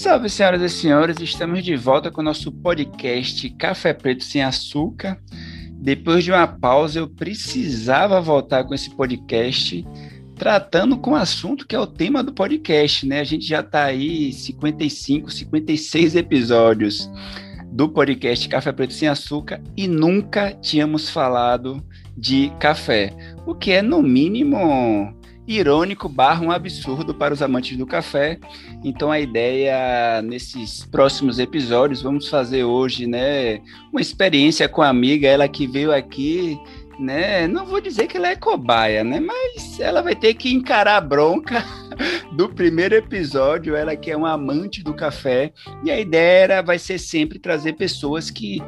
Salve, 0.00 0.30
senhoras 0.30 0.62
e 0.62 0.68
senhores, 0.70 1.20
estamos 1.20 1.62
de 1.62 1.76
volta 1.76 2.10
com 2.10 2.22
o 2.22 2.24
nosso 2.24 2.50
podcast 2.50 3.50
Café 3.50 3.92
Preto 3.92 4.24
Sem 4.24 4.42
Açúcar. 4.42 5.20
Depois 5.72 6.24
de 6.24 6.32
uma 6.32 6.46
pausa, 6.46 7.00
eu 7.00 7.06
precisava 7.06 8.18
voltar 8.18 8.64
com 8.64 8.72
esse 8.72 8.88
podcast, 8.88 9.86
tratando 10.36 10.96
com 10.96 11.10
o 11.10 11.16
assunto 11.16 11.66
que 11.66 11.76
é 11.76 11.78
o 11.78 11.86
tema 11.86 12.22
do 12.22 12.32
podcast, 12.32 13.06
né? 13.06 13.20
A 13.20 13.24
gente 13.24 13.46
já 13.46 13.60
está 13.60 13.84
aí 13.84 14.32
55, 14.32 15.30
56 15.30 16.16
episódios 16.16 17.10
do 17.70 17.86
podcast 17.86 18.48
Café 18.48 18.72
Preto 18.72 18.94
Sem 18.94 19.06
Açúcar 19.06 19.62
e 19.76 19.86
nunca 19.86 20.54
tínhamos 20.62 21.10
falado 21.10 21.86
de 22.16 22.50
café, 22.58 23.12
o 23.46 23.54
que 23.54 23.72
é, 23.72 23.82
no 23.82 24.02
mínimo, 24.02 25.14
irônico 25.50 26.08
barra 26.08 26.44
um 26.44 26.50
absurdo 26.50 27.12
para 27.12 27.34
os 27.34 27.42
amantes 27.42 27.76
do 27.76 27.86
café. 27.86 28.38
Então 28.84 29.10
a 29.10 29.18
ideia 29.18 30.22
nesses 30.22 30.84
próximos 30.86 31.38
episódios, 31.38 32.02
vamos 32.02 32.28
fazer 32.28 32.64
hoje, 32.64 33.06
né, 33.06 33.60
uma 33.92 34.00
experiência 34.00 34.68
com 34.68 34.82
a 34.82 34.88
amiga, 34.88 35.26
ela 35.26 35.48
que 35.48 35.66
veio 35.66 35.92
aqui, 35.92 36.58
né, 36.98 37.48
não 37.48 37.66
vou 37.66 37.80
dizer 37.80 38.06
que 38.06 38.16
ela 38.16 38.28
é 38.28 38.36
cobaia, 38.36 39.02
né, 39.02 39.18
mas 39.18 39.80
ela 39.80 40.02
vai 40.02 40.14
ter 40.14 40.34
que 40.34 40.52
encarar 40.52 40.96
a 40.96 41.00
bronca 41.00 41.64
do 42.32 42.48
primeiro 42.48 42.94
episódio, 42.94 43.74
ela 43.74 43.96
que 43.96 44.10
é 44.10 44.16
uma 44.16 44.32
amante 44.32 44.82
do 44.84 44.94
café, 44.94 45.52
e 45.84 45.90
a 45.90 45.98
ideia 45.98 46.44
era, 46.44 46.62
vai 46.62 46.78
ser 46.78 46.98
sempre 46.98 47.38
trazer 47.38 47.72
pessoas 47.72 48.30
que 48.30 48.62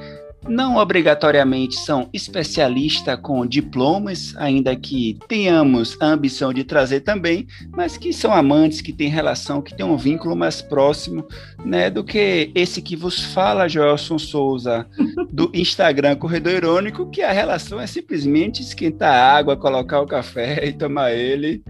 não 0.48 0.76
obrigatoriamente 0.76 1.76
são 1.76 2.08
especialistas 2.12 3.18
com 3.20 3.46
diplomas, 3.46 4.34
ainda 4.36 4.74
que 4.74 5.18
tenhamos 5.28 5.96
a 6.00 6.06
ambição 6.06 6.52
de 6.52 6.64
trazer 6.64 7.00
também, 7.00 7.46
mas 7.76 7.96
que 7.96 8.12
são 8.12 8.32
amantes, 8.32 8.80
que 8.80 8.92
têm 8.92 9.08
relação, 9.08 9.62
que 9.62 9.74
têm 9.74 9.86
um 9.86 9.96
vínculo 9.96 10.34
mais 10.34 10.60
próximo, 10.60 11.24
né, 11.64 11.88
do 11.88 12.02
que 12.02 12.50
esse 12.54 12.82
que 12.82 12.96
vos 12.96 13.22
fala, 13.32 13.68
Joelson 13.68 14.18
Souza, 14.18 14.86
do 15.30 15.50
Instagram 15.54 16.16
Corredor 16.16 16.52
Irônico, 16.52 17.10
que 17.10 17.22
a 17.22 17.32
relação 17.32 17.80
é 17.80 17.86
simplesmente 17.86 18.62
esquentar 18.62 19.14
a 19.14 19.36
água, 19.36 19.56
colocar 19.56 20.00
o 20.00 20.06
café 20.06 20.66
e 20.66 20.72
tomar 20.72 21.12
ele. 21.12 21.62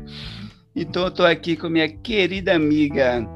Então 0.74 1.02
eu 1.02 1.08
estou 1.08 1.26
aqui 1.26 1.56
com 1.56 1.68
minha 1.68 1.88
querida 1.88 2.54
amiga 2.54 3.26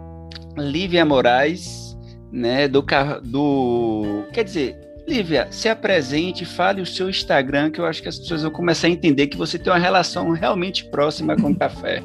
Lívia 0.57 1.05
Moraes, 1.05 1.97
né, 2.33 2.67
do, 2.67 2.85
do 3.23 4.25
quer 4.33 4.45
dizer, 4.45 4.86
Lívia, 5.07 5.47
se 5.51 5.69
apresente, 5.69 6.45
fale 6.45 6.83
o 6.83 6.87
seu 6.87 7.09
Instagram, 7.09 7.71
que 7.71 7.81
eu 7.81 7.87
acho 7.87 8.03
que 8.03 8.09
as 8.09 8.19
pessoas 8.19 8.43
vão 8.43 8.51
começar 8.51 8.89
a 8.89 8.91
entender 8.91 9.29
que 9.29 9.37
você 9.37 9.57
tem 9.57 9.73
uma 9.73 9.79
relação 9.79 10.31
realmente 10.33 10.85
próxima 10.87 11.37
com 11.37 11.51
o 11.51 11.55
café. 11.57 12.03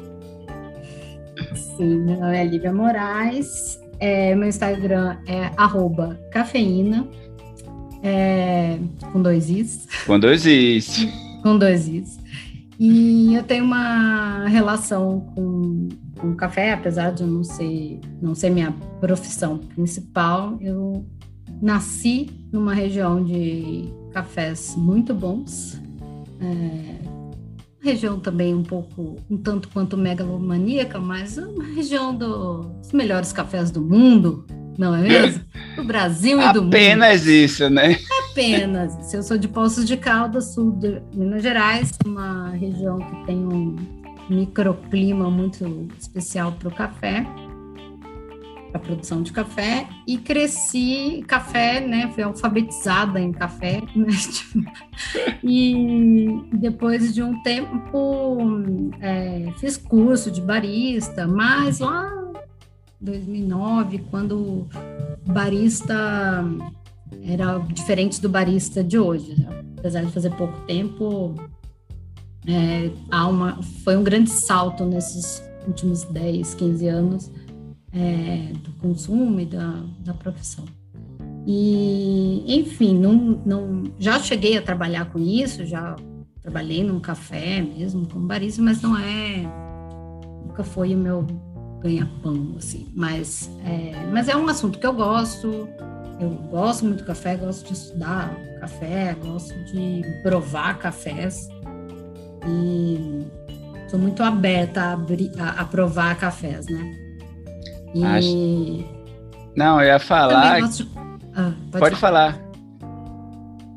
Sim, 1.54 1.96
meu 2.04 2.20
nome 2.20 2.36
é 2.36 2.44
Lívia 2.44 2.72
Moraes, 2.72 3.80
é, 3.98 4.34
meu 4.36 4.48
Instagram 4.48 5.16
é 5.26 5.50
cafeína, 6.30 7.08
é, 8.04 8.78
com 9.12 9.20
dois 9.20 9.50
is. 9.50 9.88
Com 10.06 10.20
dois 10.20 10.46
is. 10.46 11.08
com 11.42 11.58
dois 11.58 11.88
is. 11.88 12.20
E 12.78 13.34
eu 13.34 13.42
tenho 13.42 13.64
uma 13.64 14.46
relação 14.46 15.20
com, 15.34 15.88
com 16.18 16.30
o 16.30 16.36
café, 16.36 16.72
apesar 16.72 17.12
de 17.12 17.24
não 17.24 17.42
ser, 17.42 18.00
não 18.20 18.34
ser 18.34 18.50
minha 18.50 18.72
profissão 19.00 19.58
principal, 19.58 20.56
eu 20.60 21.04
nasci 21.60 22.30
numa 22.52 22.74
região 22.74 23.22
de 23.22 23.84
cafés 24.12 24.74
muito 24.76 25.14
bons. 25.14 25.80
É, 26.40 27.02
região 27.82 28.18
também 28.18 28.54
um 28.54 28.62
pouco, 28.62 29.16
um 29.28 29.36
tanto 29.36 29.68
quanto 29.68 29.96
megalomaníaca, 29.96 31.00
mas 31.00 31.36
uma 31.36 31.64
região 31.64 32.14
dos 32.14 32.92
melhores 32.92 33.32
cafés 33.32 33.70
do 33.70 33.80
mundo, 33.80 34.46
não 34.78 34.94
é 34.94 35.02
mesmo? 35.02 35.42
Do 35.76 35.84
Brasil 35.84 36.38
e 36.38 36.52
do 36.52 36.62
mundo. 36.62 36.74
Apenas 36.74 37.26
isso, 37.26 37.70
né? 37.70 37.98
Apenas. 38.30 38.92
Se 39.06 39.16
eu 39.16 39.22
sou 39.22 39.38
de 39.38 39.48
Poços 39.48 39.86
de 39.86 39.96
Caldas, 39.96 40.52
sul 40.52 40.72
de 40.72 41.00
Minas 41.14 41.42
Gerais, 41.42 41.92
uma 42.04 42.50
região 42.50 42.98
que 42.98 43.24
tem 43.24 43.36
um 43.38 43.76
microclima 44.28 45.30
muito 45.30 45.88
especial 45.98 46.52
para 46.52 46.68
o 46.68 46.74
café 46.74 47.26
a 48.72 48.78
produção 48.78 49.22
de 49.22 49.32
café 49.32 49.88
e 50.06 50.18
cresci 50.18 51.24
café, 51.26 51.80
né? 51.80 52.10
Fui 52.14 52.22
alfabetizada 52.22 53.20
em 53.20 53.32
café, 53.32 53.82
né? 53.94 54.06
e 55.42 56.26
depois 56.52 57.14
de 57.14 57.22
um 57.22 57.42
tempo 57.42 58.48
é, 59.00 59.52
fiz 59.58 59.76
curso 59.76 60.30
de 60.30 60.40
barista, 60.40 61.26
mas 61.26 61.80
lá 61.80 62.10
2009, 63.00 63.98
quando 64.10 64.66
barista 65.26 66.44
era 67.24 67.58
diferente 67.58 68.20
do 68.20 68.28
barista 68.28 68.82
de 68.82 68.98
hoje, 68.98 69.46
apesar 69.78 70.04
de 70.04 70.12
fazer 70.12 70.30
pouco 70.36 70.58
tempo, 70.66 71.34
é, 72.46 72.90
há 73.10 73.26
uma, 73.28 73.62
foi 73.84 73.96
um 73.96 74.02
grande 74.02 74.30
salto 74.30 74.84
nesses 74.84 75.42
últimos 75.66 76.04
10, 76.04 76.54
15 76.54 76.88
anos 76.88 77.30
é, 77.92 78.52
do 78.54 78.72
consumo 78.80 79.40
e 79.40 79.46
da, 79.46 79.82
da 80.00 80.14
profissão. 80.14 80.64
E, 81.46 82.44
enfim, 82.46 82.98
não, 82.98 83.14
não, 83.44 83.84
já 83.98 84.18
cheguei 84.18 84.56
a 84.56 84.62
trabalhar 84.62 85.06
com 85.06 85.18
isso, 85.18 85.66
já 85.66 85.96
trabalhei 86.40 86.84
num 86.84 87.00
café 87.00 87.60
mesmo, 87.60 88.06
como 88.06 88.26
barista, 88.26 88.62
mas 88.62 88.80
não 88.80 88.96
é, 88.96 89.44
nunca 90.46 90.62
foi 90.62 90.94
o 90.94 90.98
meu 90.98 91.26
ganha-pão, 91.80 92.54
assim. 92.56 92.88
Mas 92.94 93.50
é, 93.64 94.06
mas 94.12 94.28
é 94.28 94.36
um 94.36 94.48
assunto 94.48 94.78
que 94.78 94.86
eu 94.86 94.92
gosto, 94.92 95.68
eu 96.20 96.30
gosto 96.50 96.84
muito 96.84 97.00
do 97.00 97.06
café, 97.06 97.36
gosto 97.36 97.66
de 97.66 97.72
estudar 97.72 98.34
café, 98.60 99.16
gosto 99.20 99.52
de 99.64 100.02
provar 100.22 100.78
cafés 100.78 101.48
e 102.46 103.26
sou 103.88 103.98
muito 103.98 104.22
aberta 104.22 104.80
a, 104.80 104.92
abrir, 104.92 105.32
a, 105.38 105.60
a 105.60 105.64
provar 105.64 106.16
cafés, 106.16 106.66
né? 106.66 107.01
E... 107.94 108.04
Acho... 108.04 108.84
Não, 109.56 109.80
eu 109.80 109.86
ia 109.86 109.98
falar. 109.98 110.60
De... 110.68 110.88
Ah, 111.34 111.52
pode, 111.70 111.78
pode 111.78 111.96
falar. 111.96 112.32
falar. 112.32 112.52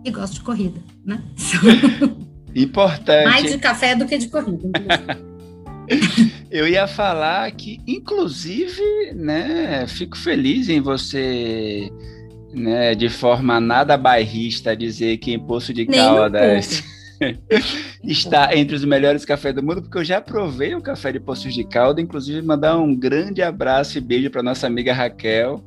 E 0.04 0.12
gosto 0.12 0.36
de 0.36 0.42
corrida, 0.42 0.80
né? 1.04 1.22
Importante. 2.56 3.26
Mais 3.26 3.52
de 3.52 3.58
café 3.58 3.96
do 3.96 4.06
que 4.06 4.18
de 4.18 4.30
corrida. 4.30 4.70
eu 6.50 6.68
ia 6.68 6.88
falar 6.88 7.52
que, 7.52 7.82
inclusive, 7.86 8.82
né, 9.14 9.86
fico 9.88 10.18
feliz 10.18 10.70
em 10.70 10.80
você, 10.80 11.92
né, 12.54 12.96
de 12.96 13.10
forma 13.10 13.60
nada 13.60 13.98
bairrista, 13.98 14.76
dizer 14.76 15.18
que 15.18 15.34
em 15.34 15.40
Poço 15.40 15.74
de 15.74 15.86
Caldas. 15.86 16.84
Um 17.22 18.10
está 18.10 18.56
entre 18.56 18.76
os 18.76 18.84
melhores 18.86 19.26
cafés 19.26 19.54
do 19.54 19.64
mundo, 19.64 19.82
porque 19.82 19.98
eu 19.98 20.04
já 20.04 20.22
provei 20.22 20.76
o 20.76 20.82
café 20.82 21.12
de 21.12 21.20
Poços 21.20 21.54
de 21.54 21.64
Calda, 21.64 22.02
inclusive 22.02 22.42
mandar 22.42 22.78
um 22.78 22.96
grande 22.96 23.42
abraço 23.42 23.98
e 23.98 24.02
beijo 24.02 24.30
para 24.30 24.44
nossa 24.44 24.68
amiga 24.68 24.94
Raquel, 24.94 25.64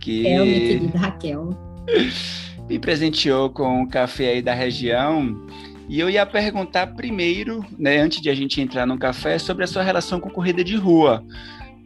que 0.00 0.26
é 0.26 0.38
minha 0.38 0.60
querida 0.60 0.98
Raquel. 0.98 1.50
me 2.68 2.78
presenteou 2.78 3.50
com 3.50 3.82
o 3.82 3.88
café 3.88 4.30
aí 4.30 4.42
da 4.42 4.54
região. 4.54 5.46
E 5.88 6.00
eu 6.00 6.10
ia 6.10 6.26
perguntar 6.26 6.88
primeiro, 6.88 7.64
né, 7.78 7.98
antes 7.98 8.20
de 8.20 8.28
a 8.28 8.34
gente 8.34 8.60
entrar 8.60 8.86
no 8.86 8.98
café, 8.98 9.38
sobre 9.38 9.62
a 9.62 9.66
sua 9.68 9.84
relação 9.84 10.18
com 10.18 10.28
corrida 10.28 10.64
de 10.64 10.74
rua 10.76 11.24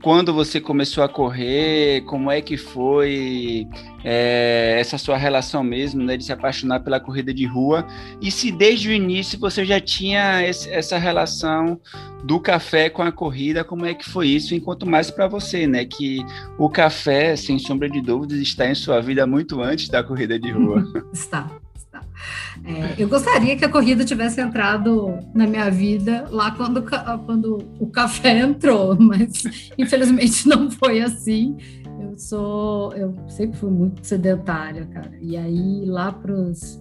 quando 0.02 0.32
você 0.32 0.60
começou 0.60 1.04
a 1.04 1.08
correr, 1.08 2.02
como 2.02 2.30
é 2.30 2.40
que 2.40 2.56
foi 2.56 3.66
é, 4.02 4.76
essa 4.78 4.96
sua 4.96 5.16
relação 5.16 5.62
mesmo, 5.62 6.02
né, 6.02 6.16
de 6.16 6.24
se 6.24 6.32
apaixonar 6.32 6.80
pela 6.80 6.98
corrida 6.98 7.34
de 7.34 7.44
rua, 7.44 7.86
e 8.20 8.30
se 8.30 8.50
desde 8.50 8.88
o 8.88 8.92
início 8.92 9.38
você 9.38 9.64
já 9.64 9.80
tinha 9.80 10.42
esse, 10.46 10.70
essa 10.70 10.96
relação 10.96 11.78
do 12.24 12.40
café 12.40 12.88
com 12.88 13.02
a 13.02 13.12
corrida, 13.12 13.62
como 13.62 13.84
é 13.84 13.94
que 13.94 14.08
foi 14.08 14.28
isso, 14.28 14.54
enquanto 14.54 14.86
mais 14.86 15.10
para 15.10 15.28
você, 15.28 15.66
né, 15.66 15.84
que 15.84 16.24
o 16.58 16.68
café, 16.68 17.36
sem 17.36 17.58
sombra 17.58 17.88
de 17.88 18.00
dúvidas, 18.00 18.38
está 18.38 18.68
em 18.68 18.74
sua 18.74 19.00
vida 19.00 19.26
muito 19.26 19.60
antes 19.60 19.88
da 19.88 20.02
corrida 20.02 20.38
de 20.38 20.50
rua. 20.50 20.82
está. 21.12 21.50
É, 22.64 23.02
eu 23.02 23.08
gostaria 23.08 23.56
que 23.56 23.64
a 23.64 23.68
corrida 23.68 24.04
tivesse 24.04 24.40
entrado 24.40 25.18
na 25.34 25.46
minha 25.46 25.70
vida 25.70 26.26
lá 26.30 26.50
quando, 26.50 26.84
quando 27.26 27.58
o 27.78 27.86
café 27.86 28.38
entrou, 28.40 28.96
mas 29.00 29.44
infelizmente 29.78 30.46
não 30.48 30.70
foi 30.70 31.00
assim. 31.00 31.56
Eu 32.00 32.18
sou, 32.18 32.92
eu 32.94 33.14
sempre 33.28 33.58
fui 33.58 33.70
muito 33.70 34.06
sedentária, 34.06 34.86
cara. 34.86 35.12
E 35.20 35.36
aí 35.36 35.84
lá 35.86 36.12
para 36.12 36.32
os 36.32 36.78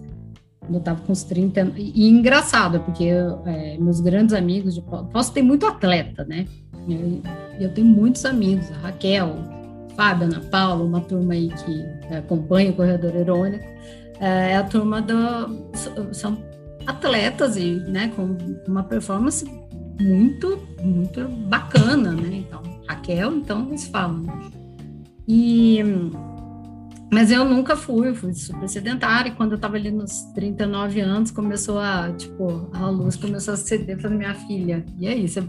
eu 0.68 0.78
estava 0.78 1.00
com 1.00 1.12
uns 1.12 1.24
30 1.24 1.72
e, 1.76 1.92
e 1.94 2.08
engraçado, 2.08 2.80
porque 2.80 3.04
eu, 3.04 3.42
é, 3.46 3.76
meus 3.78 4.00
grandes 4.00 4.34
amigos 4.34 4.74
de 4.74 4.82
posso 4.82 5.32
ter 5.32 5.42
muito 5.42 5.66
atleta, 5.66 6.24
né? 6.24 6.46
Eu, 6.88 7.22
eu, 7.58 7.74
tenho 7.74 7.86
muitos 7.86 8.24
amigos, 8.24 8.70
a 8.70 8.86
Raquel, 8.86 9.36
Fábio, 9.96 10.26
Ana 10.26 10.40
Paula, 10.40 10.84
uma 10.84 11.00
turma 11.00 11.34
aí 11.34 11.48
que 11.48 12.14
acompanha 12.14 12.70
o 12.70 12.74
Corredor 12.74 13.14
Irônico 13.16 13.64
é 14.20 14.56
a 14.56 14.64
turma 14.64 15.00
do 15.00 15.72
são 16.12 16.38
atletas 16.86 17.56
e 17.56 17.76
né 17.88 18.12
com 18.14 18.36
uma 18.68 18.82
performance 18.82 19.44
muito 20.00 20.62
muito 20.82 21.26
bacana 21.48 22.12
né? 22.12 22.44
Então 22.46 22.62
Raquel 22.88 23.36
então 23.36 23.68
eles 23.68 23.86
falam. 23.86 24.24
E 25.26 25.82
mas 27.12 27.32
eu 27.32 27.44
nunca 27.44 27.76
fui, 27.76 28.14
fui 28.14 28.32
super 28.32 28.68
sedentária, 28.68 29.30
e 29.30 29.32
quando 29.32 29.52
eu 29.52 29.56
estava 29.56 29.76
ali 29.76 29.90
nos 29.90 30.22
39 30.34 31.00
anos, 31.00 31.30
começou 31.32 31.78
a, 31.80 32.12
tipo, 32.12 32.70
a 32.72 32.88
luz 32.88 33.16
começou 33.16 33.54
a 33.54 33.56
ceder 33.56 33.98
para 33.98 34.08
minha 34.08 34.32
filha. 34.34 34.84
E 34.96 35.08
aí, 35.08 35.28
você, 35.28 35.42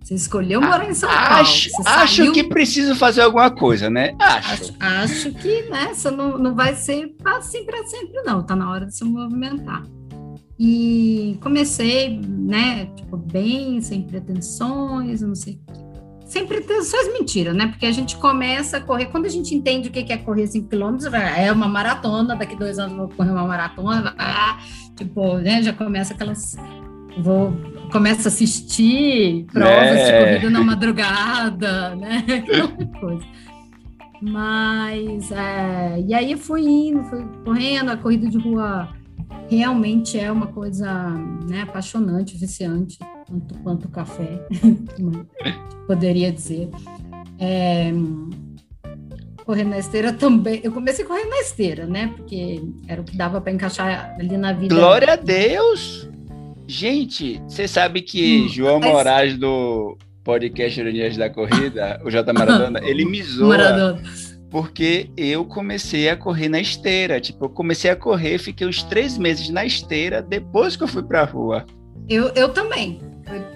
você 0.00 0.14
escolheu 0.14 0.60
morar 0.60 0.88
em 0.88 0.94
São 0.94 1.08
Paulo. 1.08 1.24
Acho, 1.40 1.70
acho 1.84 2.32
que 2.32 2.44
preciso 2.44 2.94
fazer 2.94 3.22
alguma 3.22 3.50
coisa, 3.50 3.90
né? 3.90 4.14
Acho. 4.20 4.52
Acho, 4.52 4.74
acho 4.78 5.32
que, 5.34 5.62
né, 5.62 5.92
você 5.92 6.10
não, 6.10 6.38
não 6.38 6.54
vai 6.54 6.76
ser 6.76 7.12
assim 7.24 7.64
para 7.64 7.84
sempre, 7.84 8.22
não. 8.22 8.42
Tá 8.44 8.54
na 8.54 8.70
hora 8.70 8.86
de 8.86 8.96
se 8.96 9.04
movimentar. 9.04 9.82
E 10.56 11.36
comecei, 11.40 12.20
né, 12.20 12.86
tipo, 12.96 13.16
bem, 13.16 13.80
sem 13.80 14.02
pretensões, 14.02 15.22
não 15.22 15.34
sei 15.34 15.60
o 15.68 15.87
sem 16.28 16.46
pretensões 16.46 17.10
mentira, 17.14 17.54
né? 17.54 17.68
Porque 17.68 17.86
a 17.86 17.92
gente 17.92 18.16
começa 18.16 18.76
a 18.76 18.80
correr, 18.80 19.06
quando 19.06 19.24
a 19.24 19.30
gente 19.30 19.54
entende 19.54 19.88
o 19.88 19.90
que 19.90 20.12
é 20.12 20.18
correr 20.18 20.46
5 20.46 20.68
km, 20.68 20.98
é 21.36 21.50
uma 21.50 21.66
maratona, 21.66 22.36
daqui 22.36 22.54
dois 22.54 22.78
anos 22.78 22.96
vou 22.96 23.08
correr 23.08 23.30
uma 23.30 23.46
maratona, 23.46 24.14
tipo, 24.94 25.38
né? 25.38 25.62
Já 25.62 25.72
começa 25.72 26.12
aquelas. 26.12 26.54
Vou, 27.16 27.52
começa 27.90 28.28
a 28.28 28.30
assistir 28.30 29.46
provas 29.50 29.72
é. 29.72 30.04
de 30.04 30.24
corrida 30.26 30.50
na 30.50 30.62
madrugada, 30.62 31.96
né? 31.96 32.22
Aquela 32.28 33.00
coisa. 33.00 33.26
Mas, 34.20 35.32
é, 35.32 36.04
e 36.06 36.12
aí 36.12 36.36
fui 36.36 36.62
indo, 36.62 37.04
fui 37.04 37.24
correndo, 37.42 37.90
a 37.90 37.96
corrida 37.96 38.28
de 38.28 38.36
rua 38.36 38.88
realmente 39.48 40.18
é 40.18 40.30
uma 40.30 40.48
coisa 40.48 41.08
né, 41.48 41.62
apaixonante, 41.62 42.36
viciante 42.36 42.98
quanto, 43.28 43.54
quanto 43.62 43.88
café, 43.88 44.40
poderia 45.86 46.32
dizer. 46.32 46.68
É, 47.38 47.92
correndo 49.44 49.70
na 49.70 49.78
esteira 49.78 50.12
também. 50.12 50.60
Eu 50.64 50.72
comecei 50.72 51.04
correndo 51.04 51.30
na 51.30 51.40
esteira, 51.40 51.86
né? 51.86 52.12
Porque 52.16 52.62
era 52.88 53.00
o 53.00 53.04
que 53.04 53.16
dava 53.16 53.40
para 53.40 53.52
encaixar 53.52 54.16
ali 54.18 54.36
na 54.36 54.52
vida. 54.52 54.74
Glória 54.74 55.12
a 55.12 55.16
Deus! 55.16 56.08
Gente, 56.66 57.40
você 57.46 57.66
sabe 57.68 58.02
que 58.02 58.42
hum, 58.44 58.48
João 58.48 58.80
mas... 58.80 58.90
Moraes 58.90 59.38
do 59.38 59.96
podcast 60.22 60.78
Ironias 60.78 61.16
da 61.16 61.30
Corrida, 61.30 62.00
o 62.04 62.10
J 62.10 62.30
Maradona, 62.32 62.80
ele 62.82 63.04
me 63.06 63.22
zoa. 63.22 63.48
Maradona. 63.48 64.02
Porque 64.50 65.10
eu 65.16 65.44
comecei 65.44 66.08
a 66.08 66.16
correr 66.16 66.48
na 66.48 66.60
esteira. 66.60 67.20
Tipo, 67.20 67.46
eu 67.46 67.50
comecei 67.50 67.90
a 67.90 67.96
correr, 67.96 68.38
fiquei 68.38 68.66
uns 68.66 68.82
três 68.82 69.16
meses 69.16 69.48
na 69.50 69.64
esteira 69.64 70.22
depois 70.22 70.74
que 70.76 70.82
eu 70.82 70.88
fui 70.88 71.02
pra 71.02 71.24
rua. 71.24 71.64
Eu, 72.08 72.30
eu 72.34 72.48
também. 72.50 73.00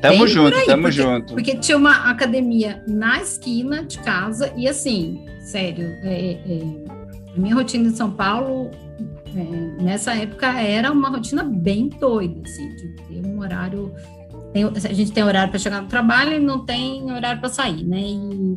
Tamo 0.00 0.26
junto, 0.26 0.56
aí, 0.56 0.66
tamo 0.66 0.82
porque, 0.82 0.96
junto. 0.96 1.34
Porque 1.34 1.56
tinha 1.56 1.78
uma 1.78 2.10
academia 2.10 2.84
na 2.86 3.22
esquina 3.22 3.82
de 3.84 3.98
casa 4.00 4.52
e 4.54 4.68
assim, 4.68 5.24
sério, 5.40 5.86
é, 6.02 6.32
é, 6.32 7.32
a 7.34 7.40
minha 7.40 7.54
rotina 7.54 7.88
em 7.88 7.94
São 7.94 8.10
Paulo 8.10 8.70
é, 9.34 9.82
nessa 9.82 10.14
época 10.14 10.60
era 10.60 10.92
uma 10.92 11.08
rotina 11.08 11.42
bem 11.42 11.88
doida, 11.88 12.42
assim, 12.44 12.68
de 12.76 12.88
ter 12.96 13.26
um 13.26 13.40
horário. 13.40 13.94
Tem, 14.52 14.64
a 14.64 14.92
gente 14.92 15.12
tem 15.12 15.24
horário 15.24 15.50
para 15.50 15.58
chegar 15.58 15.80
no 15.80 15.88
trabalho 15.88 16.34
e 16.34 16.38
não 16.38 16.66
tem 16.66 17.10
horário 17.10 17.40
para 17.40 17.48
sair, 17.48 17.84
né? 17.84 18.00
E, 18.00 18.56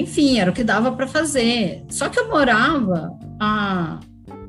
enfim, 0.00 0.38
era 0.38 0.50
o 0.50 0.54
que 0.54 0.62
dava 0.62 0.92
para 0.92 1.06
fazer. 1.06 1.84
Só 1.88 2.10
que 2.10 2.20
eu 2.20 2.28
morava 2.28 3.16
a 3.40 3.98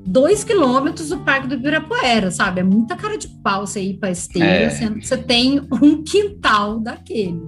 dois 0.06 0.44
quilômetros 0.44 1.10
do 1.10 1.20
Parque 1.20 1.48
do 1.48 1.56
Ibirapuera, 1.56 2.30
sabe? 2.30 2.62
É 2.62 2.64
muita 2.64 2.96
cara 2.96 3.18
de 3.18 3.28
pau 3.28 3.66
você 3.66 3.82
ir 3.82 3.96
para 3.96 4.12
esteira, 4.12 4.48
é. 4.48 4.70
sendo 4.70 5.00
que 5.00 5.08
você 5.08 5.18
tem 5.18 5.62
um 5.72 6.04
quintal 6.04 6.80
daquele. 6.80 7.42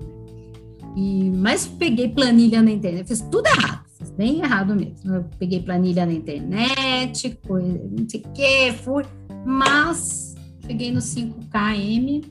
E, 0.95 1.29
mas 1.35 1.67
peguei 1.67 2.07
planilha 2.07 2.61
na 2.61 2.71
internet, 2.71 3.07
fiz 3.07 3.19
tudo 3.19 3.47
errado, 3.47 3.83
fiz 3.97 4.09
bem 4.11 4.39
errado 4.39 4.73
mesmo. 4.73 5.15
Eu 5.15 5.25
peguei 5.37 5.59
planilha 5.59 6.05
na 6.05 6.13
internet, 6.13 7.37
coisa, 7.45 7.81
não 7.91 8.07
sei 8.07 8.21
o 8.21 8.29
que, 8.31 8.73
fui, 8.81 9.03
mas 9.45 10.35
cheguei 10.65 10.91
no 10.91 10.99
5KM. 10.99 12.23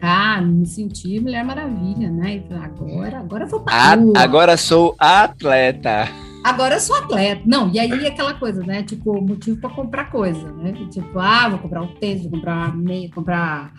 Ah, 0.00 0.40
me 0.40 0.64
senti 0.64 1.18
Mulher 1.18 1.44
Maravilha, 1.44 2.08
né? 2.08 2.44
Agora, 2.62 3.18
agora 3.18 3.44
eu 3.44 3.48
vou 3.48 3.60
para 3.60 3.98
Agora 4.16 4.56
sou 4.56 4.94
atleta. 4.98 6.08
Agora 6.44 6.76
eu 6.76 6.80
sou 6.80 6.96
atleta. 6.96 7.42
Não, 7.44 7.70
e 7.72 7.78
aí 7.78 8.06
aquela 8.06 8.34
coisa, 8.34 8.62
né? 8.62 8.82
Tipo, 8.82 9.20
motivo 9.20 9.60
para 9.60 9.70
comprar 9.70 10.10
coisa, 10.10 10.52
né? 10.52 10.72
Tipo, 10.90 11.18
ah, 11.18 11.48
vou 11.48 11.58
comprar 11.58 11.82
um 11.82 11.88
tênis, 11.94 12.22
vou 12.22 12.32
comprar 12.32 12.76
meia, 12.76 13.10
comprar. 13.10 13.72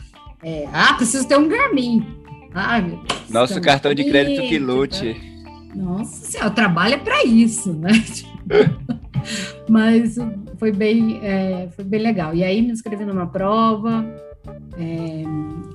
É, 0.43 0.67
ah, 0.71 0.93
preciso 0.93 1.27
ter 1.27 1.37
um 1.37 1.47
Garmin. 1.47 2.05
Deus. 2.51 3.29
Nosso 3.29 3.61
cartão 3.61 3.93
de 3.93 4.03
crédito 4.05 4.41
que 4.47 4.57
lute. 4.57 5.29
Nossa 5.75 6.25
senhora, 6.25 6.49
o 6.49 6.53
trabalho 6.53 6.95
é 6.95 6.97
para 6.97 7.23
isso, 7.23 7.73
né? 7.73 7.91
Mas 9.69 10.15
foi 10.57 10.71
bem, 10.71 11.19
é, 11.23 11.69
foi 11.75 11.85
bem 11.85 12.01
legal. 12.01 12.33
E 12.33 12.43
aí 12.43 12.61
me 12.61 12.71
inscrevi 12.71 13.05
numa 13.05 13.27
prova, 13.27 14.03
é, 14.77 15.23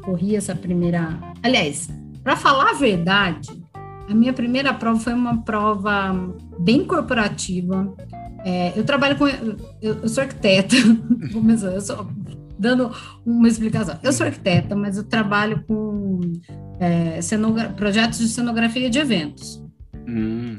corri 0.03 0.35
essa 0.35 0.55
primeira. 0.55 1.19
Aliás, 1.43 1.89
para 2.23 2.37
falar 2.37 2.71
a 2.71 2.75
verdade, 2.75 3.64
a 4.09 4.15
minha 4.15 4.33
primeira 4.33 4.73
prova 4.75 5.01
foi 5.01 5.15
uma 5.15 5.43
prova 5.43 6.13
bem 6.59 6.85
corporativa. 6.85 7.93
É, 8.45 8.73
eu 8.77 8.85
trabalho 8.85 9.17
com. 9.17 9.27
Eu, 9.27 9.57
eu 9.81 10.09
sou 10.09 10.23
arquiteta, 10.23 10.77
eu 11.75 11.81
sou 11.81 12.07
dando 12.59 12.91
uma 13.25 13.49
explicação. 13.49 13.99
Eu 14.03 14.13
sou 14.13 14.27
arquiteta, 14.27 14.77
mas 14.77 14.97
eu 14.97 15.05
trabalho 15.05 15.65
com 15.67 16.21
é, 16.79 17.19
projetos 17.77 18.19
de 18.19 18.29
cenografia 18.29 18.91
de 18.91 18.99
eventos. 18.99 19.63
Hum. 20.07 20.57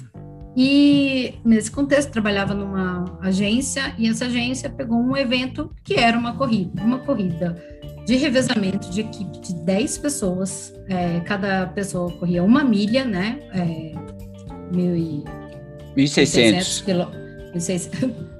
E 0.57 1.33
nesse 1.43 1.69
contexto 1.69 2.11
trabalhava 2.11 2.53
numa 2.53 3.19
agência 3.21 3.93
e 3.97 4.07
essa 4.07 4.25
agência 4.25 4.69
pegou 4.69 4.97
um 4.97 5.15
evento 5.17 5.69
que 5.83 5.95
era 5.95 6.17
uma 6.17 6.33
corrida, 6.33 6.81
uma 6.81 6.99
corrida 6.99 7.61
de 8.05 8.15
revezamento 8.15 8.89
de 8.89 9.01
equipe 9.01 9.39
de 9.39 9.53
10 9.53 9.97
pessoas. 9.97 10.73
É, 10.87 11.19
cada 11.21 11.67
pessoa 11.67 12.11
corria 12.11 12.43
uma 12.43 12.63
milha, 12.63 13.03
né? 13.03 13.39
É, 13.51 13.91
mil 14.71 14.95
e... 14.95 15.23
1.600. 15.97 17.09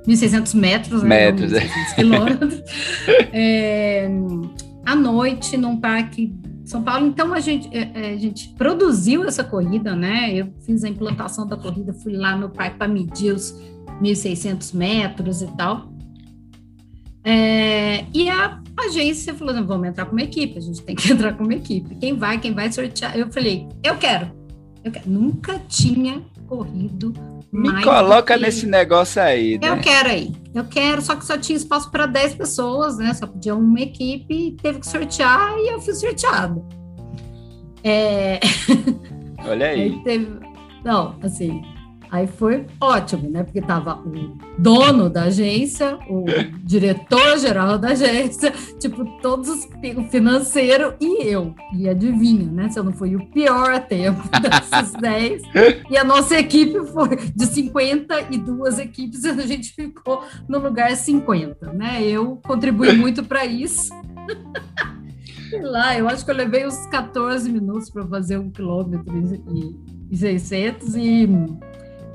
1.600 0.06 0.54
metros, 0.60 1.02
né? 1.02 1.32
Metros? 1.32 1.52
1.600 1.52 1.96
quilômetros. 1.96 2.64
é, 3.34 4.08
à 4.86 4.96
noite, 4.96 5.58
num 5.58 5.78
parque 5.78 6.32
São 6.64 6.84
Paulo. 6.84 7.08
Então, 7.08 7.34
a 7.34 7.40
gente, 7.40 7.68
é, 7.76 7.90
é, 7.94 8.14
a 8.14 8.18
gente 8.18 8.50
produziu 8.50 9.24
essa 9.24 9.44
corrida, 9.44 9.96
né? 9.96 10.32
Eu 10.32 10.54
fiz 10.64 10.84
a 10.84 10.90
implantação 10.90 11.48
da 11.48 11.58
corrida, 11.58 11.92
fui 11.92 12.14
lá 12.14 12.38
no 12.38 12.50
parque 12.50 12.78
para 12.78 12.88
medir 12.88 13.34
os 13.34 13.52
1.600 14.00 14.76
metros 14.76 15.42
e 15.42 15.48
tal. 15.56 15.90
É, 17.24 18.06
e 18.14 18.30
a 18.30 18.62
agência 18.78 19.34
falou: 19.34 19.54
não, 19.54 19.66
vamos 19.66 19.88
entrar 19.88 20.06
com 20.06 20.12
uma 20.12 20.24
equipe, 20.24 20.58
a 20.58 20.62
gente 20.62 20.82
tem 20.82 20.96
que 20.96 21.12
entrar 21.12 21.34
com 21.34 21.44
uma 21.44 21.54
equipe. 21.54 21.96
Quem 21.96 22.18
vai, 22.18 22.40
quem 22.40 22.54
vai 22.54 22.72
sortear? 22.72 23.18
Eu 23.18 23.32
falei: 23.32 23.68
eu 23.84 23.98
quero. 23.98 24.32
Eu 24.84 24.92
quero. 24.92 25.10
Nunca 25.10 25.60
tinha 25.68 26.22
corrido. 26.48 27.14
Me 27.52 27.82
coloca 27.84 28.38
nesse 28.38 28.66
negócio 28.66 29.22
aí. 29.22 29.58
Né? 29.58 29.70
Eu 29.70 29.78
quero 29.78 30.10
aí. 30.10 30.34
Eu 30.54 30.66
quero, 30.66 31.02
só 31.02 31.16
que 31.16 31.26
só 31.26 31.38
tinha 31.38 31.56
espaço 31.56 31.90
para 31.90 32.06
10 32.06 32.36
pessoas, 32.36 32.98
né? 32.98 33.14
Só 33.14 33.26
podia 33.26 33.56
uma 33.56 33.80
equipe, 33.80 34.58
teve 34.62 34.80
que 34.80 34.88
sortear 34.88 35.58
e 35.58 35.72
eu 35.72 35.80
fui 35.80 35.94
sorteada. 35.94 36.62
É... 37.84 38.40
Olha 39.48 39.68
aí. 39.68 39.82
aí 39.96 40.04
teve... 40.04 40.28
Não, 40.84 41.16
assim, 41.22 41.64
Aí 42.16 42.28
foi 42.28 42.66
ótimo, 42.80 43.30
né? 43.30 43.44
Porque 43.44 43.60
tava 43.60 43.96
o 43.96 44.38
dono 44.58 45.10
da 45.10 45.24
agência, 45.24 46.00
o 46.10 46.24
diretor-geral 46.64 47.78
da 47.78 47.90
agência, 47.90 48.54
tipo, 48.80 49.04
todos 49.22 49.50
os 49.50 49.68
financeiro 50.10 50.94
e 51.02 51.28
eu. 51.28 51.54
E 51.74 51.90
adivinha, 51.90 52.50
né? 52.50 52.70
Se 52.70 52.80
eu 52.80 52.86
não 52.86 52.94
fui 52.94 53.18
o 53.18 53.26
pior 53.32 53.70
a 53.74 53.82
tempo 53.82 54.22
desses 54.40 54.94
10. 54.96 55.44
E 55.90 55.98
a 55.98 56.06
nossa 56.06 56.40
equipe 56.40 56.86
foi 56.86 57.18
de 57.36 57.46
52 57.48 58.80
equipes, 58.80 59.26
e 59.26 59.30
a 59.32 59.46
gente 59.46 59.74
ficou 59.74 60.24
no 60.48 60.60
lugar 60.60 60.96
50, 60.96 61.74
né? 61.74 62.02
Eu 62.02 62.40
contribuí 62.48 62.96
muito 62.96 63.26
para 63.26 63.46
isso. 63.46 63.90
Sei 65.50 65.62
lá, 65.62 65.98
eu 66.00 66.08
acho 66.08 66.24
que 66.24 66.32
eu 66.32 66.36
levei 66.36 66.66
uns 66.66 66.86
14 66.86 67.52
minutos 67.52 67.90
para 67.90 68.08
fazer 68.08 68.38
um 68.38 68.50
quilômetro 68.50 69.14
e, 69.54 69.76
e 70.12 70.18
600 70.18 70.96
e 70.96 71.28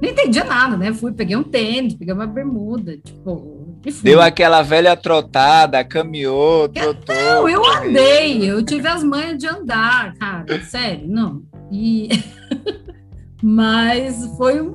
não 0.00 0.08
entendia 0.08 0.44
nada, 0.44 0.76
né? 0.76 0.92
Fui, 0.92 1.12
peguei 1.12 1.36
um 1.36 1.42
tênis, 1.42 1.94
peguei 1.94 2.14
uma 2.14 2.26
bermuda, 2.26 2.96
tipo. 2.96 3.76
Deu 4.02 4.20
aquela 4.20 4.62
velha 4.62 4.96
trotada, 4.96 5.82
caminhou, 5.84 6.68
trotou. 6.68 7.14
Não, 7.14 7.48
eu 7.48 7.64
andei, 7.64 8.50
eu 8.50 8.62
tive 8.64 8.88
as 8.88 9.02
manhas 9.02 9.38
de 9.38 9.46
andar, 9.46 10.14
cara, 10.14 10.62
sério, 10.64 11.06
não. 11.06 11.42
E. 11.70 12.08
Mas 13.42 14.26
foi 14.36 14.60
um. 14.60 14.74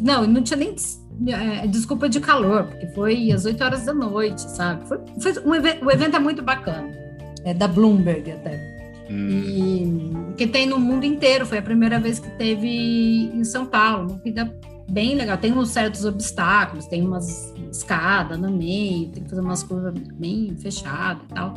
Não, 0.00 0.26
não 0.26 0.42
tinha 0.42 0.56
nem 0.56 0.74
é, 1.28 1.66
desculpa 1.66 2.08
de 2.08 2.20
calor, 2.20 2.64
porque 2.64 2.86
foi 2.88 3.30
às 3.32 3.44
8 3.44 3.62
horas 3.62 3.84
da 3.84 3.94
noite, 3.94 4.40
sabe? 4.42 4.86
Foi, 4.86 4.98
foi 5.20 5.32
um 5.44 5.50
o 5.86 5.90
evento 5.90 6.16
é 6.16 6.18
muito 6.18 6.42
bacana, 6.42 6.90
é 7.44 7.54
da 7.54 7.66
Bloomberg 7.66 8.30
até. 8.32 8.75
Hum. 9.10 10.30
E 10.30 10.34
que 10.36 10.46
tem 10.46 10.66
no 10.66 10.78
mundo 10.78 11.04
inteiro, 11.04 11.46
foi 11.46 11.58
a 11.58 11.62
primeira 11.62 11.98
vez 11.98 12.18
que 12.18 12.30
teve 12.36 13.30
em 13.32 13.44
São 13.44 13.66
Paulo, 13.66 14.10
uma 14.10 14.18
corrida 14.18 14.54
bem 14.90 15.14
legal. 15.14 15.36
Tem 15.38 15.52
uns 15.52 15.70
certos 15.70 16.04
obstáculos, 16.04 16.86
tem 16.86 17.02
umas 17.02 17.54
escada 17.70 18.36
no 18.36 18.50
meio, 18.50 19.08
tem 19.08 19.22
que 19.22 19.30
fazer 19.30 19.42
umas 19.42 19.62
curvas 19.62 19.94
bem 20.14 20.56
fechadas 20.56 21.22
e 21.24 21.34
tal. 21.34 21.54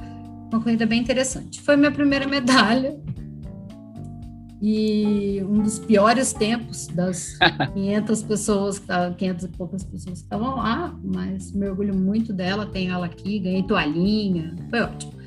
Uma 0.52 0.62
corrida 0.62 0.86
bem 0.86 1.02
interessante. 1.02 1.62
Foi 1.62 1.76
minha 1.76 1.92
primeira 1.92 2.28
medalha 2.28 2.98
e 4.62 5.42
um 5.44 5.62
dos 5.62 5.80
piores 5.80 6.34
tempos 6.34 6.88
das 6.88 7.38
500 7.74 8.24
pessoas, 8.24 8.82
500 9.18 9.46
e 9.46 9.48
poucas 9.50 9.84
pessoas 9.84 10.20
que 10.20 10.26
estavam 10.26 10.58
lá, 10.58 10.98
mas 11.04 11.52
me 11.52 11.68
orgulho 11.70 11.96
muito 11.96 12.34
dela, 12.34 12.66
tenho 12.66 12.92
ela 12.92 13.06
aqui, 13.06 13.40
ganhei 13.40 13.64
toalhinha, 13.64 14.56
foi 14.70 14.82
ótimo. 14.82 15.19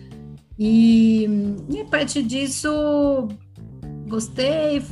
E, 0.59 1.29
e 1.71 1.81
a 1.81 1.85
partir 1.85 2.23
disso, 2.23 3.29
gostei, 4.09 4.83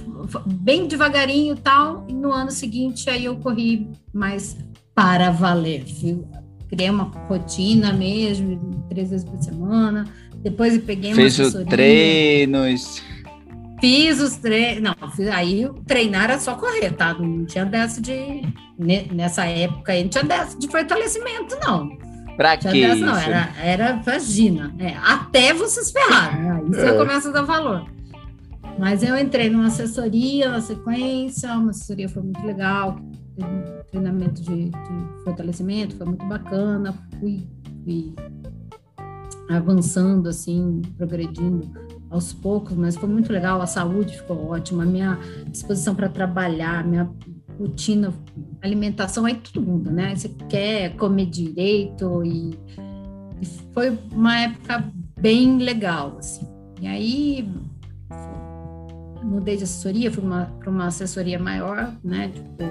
bem 0.47 0.87
devagarinho 0.87 1.55
e 1.55 1.59
tal, 1.59 2.05
e 2.09 2.13
no 2.13 2.33
ano 2.33 2.51
seguinte 2.51 3.09
aí 3.09 3.27
eu 3.27 3.37
corri 3.37 3.89
mais 4.13 4.57
para 4.95 5.31
valer, 5.31 5.85
viu? 5.85 6.27
Criei 6.69 6.91
uma 6.91 7.05
rotina 7.29 7.93
mesmo, 7.93 8.85
três 8.89 9.11
vezes 9.11 9.29
por 9.29 9.41
semana, 9.43 10.05
depois 10.37 10.75
eu 10.75 10.83
peguei 10.83 11.13
Fez 11.15 11.39
uma 11.39 11.49
os 11.49 11.65
treinos 11.67 13.03
Fiz 13.81 14.21
os 14.21 14.37
treinos. 14.37 14.83
Não, 14.83 15.11
fiz, 15.11 15.27
aí 15.29 15.69
treinar 15.87 16.25
era 16.25 16.39
só 16.39 16.55
correr, 16.55 16.93
tá? 16.93 17.15
Não 17.15 17.47
tinha 17.47 17.65
dessa 17.65 18.01
de. 18.01 18.43
Nessa 19.13 19.47
época 19.47 19.93
aí, 19.93 20.03
não 20.03 20.11
tinha 20.11 20.25
dessa 20.25 20.59
de 20.59 20.69
fortalecimento, 20.69 21.57
não. 21.65 21.89
Pra 22.41 22.57
quê? 22.57 22.87
Dessa, 22.87 23.05
não, 23.05 23.19
era, 23.19 23.51
era 23.63 23.97
vagina. 23.97 24.75
É, 24.79 24.97
até 24.97 25.53
vocês 25.53 25.91
ferrarem. 25.91 26.41
Né? 26.41 26.53
Aí 26.53 26.69
você 26.69 26.87
é. 26.87 26.97
começa 26.97 27.29
a 27.29 27.33
dar 27.33 27.43
valor. 27.43 27.85
Mas 28.79 29.03
eu 29.03 29.15
entrei 29.15 29.51
numa 29.51 29.67
assessoria 29.67 30.49
na 30.49 30.63
sequência, 30.63 31.53
uma 31.53 31.69
assessoria 31.69 32.09
foi 32.09 32.23
muito 32.23 32.43
legal, 32.47 32.99
um 33.39 33.83
treinamento 33.91 34.41
de, 34.41 34.71
de 34.71 35.23
fortalecimento, 35.23 35.97
foi 35.97 36.07
muito 36.07 36.25
bacana, 36.25 36.95
fui, 37.19 37.47
fui 37.85 38.15
avançando 39.51 40.27
assim, 40.27 40.81
progredindo 40.97 41.71
aos 42.09 42.33
poucos, 42.33 42.75
mas 42.75 42.97
foi 42.97 43.11
muito 43.11 43.31
legal. 43.31 43.61
A 43.61 43.67
saúde 43.67 44.17
ficou 44.17 44.49
ótima, 44.49 44.85
a 44.85 44.87
minha 44.87 45.19
disposição 45.49 45.95
para 45.95 46.09
trabalhar, 46.09 46.87
minha 46.87 47.05
rotina, 47.61 48.13
alimentação, 48.63 49.27
aí 49.27 49.35
tudo 49.35 49.61
muda, 49.61 49.91
né? 49.91 50.17
Você 50.17 50.31
quer 50.49 50.97
comer 50.97 51.27
direito 51.27 52.25
e, 52.25 52.59
e 53.41 53.47
foi 53.75 53.99
uma 54.11 54.41
época 54.41 54.91
bem 55.21 55.59
legal, 55.59 56.17
assim. 56.19 56.49
E 56.81 56.87
aí 56.87 57.49
mudei 59.23 59.57
de 59.57 59.65
assessoria, 59.65 60.11
fui 60.11 60.25
para 60.59 60.71
uma 60.71 60.87
assessoria 60.87 61.39
maior, 61.39 61.95
né? 62.03 62.29
Tipo, 62.29 62.65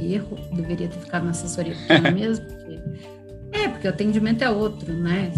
erro, 0.00 0.38
deveria 0.54 0.88
ter 0.88 0.98
ficado 0.98 1.24
na 1.24 1.30
assessoria 1.30 1.74
mesmo, 2.14 2.46
porque, 2.46 2.80
é, 3.52 3.68
porque 3.68 3.86
o 3.86 3.90
atendimento 3.90 4.42
é 4.42 4.50
outro, 4.50 4.92
né? 4.92 5.30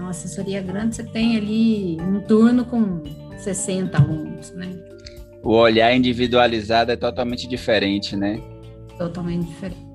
uma 0.00 0.10
assessoria 0.10 0.60
grande, 0.60 0.96
você 0.96 1.04
tem 1.04 1.36
ali 1.36 2.00
um 2.00 2.20
turno 2.20 2.64
com 2.64 3.02
60 3.38 3.96
alunos, 3.96 4.50
né? 4.52 4.66
O 5.42 5.54
olhar 5.54 5.94
individualizado 5.94 6.92
é 6.92 6.96
totalmente 6.96 7.48
diferente, 7.48 8.16
né? 8.16 8.40
Totalmente 8.98 9.46
diferente. 9.46 9.90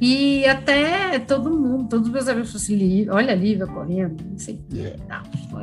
E 0.00 0.46
até 0.46 1.18
todo 1.18 1.50
mundo, 1.50 1.88
todos 1.88 2.06
os 2.06 2.12
meus 2.12 2.26
amigos 2.26 2.52
falaram 2.52 2.64
assim, 2.64 3.10
olha 3.10 3.32
a 3.32 3.36
Lívia 3.36 3.66
correndo, 3.66 4.24
não 4.30 4.38
sei 4.38 4.54
o 4.54 4.58
que. 4.58 4.96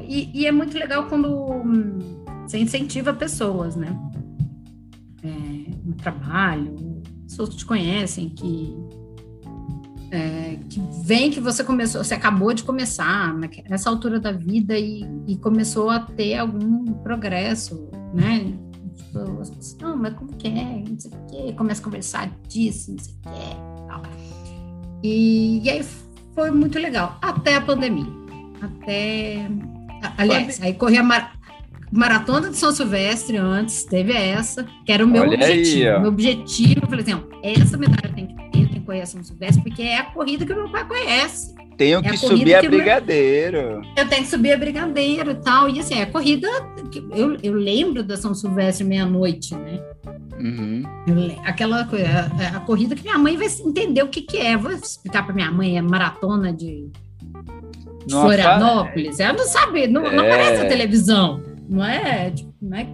E, 0.08 0.42
e, 0.42 0.46
é 0.46 0.52
muito 0.52 0.78
legal 0.78 1.08
quando 1.08 1.28
hum, 1.28 1.98
você 2.46 2.60
incentiva 2.60 3.14
pessoas, 3.14 3.76
né? 3.76 3.98
É, 5.24 5.28
no 5.84 5.96
trabalho, 5.96 6.76
pessoas 7.24 7.50
que 7.50 7.58
te 7.58 7.66
conhecem, 7.66 8.30
que 8.30 8.78
é, 10.12 10.60
que 10.70 10.80
vem 11.04 11.32
que 11.32 11.40
você 11.40 11.64
começou, 11.64 12.04
você 12.04 12.14
acabou 12.14 12.54
de 12.54 12.64
começar 12.64 13.34
nessa 13.70 13.90
altura 13.90 14.20
da 14.20 14.32
vida 14.32 14.78
e, 14.78 15.04
e 15.28 15.36
começou 15.38 15.90
a 15.90 16.00
ter 16.00 16.36
algum 16.36 16.94
progresso, 16.94 17.90
né? 18.18 18.54
Tipo, 18.96 19.42
as 19.42 19.50
pessoas, 19.50 19.78
não, 19.80 19.96
mas 19.96 20.14
como 20.16 20.34
que 20.34 20.48
é? 20.48 20.84
Não 20.90 21.00
sei 21.00 21.12
o 21.12 21.26
quê. 21.28 21.54
Começa 21.54 21.82
a 21.82 21.84
conversar 21.84 22.32
disso, 22.48 22.92
não 22.92 23.00
sei 23.00 23.14
o 23.14 23.30
quê. 23.30 23.56
Tal. 23.88 24.02
E, 25.04 25.62
e 25.64 25.70
aí 25.70 25.86
foi 26.34 26.52
muito 26.52 26.80
legal, 26.80 27.18
até 27.22 27.56
a 27.56 27.62
pandemia. 27.62 28.12
Até. 28.62 29.48
Aliás, 30.18 30.62
aí 30.62 30.74
corri 30.74 30.98
a 30.98 31.04
mar... 31.04 31.34
maratona 31.92 32.50
de 32.50 32.58
São 32.58 32.72
Silvestre 32.72 33.38
antes, 33.38 33.84
teve 33.84 34.14
essa, 34.14 34.66
que 34.86 34.92
era 34.92 35.06
o 35.06 35.08
meu 35.08 35.22
Olha 35.22 35.36
objetivo. 35.36 35.90
Aí, 35.90 36.00
meu 36.00 36.10
objetivo, 36.10 36.82
eu 36.84 36.90
falei 36.90 37.04
assim, 37.04 37.14
ó, 37.14 37.20
essa 37.44 37.78
medalha 37.78 38.14
tem 38.14 38.28
que 38.28 38.80
conhece 38.88 39.12
São 39.12 39.24
Silvestre, 39.24 39.62
porque 39.62 39.84
é 39.84 39.98
a 40.00 40.06
corrida 40.06 40.46
que 40.46 40.54
meu 40.54 40.72
pai 40.72 40.88
conhece. 40.88 41.54
Tenho 41.78 42.00
é 42.00 42.02
que 42.02 42.10
a 42.10 42.18
subir 42.18 42.56
a 42.56 42.62
Brigadeiro. 42.64 43.82
Eu 43.96 44.08
tenho 44.10 44.24
que 44.24 44.30
subir 44.30 44.52
a 44.52 44.58
Brigadeiro 44.58 45.32
e 45.32 45.36
tal. 45.36 45.70
E 45.70 45.80
assim, 45.80 45.96
é 45.96 46.04
a 46.04 46.08
corrida. 46.08 46.48
Eu, 47.12 47.38
eu 47.44 47.54
lembro 47.54 48.04
da 48.04 48.18
São 48.18 48.34
Silvestre 48.34 48.84
meia-noite, 48.84 49.54
né? 49.56 49.80
Uhum. 50.40 50.84
Aquela 51.46 51.86
coisa, 51.86 52.08
a, 52.08 52.58
a, 52.58 52.60
corrida 52.62 52.96
que 52.96 53.04
minha 53.04 53.18
mãe 53.18 53.38
vai 53.38 53.48
entender 53.48 54.02
o 54.02 54.08
que, 54.08 54.22
que 54.22 54.38
é. 54.38 54.58
Vou 54.58 54.72
explicar 54.72 55.24
para 55.24 55.36
minha 55.36 55.52
mãe, 55.52 55.78
é 55.78 55.82
maratona 55.82 56.52
de, 56.52 56.90
de 58.06 58.14
Florianópolis. 58.14 59.20
Ela 59.20 59.34
não 59.34 59.46
sabe, 59.46 59.88
não, 59.88 60.06
é. 60.06 60.16
não 60.16 60.26
aparece 60.26 60.64
na 60.64 60.70
televisão. 60.70 61.44
Não 61.70 61.86
é, 61.86 62.32
tipo, 62.32 62.54
não 62.60 62.78
é 62.78 62.88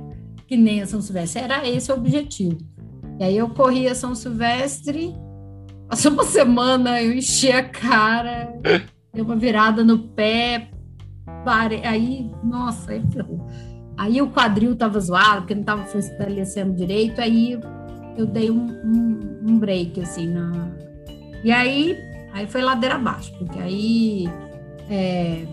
que 0.46 0.58
nem 0.58 0.82
a 0.82 0.86
São 0.86 1.02
Silvestre. 1.02 1.42
Era 1.42 1.68
esse 1.68 1.90
o 1.90 1.96
objetivo. 1.96 2.58
E 3.20 3.24
aí 3.24 3.38
eu 3.38 3.48
corria 3.50 3.96
São 3.96 4.14
Silvestre 4.14 5.14
Passou 5.94 6.12
uma 6.12 6.24
semana, 6.24 7.00
eu 7.04 7.14
enchi 7.14 7.52
a 7.52 7.62
cara, 7.62 8.52
deu 9.14 9.24
uma 9.24 9.36
virada 9.36 9.84
no 9.84 10.00
pé, 10.00 10.72
parei, 11.46 11.86
aí, 11.86 12.32
nossa, 12.44 12.94
aí. 12.94 13.04
Aí 13.96 14.20
o 14.20 14.32
quadril 14.32 14.76
tava 14.76 15.00
zoado, 15.00 15.42
porque 15.42 15.54
não 15.54 15.62
tava 15.62 15.86
fortalecendo 15.86 16.74
direito, 16.74 17.22
aí 17.22 17.60
eu 18.18 18.26
dei 18.26 18.50
um, 18.50 18.70
um, 18.84 19.20
um 19.48 19.60
break, 19.60 20.02
assim, 20.02 20.30
na... 20.30 20.72
E 21.44 21.52
aí, 21.52 21.96
aí 22.34 22.48
foi 22.48 22.64
ladeira 22.64 22.96
abaixo, 22.96 23.32
porque 23.38 23.60
aí 23.60 24.28
é, 24.90 25.46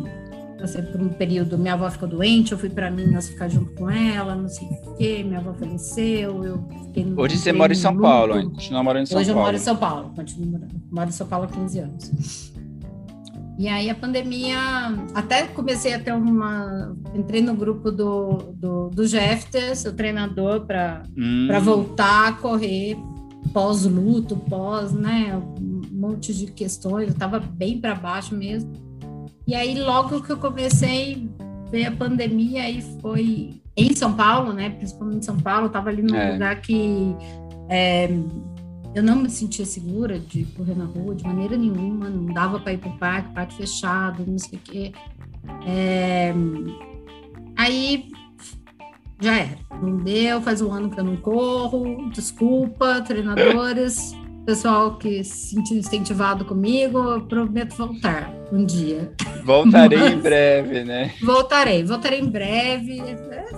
passei 0.60 0.82
por 0.82 1.00
um 1.00 1.08
período, 1.08 1.56
minha 1.56 1.74
avó 1.74 1.90
ficou 1.90 2.08
doente, 2.08 2.52
eu 2.52 2.58
fui 2.58 2.68
para 2.68 2.90
Minas 2.90 3.28
ficar 3.28 3.48
junto 3.48 3.72
com 3.74 3.90
ela, 3.90 4.34
não 4.34 4.48
sei 4.48 4.68
o 4.68 4.94
quê, 4.96 5.24
minha 5.24 5.38
avó 5.38 5.54
faleceu, 5.54 6.44
eu 6.44 6.68
fiquei 6.86 7.04
no 7.04 7.20
Hoje 7.20 7.38
você 7.38 7.52
mora 7.52 7.72
em 7.72 7.76
São 7.76 7.96
Paulo, 7.96 8.38
hein? 8.38 8.50
Continua 8.50 8.82
morando 8.82 9.02
em 9.04 9.06
São 9.06 9.18
Hoje 9.18 9.32
Paulo. 9.32 9.48
Hoje 9.48 9.48
eu 9.48 9.52
moro 9.52 9.56
em 9.56 9.64
São 9.64 9.76
Paulo, 9.76 10.12
continuo 10.14 10.50
morando, 10.50 10.82
moro 10.90 11.08
em 11.08 11.12
São 11.12 11.26
Paulo 11.26 11.44
há 11.46 11.48
15 11.48 11.78
anos. 11.78 12.52
E 13.58 13.68
aí 13.68 13.90
a 13.90 13.94
pandemia, 13.94 14.58
até 15.14 15.46
comecei 15.46 15.92
a 15.92 15.98
ter 15.98 16.12
uma, 16.12 16.96
entrei 17.14 17.42
no 17.42 17.54
grupo 17.54 17.90
do, 17.90 18.54
do, 18.54 18.88
do 18.88 19.06
Jefter, 19.06 19.76
seu 19.76 19.92
treinador, 19.94 20.66
para 20.66 21.02
hum. 21.16 21.48
voltar 21.62 22.28
a 22.28 22.32
correr 22.32 22.96
pós-luto, 23.52 24.36
pós, 24.36 24.92
né, 24.92 25.36
um 25.36 25.82
monte 25.92 26.32
de 26.32 26.46
questões, 26.46 27.08
eu 27.08 27.12
estava 27.12 27.38
bem 27.38 27.80
para 27.80 27.94
baixo 27.94 28.34
mesmo. 28.34 28.89
E 29.50 29.54
aí, 29.56 29.76
logo 29.76 30.22
que 30.22 30.30
eu 30.30 30.36
comecei 30.36 31.28
ver 31.72 31.86
a 31.86 31.90
pandemia, 31.90 32.62
aí 32.62 32.80
foi 33.02 33.60
em 33.76 33.96
São 33.96 34.12
Paulo, 34.12 34.52
né? 34.52 34.70
Principalmente 34.70 35.18
em 35.18 35.22
São 35.22 35.36
Paulo, 35.40 35.66
eu 35.66 35.70
tava 35.70 35.90
ali 35.90 36.02
num 36.02 36.14
é. 36.14 36.34
lugar 36.34 36.60
que 36.60 37.16
é, 37.68 38.08
eu 38.94 39.02
não 39.02 39.16
me 39.16 39.28
sentia 39.28 39.66
segura 39.66 40.20
de 40.20 40.44
correr 40.56 40.76
na 40.76 40.84
rua 40.84 41.16
de 41.16 41.24
maneira 41.24 41.56
nenhuma, 41.56 42.08
não 42.08 42.32
dava 42.32 42.60
para 42.60 42.74
ir 42.74 42.78
para 42.78 42.90
o 42.90 42.98
parque, 42.98 43.34
parque 43.34 43.54
fechado, 43.56 44.24
não 44.24 44.38
sei 44.38 44.56
o 44.56 44.62
quê. 44.62 44.92
É, 45.66 46.32
aí 47.56 48.08
já 49.20 49.36
era. 49.36 49.58
Não 49.82 49.96
deu, 49.96 50.40
faz 50.42 50.62
um 50.62 50.70
ano 50.70 50.90
que 50.90 51.00
eu 51.00 51.04
não 51.04 51.16
corro, 51.16 52.08
desculpa, 52.10 53.00
treinadores 53.00 54.14
pessoal 54.44 54.96
que 54.96 55.22
se 55.22 55.54
sentiu 55.54 55.76
incentivado 55.76 56.44
comigo, 56.44 56.98
eu 56.98 57.20
prometo 57.22 57.76
voltar 57.76 58.32
um 58.52 58.64
dia. 58.64 59.12
Voltarei 59.44 59.98
Mas, 59.98 60.12
em 60.12 60.18
breve, 60.18 60.84
né? 60.84 61.14
Voltarei, 61.22 61.84
voltarei 61.84 62.20
em 62.20 62.30
breve. 62.30 63.02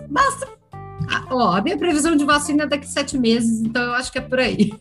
Basta. 0.09 0.49
Ah, 1.11 1.27
ó, 1.31 1.57
a 1.57 1.63
minha 1.63 1.77
previsão 1.77 2.17
de 2.17 2.25
vacina 2.25 2.65
é 2.65 2.67
daqui 2.67 2.85
a 2.85 2.89
sete 2.89 3.19
meses, 3.19 3.61
então 3.61 3.83
eu 3.83 3.93
acho 3.95 4.11
que 4.13 4.19
é 4.19 4.21
por 4.21 4.39
aí. 4.39 4.73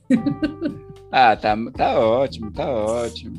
ah, 1.12 1.36
tá, 1.36 1.58
tá 1.76 2.00
ótimo, 2.00 2.52
tá 2.52 2.70
ótimo. 2.70 3.36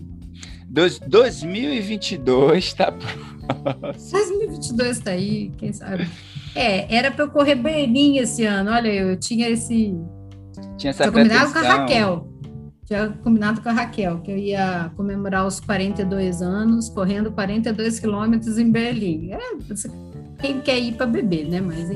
Dois, 0.69 0.99
2022 0.99 2.73
tá 2.75 2.93
próximo. 2.93 4.13
2022 4.13 4.99
tá 5.01 5.11
aí, 5.11 5.53
quem 5.59 5.73
sabe. 5.73 6.09
É, 6.55 6.95
era 6.95 7.11
para 7.11 7.25
eu 7.25 7.31
correr 7.31 7.55
Berlim 7.55 8.19
esse 8.19 8.45
ano. 8.45 8.71
Olha, 8.71 8.89
eu 8.89 9.17
tinha 9.19 9.49
esse. 9.49 9.95
Tinha 10.77 10.91
essa 10.91 11.05
combinado 11.05 11.53
com 11.53 11.59
a 11.59 11.63
Raquel 11.63 12.32
tinha 12.93 13.09
combinado 13.25 13.63
com 13.63 13.69
a 13.71 13.73
Raquel 13.73 14.21
que 14.21 14.31
eu 14.31 14.37
ia 14.37 14.91
comemorar 14.97 15.47
os 15.47 15.59
42 15.61 16.43
anos, 16.43 16.91
correndo 16.91 17.33
42 17.33 17.99
quilômetros 17.99 18.59
em 18.59 18.71
Berlim. 18.71 19.33
É, 19.33 19.39
quem 20.39 20.61
quer 20.61 20.79
ir 20.79 20.95
para 20.95 21.07
beber, 21.07 21.49
né? 21.49 21.61
Mas 21.61 21.89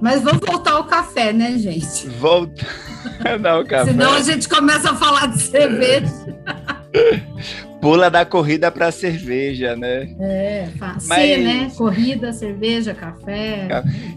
Mas 0.00 0.22
vamos 0.22 0.40
voltar 0.46 0.72
ao 0.72 0.84
café, 0.84 1.32
né, 1.32 1.58
gente? 1.58 2.08
Volta. 2.08 2.66
Não, 3.40 3.64
café. 3.64 3.90
Senão 3.90 4.14
a 4.14 4.22
gente 4.22 4.48
começa 4.48 4.92
a 4.92 4.94
falar 4.94 5.26
de 5.26 5.40
cerveja. 5.42 6.08
Pula 7.80 8.10
da 8.10 8.24
corrida 8.24 8.70
para 8.72 8.88
a 8.88 8.92
cerveja, 8.92 9.76
né? 9.76 10.14
É, 10.20 10.68
fácil, 10.76 11.08
Mas... 11.08 11.44
né? 11.44 11.70
Corrida, 11.76 12.32
cerveja, 12.32 12.92
café. 12.92 13.68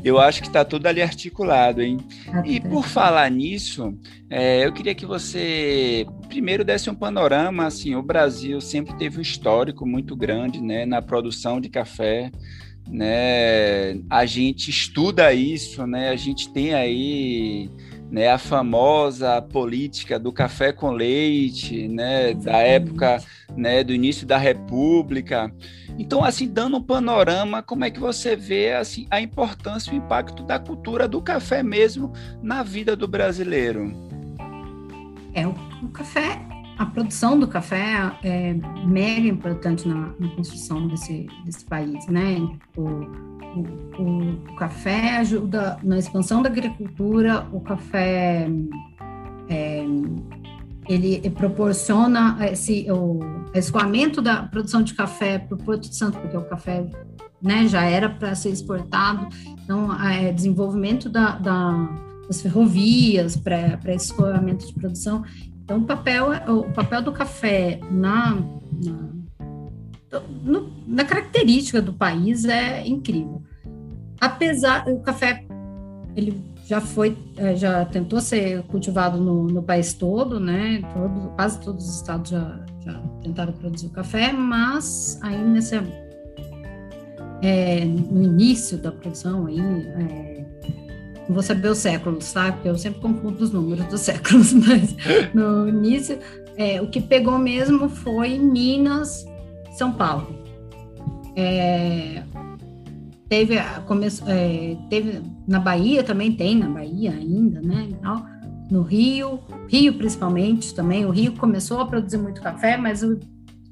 Eu 0.03 0.19
acho 0.19 0.41
que 0.41 0.47
está 0.47 0.65
tudo 0.65 0.87
ali 0.87 1.01
articulado, 1.01 1.81
hein? 1.81 1.97
Até. 2.33 2.49
E 2.49 2.59
por 2.59 2.85
falar 2.85 3.29
nisso, 3.29 3.95
é, 4.29 4.65
eu 4.65 4.73
queria 4.73 4.95
que 4.95 5.05
você 5.05 6.05
primeiro 6.27 6.63
desse 6.63 6.89
um 6.89 6.95
panorama, 6.95 7.65
assim, 7.65 7.93
o 7.93 8.01
Brasil 8.01 8.59
sempre 8.61 8.95
teve 8.95 9.19
um 9.19 9.21
histórico 9.21 9.85
muito 9.85 10.15
grande, 10.15 10.61
né, 10.61 10.85
na 10.85 11.01
produção 11.01 11.59
de 11.59 11.69
café, 11.69 12.31
né? 12.87 13.99
A 14.09 14.25
gente 14.25 14.69
estuda 14.69 15.33
isso, 15.33 15.85
né? 15.85 16.09
A 16.09 16.15
gente 16.15 16.51
tem 16.51 16.73
aí 16.73 17.69
né, 18.11 18.29
a 18.29 18.37
famosa 18.37 19.41
política 19.41 20.19
do 20.19 20.33
café 20.33 20.73
com 20.73 20.91
leite, 20.91 21.87
né, 21.87 22.33
da 22.33 22.57
época, 22.57 23.23
né, 23.55 23.83
do 23.83 23.93
início 23.93 24.27
da 24.27 24.37
República. 24.37 25.49
Então, 25.97 26.23
assim, 26.23 26.47
dando 26.47 26.77
um 26.77 26.83
panorama, 26.83 27.63
como 27.63 27.85
é 27.85 27.89
que 27.89 27.99
você 27.99 28.35
vê 28.35 28.73
assim 28.73 29.07
a 29.09 29.21
importância 29.21 29.91
e 29.91 29.93
o 29.93 29.97
impacto 29.97 30.43
da 30.43 30.59
cultura 30.59 31.07
do 31.07 31.21
café 31.21 31.63
mesmo 31.63 32.11
na 32.43 32.63
vida 32.63 32.95
do 32.95 33.07
brasileiro? 33.07 33.93
É, 35.33 35.47
o, 35.47 35.55
o 35.81 35.89
café 35.89 36.50
a 36.81 36.85
produção 36.87 37.37
do 37.37 37.47
café 37.47 38.11
é 38.23 38.55
mega 38.83 39.27
importante 39.27 39.87
na, 39.87 40.15
na 40.19 40.29
construção 40.29 40.87
desse, 40.87 41.27
desse 41.45 41.63
país, 41.63 42.07
né? 42.07 42.39
O, 42.75 42.81
o, 42.81 44.41
o, 44.49 44.55
café 44.55 45.17
ajuda 45.17 45.77
na 45.83 45.99
expansão 45.99 46.41
da 46.41 46.49
agricultura, 46.49 47.47
o 47.51 47.61
café 47.61 48.49
é, 49.47 49.85
ele 50.89 51.29
proporciona 51.29 52.37
esse, 52.51 52.87
o 52.91 53.19
escoamento 53.53 54.19
da 54.19 54.41
produção 54.41 54.81
de 54.81 54.95
café 54.95 55.37
para 55.37 55.53
o 55.53 55.57
Porto 55.59 55.85
Santo, 55.93 56.17
porque 56.17 56.35
o 56.35 56.45
café 56.45 56.89
né, 57.39 57.67
já 57.67 57.83
era 57.83 58.09
para 58.09 58.33
ser 58.33 58.49
exportado, 58.49 59.27
então, 59.63 59.93
é, 60.03 60.33
desenvolvimento 60.33 61.09
da, 61.09 61.37
da 61.37 62.11
das 62.31 62.41
ferrovias 62.41 63.35
para 63.35 63.93
escoamento 63.93 64.65
de 64.65 64.73
produção. 64.73 65.21
Então, 65.71 65.79
o 65.79 65.85
papel, 65.85 66.27
o 66.49 66.63
papel 66.73 67.01
do 67.01 67.13
café 67.13 67.79
na, 67.89 68.35
na, 68.83 70.21
no, 70.43 70.69
na 70.85 71.05
característica 71.05 71.81
do 71.81 71.93
país 71.93 72.43
é 72.43 72.85
incrível. 72.85 73.41
Apesar, 74.19 74.85
o 74.89 74.99
café, 74.99 75.45
ele 76.13 76.43
já 76.65 76.81
foi, 76.81 77.17
é, 77.37 77.55
já 77.55 77.85
tentou 77.85 78.19
ser 78.19 78.63
cultivado 78.63 79.17
no, 79.17 79.47
no 79.47 79.63
país 79.63 79.93
todo, 79.93 80.41
né? 80.41 80.81
Todo, 80.93 81.29
quase 81.35 81.61
todos 81.61 81.87
os 81.87 81.95
estados 81.95 82.31
já, 82.31 82.65
já 82.83 83.01
tentaram 83.23 83.53
produzir 83.53 83.87
o 83.87 83.91
café, 83.91 84.33
mas 84.33 85.17
aí 85.23 85.41
nesse, 85.41 85.75
é, 87.41 87.85
no 87.85 88.21
início 88.21 88.77
da 88.77 88.91
produção 88.91 89.45
aí, 89.45 89.59
é, 89.61 90.40
não 91.31 91.35
vou 91.35 91.43
saber 91.43 91.69
os 91.69 91.77
séculos, 91.77 92.31
tá? 92.33 92.51
Porque 92.51 92.67
eu 92.67 92.77
sempre 92.77 92.99
confundo 92.99 93.41
os 93.41 93.51
números 93.51 93.85
dos 93.85 94.01
séculos, 94.01 94.51
mas 94.53 94.93
no 95.33 95.67
início, 95.67 96.19
é, 96.57 96.81
o 96.81 96.87
que 96.87 96.99
pegou 96.99 97.37
mesmo 97.37 97.87
foi 97.87 98.37
Minas, 98.37 99.25
São 99.77 99.93
Paulo. 99.93 100.27
É, 101.37 102.21
teve, 103.29 103.55
começo, 103.87 104.25
é, 104.27 104.75
teve 104.89 105.21
na 105.47 105.57
Bahia 105.57 106.03
também 106.03 106.33
tem, 106.33 106.57
na 106.57 106.67
Bahia 106.67 107.11
ainda, 107.11 107.61
né? 107.61 107.87
no 108.69 108.81
Rio, 108.81 109.39
Rio 109.69 109.93
principalmente 109.93 110.75
também. 110.75 111.05
O 111.05 111.11
Rio 111.11 111.33
começou 111.37 111.79
a 111.79 111.85
produzir 111.85 112.17
muito 112.17 112.41
café, 112.41 112.75
mas 112.75 113.03
o, 113.03 113.17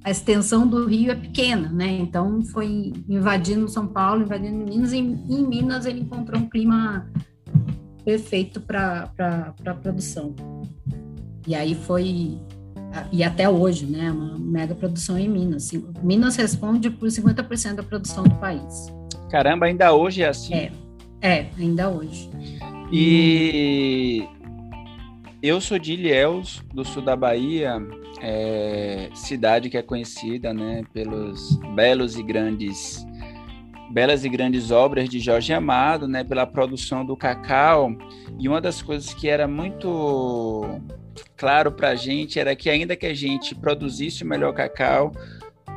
a 0.01 0.11
extensão 0.11 0.65
do 0.65 0.85
Rio 0.85 1.11
é 1.11 1.15
pequena, 1.15 1.69
né? 1.69 1.89
Então 1.99 2.41
foi 2.41 2.93
invadindo 3.09 3.67
São 3.67 3.85
Paulo, 3.85 4.23
invadindo 4.23 4.63
Minas, 4.63 4.93
e 4.93 4.97
em 4.97 5.47
Minas 5.47 5.85
ele 5.85 6.01
encontrou 6.01 6.41
um 6.41 6.49
clima 6.49 7.05
perfeito 8.03 8.59
para 8.61 9.11
a 9.65 9.73
produção. 9.73 10.35
E 11.47 11.55
aí 11.55 11.75
foi 11.75 12.39
e 13.11 13.23
até 13.23 13.47
hoje, 13.47 13.85
né, 13.85 14.11
uma 14.11 14.37
mega 14.37 14.73
produção 14.73 15.17
em 15.17 15.27
Minas. 15.27 15.71
Minas 16.01 16.35
responde 16.35 16.89
por 16.89 17.07
50% 17.07 17.75
da 17.75 17.83
produção 17.83 18.23
do 18.23 18.35
país. 18.35 18.87
Caramba, 19.29 19.67
ainda 19.67 19.93
hoje 19.93 20.23
é 20.23 20.27
assim? 20.27 20.53
É, 20.53 20.71
é 21.21 21.45
ainda 21.57 21.89
hoje. 21.89 22.29
E 22.91 24.27
eu 25.41 25.61
sou 25.61 25.77
de 25.77 25.93
Ilhéus, 25.93 26.63
do 26.73 26.83
sul 26.83 27.03
da 27.03 27.15
Bahia, 27.15 27.77
é, 28.21 29.09
cidade 29.13 29.69
que 29.69 29.77
é 29.77 29.83
conhecida, 29.83 30.53
né, 30.53 30.81
pelos 30.91 31.57
belos 31.75 32.17
e 32.17 32.23
grandes 32.23 33.05
belas 33.91 34.23
e 34.23 34.29
grandes 34.29 34.71
obras 34.71 35.09
de 35.09 35.19
Jorge 35.19 35.51
Amado, 35.53 36.07
né, 36.07 36.23
pela 36.23 36.45
produção 36.45 37.05
do 37.05 37.15
cacau. 37.17 37.91
E 38.39 38.47
uma 38.47 38.61
das 38.61 38.81
coisas 38.81 39.13
que 39.13 39.27
era 39.27 39.47
muito 39.47 40.81
claro 41.35 41.71
para 41.71 41.89
a 41.89 41.95
gente 41.95 42.39
era 42.39 42.55
que 42.55 42.69
ainda 42.69 42.95
que 42.95 43.05
a 43.05 43.13
gente 43.13 43.55
produzisse 43.55 44.23
o 44.23 44.27
melhor 44.27 44.53
cacau, 44.53 45.11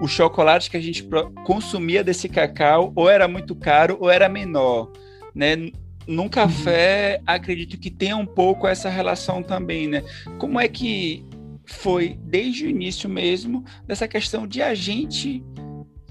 o 0.01 0.09
chocolate 0.09 0.71
que 0.71 0.77
a 0.77 0.81
gente 0.81 1.09
consumia 1.45 2.03
desse 2.03 2.29
cacau 2.29 2.93
ou 2.97 3.09
era 3.09 3.29
muito 3.29 3.55
caro 3.55 3.97
ou 4.01 4.11
era 4.11 4.29
menor, 4.29 4.91
né? 5.35 5.71
Num 6.07 6.29
café, 6.29 7.21
acredito 7.25 7.79
que 7.79 7.89
tem 7.89 8.13
um 8.13 8.27
pouco 8.27 8.67
essa 8.67 8.89
relação 8.89 9.43
também, 9.43 9.87
né? 9.87 10.03
Como 10.39 10.59
é 10.59 10.67
que 10.67 11.25
foi 11.65 12.19
desde 12.25 12.67
o 12.67 12.69
início 12.69 13.09
mesmo 13.09 13.65
dessa 13.87 14.09
questão 14.09 14.47
de 14.47 14.61
a 14.61 14.75
gente 14.75 15.45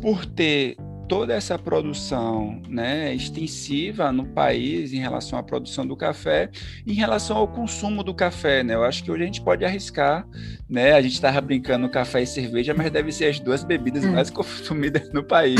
por 0.01 0.25
ter 0.25 0.77
toda 1.11 1.33
essa 1.33 1.59
produção 1.59 2.61
né, 2.69 3.13
extensiva 3.13 4.13
no 4.13 4.25
país 4.27 4.93
em 4.93 4.99
relação 4.99 5.37
à 5.37 5.43
produção 5.43 5.85
do 5.85 5.93
café, 5.93 6.49
em 6.87 6.93
relação 6.93 7.35
ao 7.35 7.49
consumo 7.49 8.01
do 8.01 8.13
café. 8.13 8.63
Né? 8.63 8.75
Eu 8.75 8.85
acho 8.85 9.03
que 9.03 9.11
hoje 9.11 9.23
a 9.23 9.25
gente 9.25 9.41
pode 9.41 9.65
arriscar, 9.65 10.25
né? 10.69 10.93
A 10.93 11.01
gente 11.01 11.15
estava 11.15 11.41
brincando 11.41 11.89
café 11.89 12.21
e 12.21 12.25
cerveja, 12.25 12.73
mas 12.73 12.89
deve 12.89 13.11
ser 13.11 13.25
as 13.25 13.41
duas 13.41 13.61
bebidas 13.61 14.05
é. 14.05 14.07
mais 14.07 14.29
consumidas 14.31 15.11
no 15.11 15.21
país. 15.21 15.59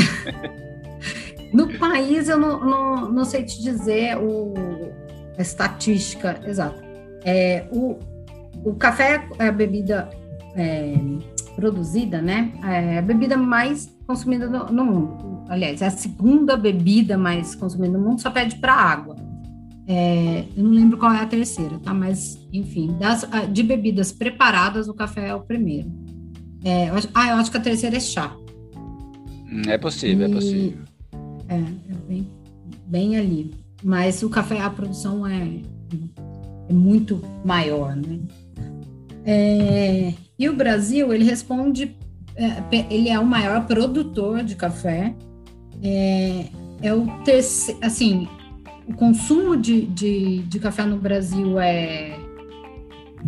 No 1.52 1.68
país, 1.78 2.30
eu 2.30 2.38
não, 2.38 2.58
não, 2.64 3.12
não 3.12 3.24
sei 3.26 3.44
te 3.44 3.62
dizer 3.62 4.16
o, 4.16 4.54
a 5.36 5.42
estatística 5.42 6.40
exata. 6.46 6.82
É, 7.26 7.66
o, 7.70 7.98
o 8.64 8.74
café 8.74 9.22
é 9.38 9.48
a 9.48 9.52
bebida 9.52 10.08
é, 10.56 10.94
produzida, 11.54 12.20
né? 12.20 12.52
É 12.64 12.98
a 12.98 13.02
bebida 13.02 13.36
mais 13.36 13.94
consumida 14.06 14.48
no, 14.48 14.66
no, 14.66 14.84
mundo. 14.84 15.44
Aliás, 15.48 15.82
é 15.82 15.86
a 15.86 15.90
segunda 15.90 16.56
bebida 16.56 17.16
mais 17.16 17.54
consumida 17.54 17.96
no 17.96 18.04
mundo, 18.04 18.20
só 18.20 18.30
pede 18.30 18.56
para 18.56 18.74
água. 18.74 19.16
É, 19.86 20.44
eu 20.56 20.64
não 20.64 20.70
lembro 20.70 20.96
qual 20.96 21.12
é 21.12 21.20
a 21.20 21.26
terceira, 21.26 21.78
tá? 21.78 21.92
Mas, 21.92 22.38
enfim, 22.52 22.96
das, 22.98 23.26
de 23.50 23.62
bebidas 23.62 24.12
preparadas, 24.12 24.88
o 24.88 24.94
café 24.94 25.28
é 25.28 25.34
o 25.34 25.40
primeiro. 25.40 25.90
É, 26.64 26.88
eu 26.88 26.94
acho, 26.94 27.08
ah, 27.14 27.30
eu 27.30 27.36
acho 27.36 27.50
que 27.50 27.56
a 27.56 27.60
terceira 27.60 27.96
é 27.96 28.00
chá. 28.00 28.34
Hum, 29.50 29.62
é 29.66 29.76
possível, 29.76 30.26
é 30.26 30.28
e, 30.28 30.30
é 30.30 30.34
possível. 30.34 30.82
É, 31.48 31.56
é 31.56 31.94
bem, 32.08 32.28
bem 32.86 33.16
ali. 33.16 33.54
Mas 33.82 34.22
o 34.22 34.30
café, 34.30 34.60
a 34.60 34.70
produção 34.70 35.26
é, 35.26 35.60
é 36.68 36.72
muito 36.72 37.20
maior, 37.44 37.96
né? 37.96 38.20
É, 39.24 40.12
e 40.38 40.48
o 40.48 40.56
Brasil, 40.56 41.12
ele 41.12 41.24
responde 41.24 41.96
é, 42.36 42.62
ele 42.90 43.08
é 43.08 43.18
o 43.18 43.26
maior 43.26 43.66
produtor 43.66 44.42
de 44.42 44.56
café. 44.56 45.14
É, 45.82 46.46
é 46.82 46.94
o 46.94 47.06
terceiro, 47.24 47.80
assim, 47.82 48.28
o 48.86 48.94
consumo 48.94 49.56
de, 49.56 49.86
de, 49.86 50.38
de 50.38 50.58
café 50.58 50.84
no 50.84 50.96
Brasil 50.96 51.58
é 51.60 52.18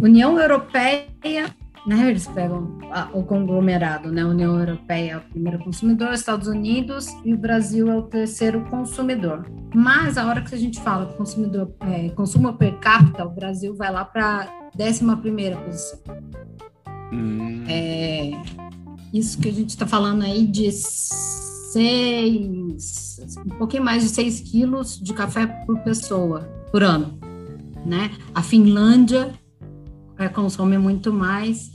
União 0.00 0.38
Europeia, 0.38 1.54
né? 1.86 2.10
Eles 2.10 2.26
pegam 2.26 2.78
a, 2.90 3.08
o 3.12 3.22
conglomerado, 3.22 4.10
né? 4.10 4.24
União 4.24 4.58
Europeia 4.58 5.12
é 5.12 5.16
o 5.18 5.20
primeiro 5.20 5.58
consumidor, 5.58 6.12
Estados 6.12 6.48
Unidos 6.48 7.08
e 7.24 7.34
o 7.34 7.36
Brasil 7.36 7.90
é 7.90 7.96
o 7.96 8.02
terceiro 8.02 8.64
consumidor. 8.70 9.46
Mas 9.74 10.16
a 10.16 10.26
hora 10.26 10.40
que 10.40 10.54
a 10.54 10.58
gente 10.58 10.80
fala 10.80 11.12
consumidor, 11.14 11.72
é, 11.80 12.08
consumo 12.10 12.54
per 12.54 12.78
capita, 12.78 13.24
o 13.24 13.30
Brasil 13.30 13.74
vai 13.76 13.92
lá 13.92 14.04
para 14.04 14.63
décima 14.74 15.16
primeira 15.16 15.56
posição. 15.56 16.00
Hum. 17.12 17.64
É, 17.68 18.30
isso 19.12 19.38
que 19.38 19.48
a 19.48 19.52
gente 19.52 19.70
está 19.70 19.86
falando 19.86 20.22
aí 20.22 20.46
de 20.46 20.70
seis, 21.74 23.18
um 23.46 23.56
pouquinho 23.58 23.84
mais 23.84 24.02
de 24.02 24.08
6 24.08 24.40
quilos 24.40 24.98
de 25.00 25.12
café 25.12 25.46
por 25.46 25.78
pessoa 25.80 26.48
por 26.70 26.82
ano, 26.82 27.18
né? 27.84 28.10
A 28.34 28.42
Finlândia 28.42 29.32
é, 30.18 30.28
consome 30.28 30.78
muito 30.78 31.12
mais 31.12 31.72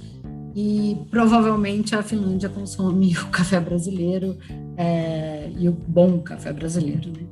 e 0.56 0.98
provavelmente 1.10 1.96
a 1.96 2.04
Finlândia 2.04 2.50
consome 2.50 3.16
o 3.24 3.28
café 3.28 3.60
brasileiro 3.60 4.38
é, 4.76 5.50
e 5.58 5.70
o 5.70 5.72
bom 5.72 6.20
café 6.20 6.52
brasileiro, 6.52 7.10
né? 7.10 7.28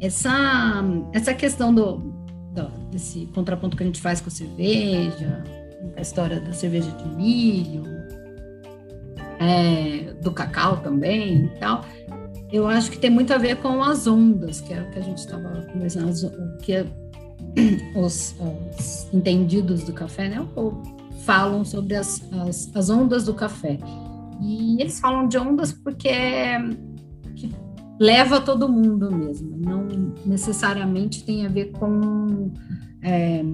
Essa, 0.00 0.84
essa 1.12 1.32
questão 1.32 1.74
do, 1.74 2.13
desse 2.90 3.26
contraponto 3.34 3.76
que 3.76 3.82
a 3.82 3.86
gente 3.86 4.00
faz 4.00 4.20
com 4.20 4.28
a 4.28 4.32
cerveja, 4.32 5.42
a 5.96 6.00
história 6.00 6.40
da 6.40 6.52
cerveja 6.52 6.90
de 6.90 7.08
milho, 7.16 7.84
é, 9.38 10.12
do 10.22 10.32
cacau 10.32 10.78
também 10.78 11.46
e 11.46 11.48
tal, 11.58 11.84
eu 12.52 12.66
acho 12.66 12.90
que 12.90 12.98
tem 12.98 13.10
muito 13.10 13.32
a 13.32 13.38
ver 13.38 13.56
com 13.56 13.82
as 13.82 14.06
ondas, 14.06 14.60
que 14.60 14.72
é 14.72 14.80
o 14.80 14.90
que 14.90 14.98
a 14.98 15.02
gente 15.02 15.18
estava 15.18 15.62
conversando, 15.72 16.08
o 16.08 16.58
que 16.58 16.72
é, 16.72 16.86
os, 17.96 18.34
os, 18.78 19.12
entendidos 19.12 19.84
do 19.84 19.92
café, 19.92 20.28
né, 20.28 20.46
falam 21.24 21.64
sobre 21.64 21.96
as, 21.96 22.22
as, 22.32 22.70
as 22.74 22.90
ondas 22.90 23.24
do 23.24 23.34
café. 23.34 23.78
E 24.40 24.80
eles 24.80 25.00
falam 25.00 25.26
de 25.26 25.38
ondas 25.38 25.72
porque 25.72 26.08
que 26.08 26.93
leva 27.98 28.40
todo 28.40 28.68
mundo 28.68 29.10
mesmo, 29.10 29.56
não 29.56 29.86
necessariamente 30.24 31.24
tem 31.24 31.46
a 31.46 31.48
ver 31.48 31.72
com 31.72 32.50
é, 33.02 33.44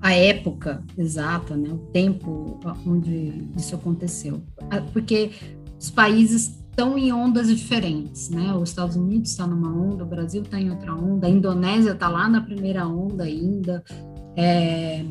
a 0.00 0.12
época 0.12 0.82
exata, 0.96 1.56
né, 1.56 1.68
o 1.70 1.78
tempo 1.78 2.60
onde 2.86 3.48
isso 3.56 3.74
aconteceu. 3.74 4.42
Ah, 4.70 4.80
porque 4.92 5.32
os 5.78 5.90
países 5.90 6.58
estão 6.70 6.98
em 6.98 7.10
ondas 7.10 7.48
diferentes, 7.48 8.28
né? 8.28 8.52
Os 8.54 8.68
Estados 8.68 8.96
Unidos 8.96 9.30
está 9.30 9.46
numa 9.46 9.72
onda, 9.72 10.04
o 10.04 10.06
Brasil 10.06 10.42
está 10.42 10.60
em 10.60 10.70
outra 10.70 10.94
onda, 10.94 11.26
a 11.26 11.30
Indonésia 11.30 11.92
está 11.92 12.08
lá 12.08 12.28
na 12.28 12.42
primeira 12.42 12.86
onda 12.86 13.24
ainda. 13.24 13.82
É, 14.36 15.02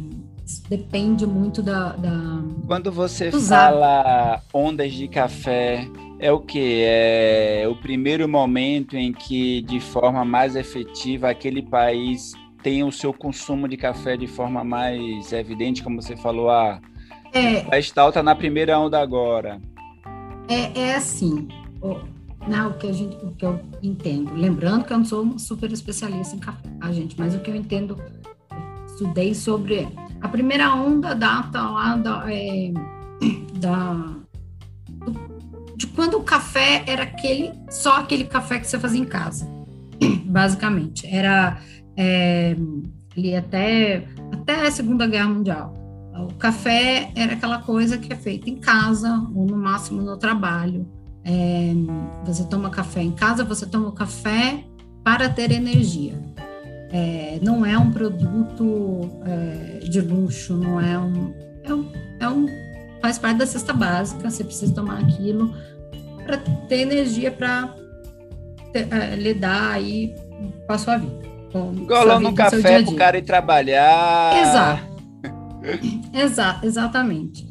depende 0.69 1.25
muito 1.25 1.63
da, 1.63 1.93
da 1.93 2.43
quando 2.67 2.91
você 2.91 3.31
fala 3.31 4.41
ondas 4.53 4.93
de 4.93 5.08
café 5.08 5.88
é 6.19 6.32
o 6.32 6.39
que 6.39 6.82
é 6.84 7.65
o 7.69 7.75
primeiro 7.75 8.28
momento 8.28 8.95
em 8.95 9.12
que 9.12 9.62
de 9.62 9.80
forma 9.80 10.23
mais 10.23 10.56
efetiva 10.56 11.30
aquele 11.30 11.62
país 11.62 12.34
tem 12.63 12.84
o 12.84 12.91
seu 12.91 13.13
consumo 13.13 13.67
de 13.67 13.78
café 13.78 14.17
de 14.17 14.28
forma 14.28 14.63
mais 14.63 15.32
evidente 15.34 15.84
como 15.84 16.01
você 16.01 16.15
falou 16.15 16.49
a 16.49 16.73
ah, 16.73 16.82
é, 17.36 17.67
a 17.69 17.78
Estal 17.78 18.10
está 18.10 18.23
na 18.23 18.34
primeira 18.34 18.80
onda 18.80 18.97
agora. 18.97 19.62
É, 20.47 20.80
é 20.80 20.95
assim 20.95 21.49
o, 21.82 21.95
né, 22.47 22.65
o 22.65 22.78
que 22.78 22.88
a 22.88 22.93
gente 22.93 23.17
o 23.17 23.32
que 23.32 23.45
eu 23.45 23.60
entendo. 23.84 24.34
Lembrando 24.34 24.86
que 24.86 24.93
eu 24.93 24.97
não 24.99 25.06
sou 25.06 25.25
um 25.25 25.38
super 25.38 25.69
especialista 25.69 26.34
em 26.36 26.39
café 26.39 26.69
a 26.80 26.88
tá, 26.88 26.93
gente? 26.93 27.19
Mas 27.19 27.36
o 27.36 27.39
que 27.39 27.51
eu 27.51 27.56
entendo 27.56 28.01
estudei 28.88 29.34
sobre 29.34 29.86
a 30.21 30.30
primeira 30.30 30.73
onda 30.73 31.13
data 31.13 31.62
lá 31.62 31.97
da, 31.97 32.34
é, 32.34 32.71
da 33.60 34.14
de 35.75 35.88
quando 35.88 36.17
o 36.17 36.23
café 36.23 36.83
era 36.88 37.03
aquele 37.03 37.51
só 37.69 37.97
aquele 37.97 38.25
café 38.25 38.59
que 38.59 38.67
você 38.67 38.79
fazia 38.79 39.01
em 39.01 39.05
casa, 39.05 39.47
basicamente. 40.25 41.07
Era 41.07 41.59
é, 41.97 42.55
ali 43.15 43.35
até 43.35 44.07
até 44.31 44.67
a 44.67 44.71
Segunda 44.71 45.07
Guerra 45.07 45.29
Mundial. 45.29 45.73
O 46.17 46.33
café 46.35 47.11
era 47.15 47.33
aquela 47.33 47.59
coisa 47.59 47.97
que 47.97 48.11
é 48.11 48.15
feita 48.15 48.49
em 48.49 48.55
casa 48.55 49.27
ou 49.35 49.45
no 49.45 49.57
máximo 49.57 50.01
no 50.01 50.17
trabalho. 50.17 50.88
É, 51.23 51.73
você 52.25 52.45
toma 52.45 52.69
café 52.69 53.01
em 53.01 53.11
casa, 53.11 53.43
você 53.43 53.65
toma 53.65 53.91
café 53.91 54.63
para 55.03 55.27
ter 55.27 55.51
energia 55.51 56.13
é, 56.95 57.39
não 57.41 57.65
é 57.65 57.77
um 57.77 57.91
produto 57.91 59.09
é, 59.25 59.79
de 59.79 59.99
luxo, 59.99 60.55
não 60.55 60.79
é 60.79 60.97
um, 60.97 61.33
é 61.63 61.73
um, 61.73 61.91
é 62.21 62.29
um, 62.29 62.45
faz 63.01 63.17
parte 63.17 63.38
da 63.38 63.45
cesta 63.45 63.73
básica, 63.73 64.29
você 64.29 64.43
precisa 64.43 64.73
tomar 64.73 64.99
aquilo 64.99 65.53
para 66.23 66.38
ter 66.67 66.81
energia 66.81 67.31
para 67.31 67.73
é, 68.73 69.15
lidar 69.15 69.71
aí 69.71 70.13
com 70.65 70.73
a 70.73 70.77
sua 70.77 70.97
vida. 70.97 71.25
Golão 71.86 72.19
no 72.19 72.34
café 72.34 72.84
para 72.84 72.91
o 72.91 72.95
cara 72.95 73.17
ir 73.17 73.21
trabalhar. 73.21 74.41
Exato. 74.41 74.95
Exato, 76.13 76.65
exatamente. 76.65 77.47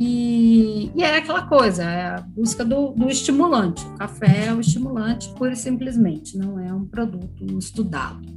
E, 0.00 0.90
e 0.94 1.02
é 1.02 1.18
aquela 1.18 1.42
coisa, 1.42 1.84
é 1.84 2.06
a 2.06 2.20
busca 2.20 2.64
do, 2.64 2.92
do, 2.92 3.08
estimulante. 3.08 3.84
O 3.86 3.98
café 3.98 4.46
é 4.46 4.52
o 4.52 4.60
estimulante, 4.60 5.28
pura 5.30 5.52
e 5.52 5.56
simplesmente, 5.56 6.36
não 6.36 6.58
é 6.58 6.72
um 6.72 6.84
produto 6.84 7.44
estudado 7.58 8.34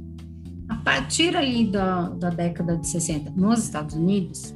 a 0.68 0.76
partir 0.76 1.36
ali 1.36 1.66
da, 1.66 2.10
da 2.10 2.30
década 2.30 2.76
de 2.76 2.86
60, 2.86 3.32
nos 3.34 3.64
Estados 3.64 3.94
Unidos, 3.94 4.54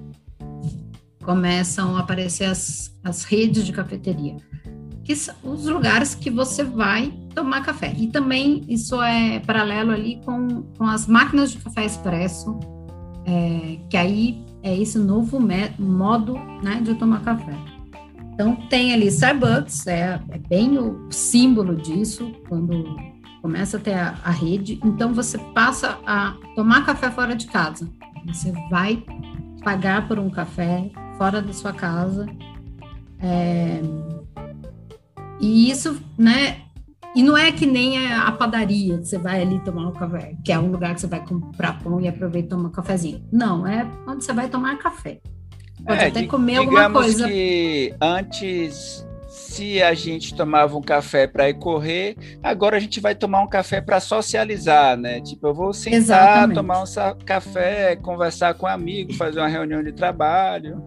começam 1.23 1.97
a 1.97 2.01
aparecer 2.01 2.45
as, 2.45 2.95
as 3.03 3.25
redes 3.25 3.65
de 3.65 3.73
cafeteria, 3.73 4.37
que 5.05 5.17
são 5.17 5.35
os 5.43 5.67
lugares 5.67 6.15
que 6.15 6.31
você 6.31 6.63
vai 6.63 7.13
tomar 7.35 7.63
café. 7.63 7.95
E 7.97 8.09
também 8.09 8.63
isso 8.69 9.01
é 9.03 9.41
paralelo 9.41 9.93
ali 9.93 10.21
com, 10.25 10.63
com 10.77 10.85
as 10.85 11.07
máquinas 11.07 11.53
de 11.53 11.59
café 11.59 11.85
expresso, 11.85 12.59
é, 13.25 13.79
que 13.89 13.97
aí 13.97 14.45
é 14.63 14.77
esse 14.77 14.99
novo 14.99 15.39
modo 15.79 16.35
né, 16.63 16.81
de 16.83 16.95
tomar 16.95 17.23
café. 17.23 17.57
Então 18.35 18.57
tem 18.69 18.93
ali 18.93 19.07
Starbucks, 19.09 19.87
é, 19.87 20.21
é 20.31 20.39
bem 20.39 20.79
o 20.79 21.07
símbolo 21.11 21.77
disso, 21.77 22.33
quando 22.49 22.97
começa 23.43 23.77
a 23.77 23.81
ter 23.81 23.95
a, 23.95 24.15
a, 24.25 24.31
rede, 24.31 24.81
então 24.85 25.13
você 25.13 25.37
passa 25.53 25.99
a 26.07 26.35
tomar 26.55 26.87
café 26.87 27.11
fora 27.11 27.35
de 27.35 27.47
casa. 27.47 27.89
Você 28.27 28.53
vai 28.71 29.05
pagar 29.65 30.07
por 30.07 30.19
um 30.19 30.31
café 30.31 30.91
fora 31.17 31.41
da 31.41 31.53
sua 31.53 31.73
casa. 31.73 32.27
É, 33.21 33.81
e 35.41 35.71
isso, 35.71 36.01
né? 36.19 36.63
E 37.15 37.23
não 37.23 37.37
é 37.37 37.53
que 37.53 37.67
nem 37.67 38.11
a 38.11 38.33
padaria, 38.33 38.97
que 38.99 39.05
você 39.05 39.19
vai 39.19 39.43
ali 39.43 39.61
tomar 39.61 39.89
um 39.89 39.93
café, 39.93 40.35
que 40.43 40.51
é 40.51 40.59
um 40.59 40.71
lugar 40.71 40.95
que 40.95 41.01
você 41.03 41.07
vai 41.07 41.25
comprar 41.25 41.79
pão 41.83 42.01
e 42.01 42.09
aproveita 42.09 42.47
e 42.47 42.51
tomar 42.51 42.69
um 42.69 42.73
cafezinho. 42.73 43.23
Não, 43.31 43.67
é 43.67 43.87
onde 44.07 44.25
você 44.25 44.33
vai 44.33 44.49
tomar 44.49 44.79
café. 44.79 45.21
Pode 45.85 46.01
é, 46.01 46.07
até 46.09 46.27
comer 46.27 46.57
alguma 46.57 46.91
coisa. 46.91 47.29
que 47.29 47.95
antes 48.01 49.05
se 49.29 49.83
a 49.83 49.93
gente 49.95 50.35
tomava 50.35 50.77
um 50.77 50.83
café 50.83 51.27
para 51.27 51.49
ir 51.49 51.55
correr, 51.55 52.17
agora 52.43 52.77
a 52.77 52.81
gente 52.81 53.01
vai 53.01 53.15
tomar 53.15 53.41
um 53.41 53.49
café 53.49 53.81
para 53.81 53.99
socializar, 53.99 54.97
né? 54.97 55.21
Tipo, 55.21 55.49
eu 55.49 55.55
vou 55.55 55.73
sentar, 55.73 55.99
Exatamente. 55.99 56.55
tomar 56.55 56.83
um 56.83 57.25
café, 57.25 57.97
conversar 57.97 58.55
com 58.55 58.67
um 58.67 58.69
amigo, 58.69 59.13
fazer 59.15 59.41
uma 59.41 59.49
reunião 59.49 59.83
de 59.83 59.93
trabalho. 59.93 60.83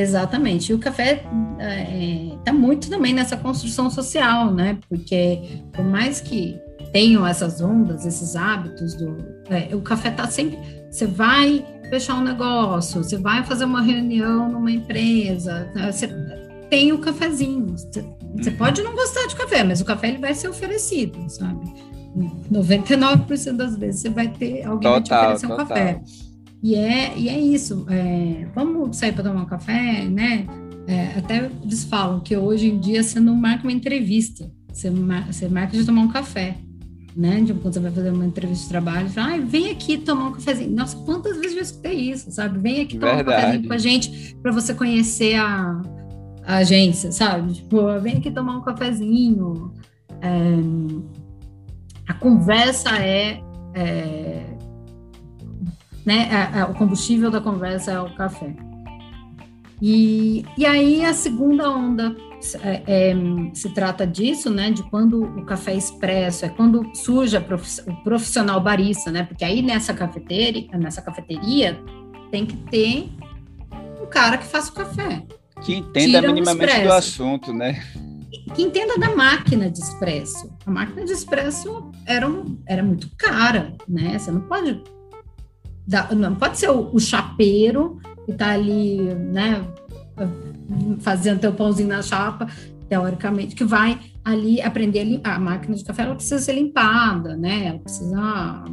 Exatamente. 0.00 0.70
E 0.70 0.74
o 0.74 0.78
café 0.78 1.14
está 1.14 1.64
é, 1.64 2.30
tá 2.44 2.52
muito 2.52 2.88
também 2.88 3.12
nessa 3.12 3.36
construção 3.36 3.90
social, 3.90 4.52
né? 4.54 4.78
Porque 4.88 5.62
por 5.72 5.84
mais 5.84 6.20
que 6.20 6.56
tenham 6.92 7.26
essas 7.26 7.60
ondas, 7.60 8.06
esses 8.06 8.36
hábitos 8.36 8.94
do, 8.94 9.16
é, 9.50 9.74
o 9.74 9.80
café 9.80 10.08
está 10.08 10.26
sempre. 10.28 10.58
Você 10.90 11.06
vai 11.06 11.64
fechar 11.90 12.14
um 12.14 12.22
negócio, 12.22 13.02
você 13.02 13.16
vai 13.16 13.44
fazer 13.44 13.64
uma 13.64 13.82
reunião 13.82 14.50
numa 14.50 14.70
empresa, 14.70 15.70
né? 15.74 15.90
você 15.90 16.08
tem 16.70 16.92
o 16.92 16.98
cafezinho. 16.98 17.76
Você 17.76 18.50
uhum. 18.50 18.56
pode 18.56 18.82
não 18.82 18.94
gostar 18.94 19.26
de 19.26 19.34
café, 19.34 19.64
mas 19.64 19.80
o 19.80 19.84
café 19.84 20.08
ele 20.08 20.18
vai 20.18 20.34
ser 20.34 20.48
oferecido, 20.48 21.18
sabe? 21.28 21.88
99% 22.52 23.56
das 23.56 23.76
vezes 23.76 24.02
você 24.02 24.10
vai 24.10 24.28
ter 24.28 24.64
alguém 24.64 24.92
total, 24.92 24.92
vai 24.92 25.02
te 25.02 25.12
oferecer 25.12 25.46
um 25.46 25.48
total. 25.50 25.66
café. 25.66 26.00
E 26.62 26.74
é, 26.74 27.16
e 27.16 27.28
é 27.28 27.40
isso. 27.40 27.86
É, 27.88 28.46
vamos 28.54 28.96
sair 28.96 29.12
para 29.12 29.24
tomar 29.24 29.42
um 29.42 29.46
café, 29.46 30.04
né? 30.04 30.46
É, 30.86 31.18
até 31.18 31.50
eles 31.62 31.84
falam 31.84 32.20
que 32.20 32.36
hoje 32.36 32.68
em 32.68 32.78
dia 32.78 33.02
você 33.02 33.20
não 33.20 33.34
marca 33.34 33.64
uma 33.64 33.72
entrevista, 33.72 34.50
você, 34.72 34.90
mar, 34.90 35.30
você 35.30 35.46
marca 35.48 35.76
de 35.76 35.84
tomar 35.84 36.02
um 36.02 36.08
café. 36.08 36.56
Né? 37.14 37.42
Tipo, 37.44 37.60
quando 37.60 37.74
você 37.74 37.80
vai 37.80 37.90
fazer 37.90 38.10
uma 38.10 38.24
entrevista 38.24 38.64
de 38.64 38.68
trabalho, 38.70 39.10
fala, 39.10 39.34
ah, 39.34 39.38
vem 39.38 39.70
aqui 39.70 39.98
tomar 39.98 40.28
um 40.28 40.32
cafezinho. 40.32 40.70
Nossa, 40.70 40.96
quantas 40.98 41.36
vezes 41.36 41.56
eu 41.56 41.62
escutei 41.62 41.94
isso, 41.94 42.30
sabe? 42.30 42.58
Vem 42.60 42.82
aqui 42.82 42.96
tomar 42.96 43.16
Verdade. 43.16 43.36
um 43.36 43.40
cafezinho 43.40 43.68
com 43.68 43.74
a 43.74 43.78
gente 43.78 44.36
para 44.40 44.52
você 44.52 44.72
conhecer 44.72 45.34
a, 45.34 45.82
a 46.44 46.56
agência, 46.58 47.10
sabe? 47.10 47.54
Tipo, 47.54 48.00
vem 48.00 48.18
aqui 48.18 48.30
tomar 48.30 48.56
um 48.56 48.62
cafezinho. 48.62 49.72
É, 50.22 50.30
a 52.06 52.14
conversa 52.14 52.96
é, 52.98 53.40
é 53.74 54.57
né? 56.08 56.26
A, 56.32 56.62
a, 56.62 56.70
o 56.70 56.74
combustível 56.74 57.30
da 57.30 57.38
conversa 57.38 57.90
é 57.92 58.00
o 58.00 58.14
café. 58.14 58.54
E, 59.80 60.42
e 60.56 60.64
aí 60.64 61.04
a 61.04 61.12
segunda 61.12 61.70
onda 61.70 62.16
é, 62.62 63.10
é, 63.10 63.16
se 63.52 63.68
trata 63.74 64.06
disso, 64.06 64.48
né? 64.48 64.70
De 64.70 64.82
quando 64.84 65.22
o 65.22 65.44
café 65.44 65.74
expresso, 65.74 66.46
é 66.46 66.48
quando 66.48 66.90
surge 66.96 67.36
o 67.36 68.02
profissional 68.02 68.58
barista, 68.58 69.10
né? 69.10 69.22
Porque 69.22 69.44
aí 69.44 69.60
nessa 69.60 69.92
cafeteria, 69.92 70.66
nessa 70.78 71.02
cafeteria 71.02 71.78
tem 72.30 72.46
que 72.46 72.56
ter 72.56 73.10
um 74.00 74.06
cara 74.06 74.38
que 74.38 74.46
faça 74.46 74.70
o 74.70 74.74
café. 74.74 75.22
Que 75.60 75.74
entenda 75.74 76.22
minimamente 76.22 76.84
do 76.84 76.92
assunto, 76.92 77.52
né? 77.52 77.84
Que 78.54 78.62
entenda 78.62 78.96
da 78.96 79.14
máquina 79.14 79.70
de 79.70 79.78
expresso. 79.78 80.50
A 80.64 80.70
máquina 80.70 81.04
de 81.04 81.12
expresso 81.12 81.90
era, 82.06 82.26
um, 82.26 82.58
era 82.66 82.82
muito 82.82 83.10
cara, 83.18 83.74
né? 83.86 84.18
Você 84.18 84.30
não 84.30 84.40
pode. 84.40 84.82
Dar, 85.88 86.14
não 86.14 86.34
pode 86.34 86.58
ser 86.58 86.70
o, 86.70 86.90
o 86.92 87.00
chapeiro 87.00 87.98
que 88.24 88.32
está 88.32 88.52
ali, 88.52 88.98
né? 89.14 89.64
Fazendo 91.00 91.40
teu 91.40 91.52
pãozinho 91.52 91.88
na 91.88 92.02
chapa 92.02 92.46
teoricamente, 92.88 93.54
que 93.54 93.64
vai 93.64 93.98
ali 94.24 94.60
aprender 94.60 95.00
a, 95.00 95.04
limpar. 95.04 95.36
a 95.36 95.38
máquina 95.38 95.76
de 95.76 95.84
café, 95.84 96.02
ela 96.02 96.14
precisa 96.14 96.38
ser 96.38 96.52
limpada, 96.52 97.36
né? 97.36 97.66
Ela 97.66 97.78
precisa 97.78 98.64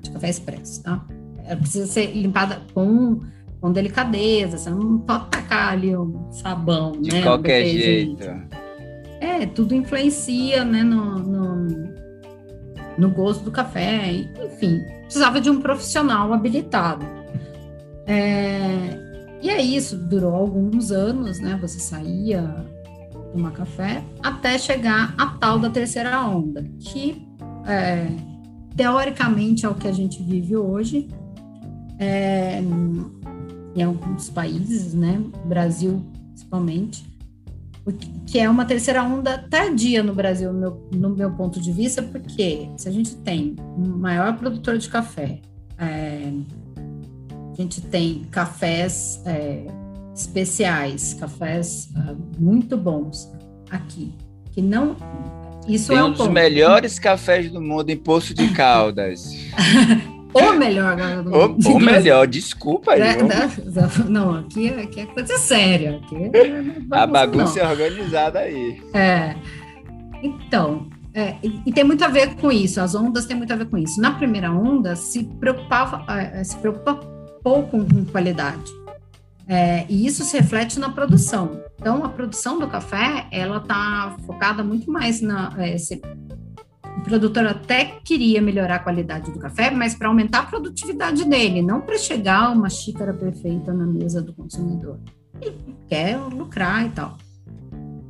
de 0.00 0.10
café 0.10 0.30
expresso, 0.30 0.82
tá? 0.82 1.04
Ela 1.44 1.56
precisa 1.56 1.86
ser 1.86 2.12
limpada 2.12 2.60
com 2.74 3.20
com 3.62 3.70
delicadeza, 3.70 4.58
você 4.58 4.70
não 4.70 4.98
pode 4.98 5.30
tacar 5.30 5.74
ali 5.74 5.96
um 5.96 6.32
sabão, 6.32 6.90
de 7.00 7.12
né? 7.12 7.18
De 7.18 7.22
qualquer 7.22 7.64
jeito. 7.64 8.24
É, 9.20 9.46
tudo 9.46 9.72
influencia, 9.72 10.64
né, 10.64 10.82
no, 10.82 11.20
no, 11.20 11.94
no, 12.98 13.10
gosto 13.10 13.44
do 13.44 13.50
café, 13.50 14.10
enfim, 14.44 14.82
precisava 15.02 15.40
de 15.40 15.50
um 15.50 15.60
profissional 15.60 16.32
habilitado. 16.32 17.04
É, 18.06 19.38
e 19.40 19.50
é 19.50 19.60
isso, 19.60 19.96
durou 19.96 20.34
alguns 20.34 20.90
anos, 20.90 21.40
né, 21.40 21.58
você 21.60 21.78
saía 21.78 22.64
tomar 23.32 23.52
café, 23.52 24.02
até 24.22 24.58
chegar 24.58 25.14
a 25.16 25.26
tal 25.38 25.58
da 25.58 25.70
terceira 25.70 26.20
onda, 26.20 26.62
que 26.80 27.26
é, 27.66 28.08
teoricamente 28.76 29.64
é 29.64 29.68
o 29.68 29.74
que 29.74 29.88
a 29.88 29.92
gente 29.92 30.22
vive 30.22 30.56
hoje, 30.56 31.08
é, 31.98 32.60
em 33.74 33.82
alguns 33.82 34.28
países, 34.28 34.92
né, 34.92 35.22
Brasil 35.46 36.04
principalmente, 36.52 37.04
que 38.26 38.38
é 38.38 38.48
uma 38.48 38.64
terceira 38.64 39.02
onda 39.02 39.38
tardia 39.50 40.02
no 40.02 40.14
Brasil, 40.14 40.52
no 40.52 40.60
meu, 40.60 40.88
no 40.92 41.10
meu 41.10 41.30
ponto 41.32 41.60
de 41.60 41.72
vista, 41.72 42.02
porque 42.02 42.68
se 42.76 42.88
a 42.88 42.92
gente 42.92 43.16
tem 43.16 43.56
um 43.76 43.98
maior 43.98 44.36
produtor 44.36 44.78
de 44.78 44.88
café, 44.88 45.40
é, 45.78 46.32
a 47.52 47.54
gente 47.60 47.80
tem 47.80 48.24
cafés 48.30 49.20
é, 49.26 49.66
especiais, 50.14 51.14
cafés 51.14 51.88
é, 51.96 52.14
muito 52.38 52.76
bons 52.76 53.32
aqui, 53.68 54.14
que 54.52 54.62
não 54.62 54.96
isso 55.66 55.88
tem 55.88 55.96
é 55.96 56.04
um, 56.04 56.08
um 56.08 56.12
dos 56.12 56.28
melhores 56.28 56.98
cafés 56.98 57.50
do 57.50 57.60
mundo 57.60 57.90
em 57.90 57.96
Poço 57.96 58.34
de 58.34 58.48
Caldas. 58.54 59.32
O 60.34 60.52
melhor 60.56 60.96
do 60.96 61.30
mundo. 61.30 61.68
O, 61.68 61.72
o 61.76 61.80
melhor, 61.80 62.26
desculpa 62.26 62.92
aí. 62.92 63.00
É, 63.00 63.16
não, 64.08 64.38
aqui, 64.38 64.68
aqui 64.68 65.00
é 65.00 65.06
coisa 65.06 65.38
séria. 65.38 65.96
Aqui 65.96 66.16
é 66.16 66.72
a 66.96 67.06
bagunça 67.06 67.60
é 67.60 67.68
organizada 67.68 68.40
aí. 68.40 68.82
É. 68.94 69.34
Então, 70.22 70.88
é, 71.14 71.36
e, 71.42 71.60
e, 71.66 71.72
tem 71.72 71.84
muito 71.84 72.04
a 72.04 72.08
ver 72.08 72.36
com 72.36 72.50
isso, 72.50 72.80
as 72.80 72.94
ondas 72.94 73.26
têm 73.26 73.36
muito 73.36 73.52
a 73.52 73.56
ver 73.56 73.66
com 73.66 73.76
isso. 73.76 74.00
Na 74.00 74.12
primeira 74.12 74.50
onda, 74.50 74.96
se 74.96 75.24
preocupava, 75.24 76.04
é, 76.10 76.42
se 76.42 76.56
preocupa 76.56 76.94
pouco 77.42 77.84
com 77.84 78.04
qualidade. 78.06 78.70
É, 79.46 79.84
e 79.88 80.06
isso 80.06 80.24
se 80.24 80.38
reflete 80.38 80.78
na 80.78 80.90
produção. 80.90 81.60
Então, 81.78 82.04
a 82.04 82.08
produção 82.08 82.58
do 82.58 82.68
café, 82.68 83.26
ela 83.30 83.58
está 83.58 84.16
focada 84.24 84.62
muito 84.62 84.90
mais 84.90 85.20
na... 85.20 85.52
É, 85.58 85.76
se, 85.76 86.00
o 86.96 87.00
produtor 87.00 87.46
até 87.46 87.84
queria 88.04 88.40
melhorar 88.40 88.76
a 88.76 88.78
qualidade 88.78 89.30
do 89.30 89.38
café, 89.38 89.70
mas 89.70 89.94
para 89.94 90.08
aumentar 90.08 90.40
a 90.40 90.46
produtividade 90.46 91.24
dele, 91.24 91.62
não 91.62 91.80
para 91.80 91.96
chegar 91.96 92.50
uma 92.52 92.68
xícara 92.68 93.12
perfeita 93.14 93.72
na 93.72 93.86
mesa 93.86 94.20
do 94.20 94.32
consumidor. 94.32 94.98
Ele 95.40 95.76
quer 95.88 96.18
lucrar 96.18 96.86
e 96.86 96.90
tal. 96.90 97.16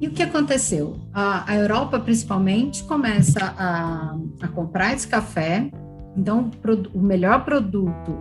E 0.01 0.09
o 0.09 0.11
que 0.11 0.23
aconteceu? 0.23 0.99
A, 1.15 1.51
a 1.51 1.55
Europa, 1.55 2.01
principalmente, 2.01 2.83
começa 2.83 3.55
a, 3.57 4.17
a, 4.41 4.49
comprar 4.49 4.93
esse 4.93 5.07
café. 5.07 5.71
Então, 6.17 6.51
o, 6.93 6.99
o 6.99 7.01
melhor 7.01 7.45
produto, 7.45 8.19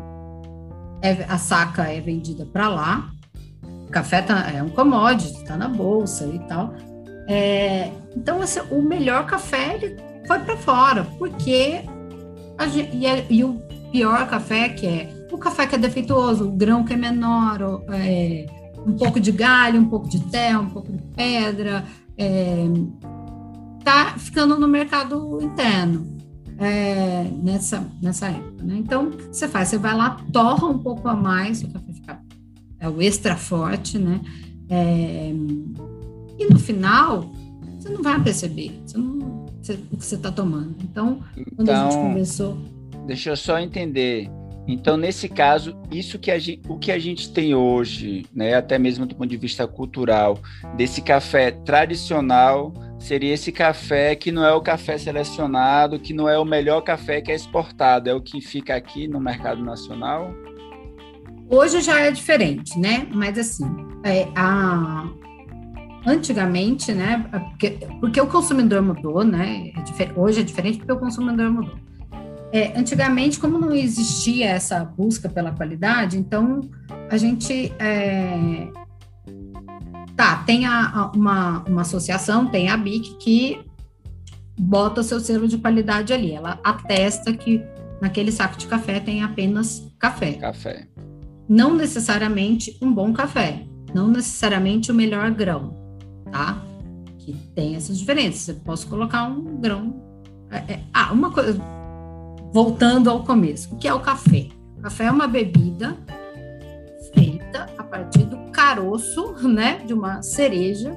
é, 1.02 1.26
a 1.28 1.40
saca 1.40 1.92
é 1.92 2.00
vendida 2.00 2.46
para 2.46 2.70
lá. 2.70 3.10
O 3.88 3.92
café 3.92 4.22
tá, 4.22 4.52
é 4.52 4.62
um 4.62 4.70
commodity, 4.70 5.42
está 5.42 5.58
na 5.58 5.68
bolsa 5.68 6.28
e 6.28 6.38
tal. 6.48 6.76
É, 7.28 7.92
então, 8.16 8.42
assim, 8.42 8.60
o 8.70 8.82
melhor 8.82 9.26
café 9.26 9.76
ele 9.76 10.11
foi 10.28 10.40
para 10.40 10.58
fora, 10.58 11.04
porque 11.18 11.84
gente, 12.72 12.96
e, 12.96 13.06
é, 13.06 13.26
e, 13.30 13.44
o 13.44 13.60
pior 13.92 14.28
café 14.28 14.70
que 14.70 14.86
é 14.86 15.28
o 15.32 15.38
café 15.38 15.66
que 15.66 15.76
é 15.76 15.78
defeituoso, 15.78 16.48
o 16.48 16.52
grão 16.52 16.84
que 16.84 16.94
é 16.94 16.98
menor, 16.98 17.84
é, 17.90 18.46
um 18.86 18.94
pouco 18.94 19.20
de 19.20 19.32
galho, 19.32 19.80
um 19.80 19.90
pouco 19.90 20.10
de 20.10 20.20
terra, 20.30 20.60
um 20.60 20.70
pouco 20.70 20.92
de 20.92 21.02
pedra, 21.16 21.86
é, 22.18 22.66
tá 23.84 24.16
ficando 24.18 24.60
no 24.60 24.68
mercado 24.68 25.40
interno 25.42 26.18
é, 26.58 27.24
nessa, 27.42 27.88
nessa 28.02 28.28
época. 28.28 28.64
Né? 28.64 28.76
Então, 28.78 29.08
o 29.08 29.12
que 29.12 29.24
você 29.28 29.48
faz? 29.48 29.70
Você 29.70 29.78
vai 29.78 29.96
lá, 29.96 30.18
torra 30.32 30.68
um 30.68 30.78
pouco 30.78 31.08
a 31.08 31.16
mais, 31.16 31.64
o 31.64 31.70
café 31.70 31.94
fica 31.94 32.22
é 32.80 32.90
o 32.90 33.02
extra 33.02 33.36
forte, 33.36 34.00
né? 34.00 34.20
É, 34.68 35.32
e 36.40 36.46
no 36.46 36.58
final, 36.58 37.32
você 37.80 37.90
não 37.90 38.02
vai 38.02 38.20
perceber, 38.24 38.82
você 38.84 38.98
não, 38.98 39.41
o 39.70 39.98
que 39.98 40.06
você 40.06 40.16
está 40.16 40.32
tomando. 40.32 40.76
Então, 40.84 41.24
quando 41.56 41.70
então, 41.70 41.76
a 41.76 41.84
gente 41.84 41.94
então, 41.94 42.08
conversou. 42.08 42.58
Deixa 43.06 43.30
eu 43.30 43.38
só 43.38 43.60
entender. 43.60 44.30
Então, 44.68 44.96
nesse 44.96 45.28
caso, 45.28 45.76
isso 45.92 46.20
que 46.20 46.30
a 46.30 46.38
gente, 46.38 46.62
o 46.68 46.78
que 46.78 46.92
a 46.92 47.00
gente 47.00 47.34
tem 47.34 47.56
hoje, 47.56 48.26
né, 48.34 48.54
até 48.54 48.78
mesmo 48.78 49.06
do 49.06 49.16
ponto 49.16 49.30
de 49.30 49.38
vista 49.38 49.68
cultural, 49.68 50.40
desse 50.78 51.02
café 51.02 51.52
tradicional, 51.52 52.74
seria 53.00 53.34
esse 53.34 53.52
café 53.52 54.16
que 54.16 54.32
não 54.32 54.46
é 54.46 54.54
o 54.54 54.62
café 54.62 54.98
selecionado, 54.98 56.00
que 56.00 56.14
não 56.14 56.30
é 56.30 56.38
o 56.38 56.46
melhor 56.46 56.82
café 56.82 57.22
que 57.22 57.32
é 57.32 57.36
exportado, 57.36 58.10
é 58.10 58.14
o 58.14 58.22
que 58.22 58.40
fica 58.40 58.76
aqui 58.76 59.08
no 59.08 59.20
mercado 59.20 59.64
nacional? 59.64 60.32
Hoje 61.50 61.82
já 61.82 62.00
é 62.00 62.12
diferente, 62.12 62.80
né? 62.80 63.08
Mas 63.12 63.38
assim, 63.38 63.66
é, 64.06 64.28
a, 64.36 65.10
antigamente, 66.06 66.94
né? 66.94 67.26
Porque, 67.50 67.88
porque 68.00 68.22
o 68.22 68.28
consumidor 68.28 68.82
mudou, 68.82 69.24
né? 69.24 69.72
É 69.76 70.20
hoje 70.20 70.42
é 70.42 70.44
diferente 70.44 70.80
porque 70.80 70.92
o 70.92 71.00
consumidor 71.00 71.50
mudou. 71.52 71.76
É, 72.52 72.78
antigamente, 72.78 73.40
como 73.40 73.58
não 73.58 73.74
existia 73.74 74.50
essa 74.50 74.84
busca 74.84 75.30
pela 75.30 75.52
qualidade, 75.52 76.18
então 76.18 76.62
a 77.10 77.16
gente 77.16 77.74
é, 77.80 78.68
tá 80.18 80.44
tem 80.46 80.66
a, 80.66 81.12
uma, 81.16 81.64
uma 81.64 81.82
associação, 81.82 82.48
tem 82.48 82.70
a 82.70 82.76
BIC 82.76 83.18
que 83.20 83.62
bota 84.60 85.00
o 85.00 85.04
seu 85.04 85.20
selo 85.20 85.48
de 85.48 85.58
qualidade 85.60 86.12
ali. 86.12 86.34
Ela 86.34 86.60
atesta 86.64 87.32
que 87.32 87.64
naquele 88.02 88.32
saco 88.32 88.58
de 88.58 88.68
café 88.68 89.00
tem 89.00 89.24
apenas 89.24 89.88
café. 89.98 90.34
Café. 90.34 90.88
Não 91.48 91.76
necessariamente 91.76 92.78
um 92.82 92.92
bom 92.92 93.14
café, 93.14 93.66
não 93.94 94.10
necessariamente 94.10 94.92
o 94.92 94.96
melhor 94.96 95.32
grão 95.32 95.81
tá? 96.32 96.62
Que 97.20 97.34
tem 97.54 97.76
essas 97.76 97.98
diferenças. 97.98 98.48
Eu 98.50 98.56
posso 98.64 98.88
colocar 98.88 99.26
um 99.26 99.58
grão. 99.60 100.02
É, 100.50 100.74
é, 100.74 100.80
ah, 100.94 101.12
uma 101.12 101.32
coisa. 101.32 101.60
Voltando 102.54 103.10
ao 103.10 103.24
começo, 103.24 103.74
o 103.74 103.78
que 103.78 103.88
é 103.88 103.94
o 103.94 104.00
café? 104.00 104.48
O 104.78 104.82
café 104.82 105.06
é 105.06 105.12
uma 105.12 105.28
bebida 105.28 105.96
feita 107.14 107.70
a 107.78 107.84
partir 107.84 108.24
do 108.24 108.38
caroço, 108.52 109.48
né, 109.48 109.78
de 109.86 109.94
uma 109.94 110.22
cereja, 110.22 110.96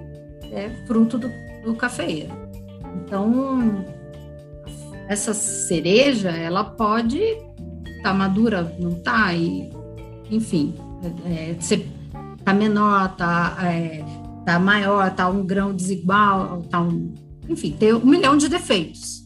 é 0.50 0.70
fruto 0.86 1.18
do, 1.18 1.28
do. 1.64 1.76
Então, 2.96 3.84
essa 5.08 5.34
cereja, 5.34 6.30
ela 6.30 6.64
pode 6.64 7.18
estar 7.18 8.02
tá 8.02 8.14
madura, 8.14 8.74
não 8.78 8.94
tá, 8.94 9.34
e, 9.34 9.70
enfim, 10.30 10.74
é, 11.26 11.50
é, 11.50 11.56
tá 12.44 12.52
menor, 12.52 13.14
tá 13.16 13.56
é, 13.62 14.04
tá 14.44 14.58
maior, 14.58 15.14
tá 15.14 15.28
um 15.28 15.44
grão 15.44 15.74
desigual, 15.74 16.62
tá 16.62 16.80
um, 16.80 17.14
enfim, 17.48 17.72
tem 17.72 17.94
um 17.94 18.04
milhão 18.04 18.36
de 18.36 18.48
defeitos. 18.48 19.24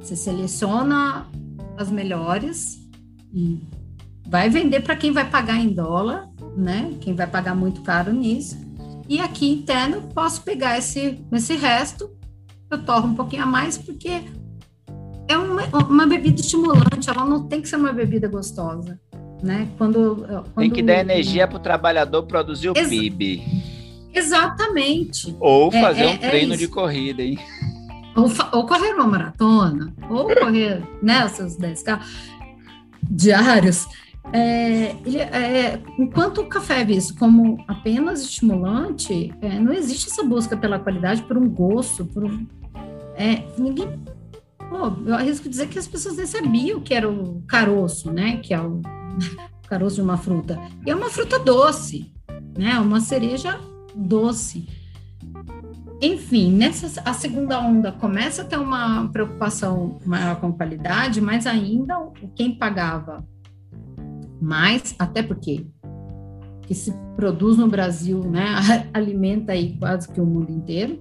Você 0.00 0.16
seleciona 0.16 1.26
as 1.76 1.90
melhores 1.90 2.78
e 3.32 3.60
vai 4.26 4.48
vender 4.48 4.80
para 4.80 4.96
quem 4.96 5.12
vai 5.12 5.28
pagar 5.28 5.56
em 5.56 5.68
dólar, 5.68 6.28
né? 6.56 6.94
Quem 7.00 7.14
vai 7.14 7.26
pagar 7.26 7.54
muito 7.54 7.82
caro 7.82 8.12
nisso. 8.12 8.58
E 9.08 9.20
aqui 9.20 9.50
interno 9.50 10.02
posso 10.14 10.42
pegar 10.42 10.78
esse 10.78 11.18
esse 11.32 11.56
resto, 11.56 12.10
eu 12.70 12.84
torro 12.84 13.08
um 13.08 13.14
pouquinho 13.14 13.42
a 13.42 13.46
mais 13.46 13.76
porque 13.76 14.22
é 15.28 15.38
uma, 15.38 15.62
uma 15.84 16.06
bebida 16.06 16.40
estimulante, 16.40 17.08
ela 17.08 17.24
não 17.24 17.46
tem 17.46 17.62
que 17.62 17.68
ser 17.68 17.76
uma 17.76 17.92
bebida 17.92 18.28
gostosa, 18.28 19.00
né? 19.42 19.68
Quando, 19.78 20.24
quando 20.26 20.54
tem 20.56 20.70
que 20.70 20.82
dar 20.82 21.00
energia 21.00 21.46
para 21.46 21.56
o 21.56 21.60
trabalhador 21.60 22.24
produzir 22.24 22.70
o 22.70 22.74
PIB. 22.74 23.69
Exatamente. 24.14 25.36
Ou 25.38 25.70
é, 25.72 25.80
fazer 25.80 26.02
é, 26.02 26.08
um 26.08 26.12
é 26.12 26.16
treino 26.18 26.56
de 26.56 26.68
corrida, 26.68 27.22
hein? 27.22 27.38
Ou, 28.16 28.28
ou, 28.52 28.66
correr 28.66 28.92
uma 28.94 29.06
maratona, 29.06 29.94
ou 30.08 30.26
correr 30.34 30.82
né, 31.00 31.24
os 31.24 31.32
seus 31.32 31.56
10K 31.56 32.00
diários. 33.02 33.86
É, 34.32 34.94
é, 35.16 35.80
enquanto 35.98 36.42
o 36.42 36.46
café 36.46 36.82
é 36.82 36.84
visto 36.84 37.16
como 37.16 37.64
apenas 37.66 38.22
estimulante, 38.22 39.32
é, 39.40 39.58
não 39.58 39.72
existe 39.72 40.08
essa 40.08 40.22
busca 40.22 40.56
pela 40.56 40.78
qualidade, 40.78 41.22
por 41.22 41.36
um 41.36 41.48
gosto, 41.48 42.04
por 42.04 42.24
um, 42.24 42.46
é, 43.14 43.44
ninguém. 43.58 43.88
Pô, 44.68 44.92
eu 45.04 45.14
arrisco 45.14 45.48
dizer 45.48 45.68
que 45.68 45.78
as 45.78 45.88
pessoas 45.88 46.16
nem 46.16 46.26
sabiam 46.26 46.80
que 46.80 46.94
era 46.94 47.10
o 47.10 47.42
caroço, 47.42 48.12
né? 48.12 48.36
Que 48.36 48.54
é 48.54 48.60
o, 48.60 48.80
o 49.64 49.68
caroço 49.68 49.96
de 49.96 50.02
uma 50.02 50.16
fruta. 50.16 50.60
E 50.86 50.90
é 50.90 50.94
uma 50.94 51.10
fruta 51.10 51.38
doce, 51.38 52.12
né? 52.56 52.78
Uma 52.78 53.00
cereja 53.00 53.58
doce. 53.94 54.68
enfim, 56.00 56.52
nessa 56.52 57.02
a 57.04 57.12
segunda 57.12 57.60
onda 57.60 57.92
começa 57.92 58.42
a 58.42 58.44
ter 58.44 58.58
uma 58.58 59.08
preocupação 59.08 59.98
maior 60.04 60.36
com 60.40 60.52
qualidade, 60.52 61.20
mas 61.20 61.46
ainda 61.46 61.96
quem 62.34 62.54
pagava 62.54 63.24
mais, 64.40 64.94
até 64.98 65.22
porque 65.22 65.66
que 66.62 66.74
se 66.74 66.94
produz 67.16 67.56
no 67.56 67.66
Brasil, 67.66 68.20
né, 68.20 68.44
alimenta 68.94 69.52
aí 69.52 69.76
quase 69.76 70.08
que 70.08 70.20
o 70.20 70.24
mundo 70.24 70.52
inteiro. 70.52 71.00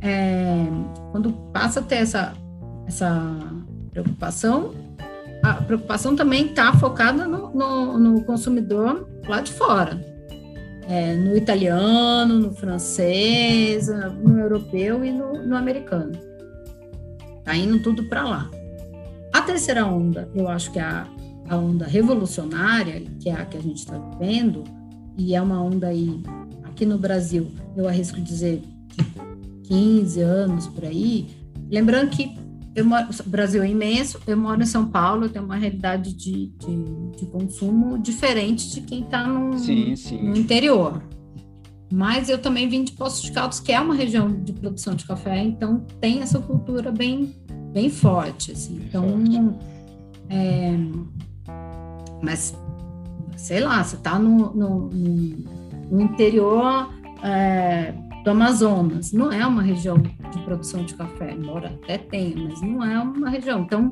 É, 0.00 0.66
quando 1.12 1.32
passa 1.52 1.78
a 1.78 1.82
ter 1.82 1.96
essa, 1.96 2.32
essa 2.84 3.38
preocupação, 3.92 4.74
a 5.42 5.54
preocupação 5.54 6.16
também 6.16 6.46
está 6.46 6.72
focada 6.72 7.26
no, 7.26 7.54
no, 7.54 7.98
no, 7.98 8.24
consumidor 8.24 9.08
lá 9.28 9.40
de 9.40 9.52
fora, 9.52 10.04
é, 10.88 11.14
no 11.14 11.36
italiano, 11.36 12.38
no 12.38 12.52
francês, 12.52 13.88
no 13.88 14.38
europeu 14.38 15.04
e 15.04 15.12
no, 15.12 15.44
no 15.44 15.54
americano. 15.54 16.12
Está 17.38 17.54
indo 17.54 17.82
tudo 17.82 18.04
para 18.08 18.24
lá. 18.24 18.50
A 19.32 19.42
terceira 19.42 19.84
onda, 19.86 20.28
eu 20.34 20.48
acho 20.48 20.72
que 20.72 20.78
é 20.78 20.82
a, 20.82 21.06
a 21.48 21.56
onda 21.56 21.86
revolucionária, 21.86 23.02
que 23.20 23.28
é 23.28 23.34
a 23.34 23.44
que 23.44 23.58
a 23.58 23.60
gente 23.60 23.76
está 23.76 23.98
vivendo, 23.98 24.64
e 25.16 25.34
é 25.34 25.42
uma 25.42 25.62
onda 25.62 25.88
aí, 25.88 26.22
aqui 26.64 26.86
no 26.86 26.96
Brasil, 26.96 27.48
eu 27.76 27.86
arrisco 27.86 28.20
dizer 28.20 28.62
15 29.64 30.20
anos 30.22 30.66
por 30.68 30.86
aí. 30.86 31.28
Lembrando 31.70 32.10
que 32.10 32.34
eu 32.78 32.84
moro, 32.84 33.06
o 33.26 33.28
Brasil 33.28 33.62
é 33.62 33.68
imenso, 33.68 34.20
eu 34.26 34.36
moro 34.36 34.62
em 34.62 34.66
São 34.66 34.86
Paulo, 34.86 35.28
tenho 35.28 35.44
uma 35.44 35.56
realidade 35.56 36.12
de, 36.12 36.46
de, 36.46 37.16
de 37.16 37.26
consumo 37.26 37.98
diferente 37.98 38.70
de 38.70 38.80
quem 38.82 39.02
está 39.02 39.26
no, 39.26 39.50
no 39.50 40.36
interior. 40.36 41.02
Mas 41.92 42.28
eu 42.28 42.38
também 42.38 42.68
vim 42.68 42.84
de 42.84 42.92
Poços 42.92 43.22
de 43.22 43.32
Caldas, 43.32 43.58
que 43.58 43.72
é 43.72 43.80
uma 43.80 43.94
região 43.94 44.30
de 44.30 44.52
produção 44.52 44.94
de 44.94 45.04
café, 45.04 45.42
então 45.42 45.84
tem 46.00 46.20
essa 46.20 46.38
cultura 46.38 46.92
bem, 46.92 47.34
bem 47.72 47.90
forte. 47.90 48.52
Assim. 48.52 48.80
Então, 48.86 49.04
é, 50.28 50.76
mas, 52.22 52.54
sei 53.36 53.60
lá, 53.60 53.82
você 53.82 53.96
está 53.96 54.18
no, 54.18 54.54
no, 54.54 54.90
no, 55.90 56.00
interior 56.00 56.92
é, 57.24 57.92
do 58.28 58.32
Amazonas, 58.32 59.10
não 59.10 59.32
é 59.32 59.46
uma 59.46 59.62
região 59.62 59.96
de 59.96 60.38
produção 60.44 60.84
de 60.84 60.92
café, 60.92 61.32
embora 61.32 61.68
até 61.82 61.96
tenha, 61.96 62.36
mas 62.36 62.60
não 62.60 62.84
é 62.84 63.00
uma 63.00 63.30
região. 63.30 63.62
Então, 63.62 63.90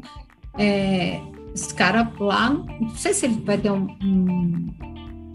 é, 0.59 1.22
esse 1.55 1.72
cara 1.72 2.12
lá, 2.20 2.51
não 2.51 2.90
sei 2.90 3.14
se 3.14 3.25
ele 3.25 3.40
vai 3.42 3.57
ter 3.57 3.70
um, 3.70 3.88
um, 4.03 4.75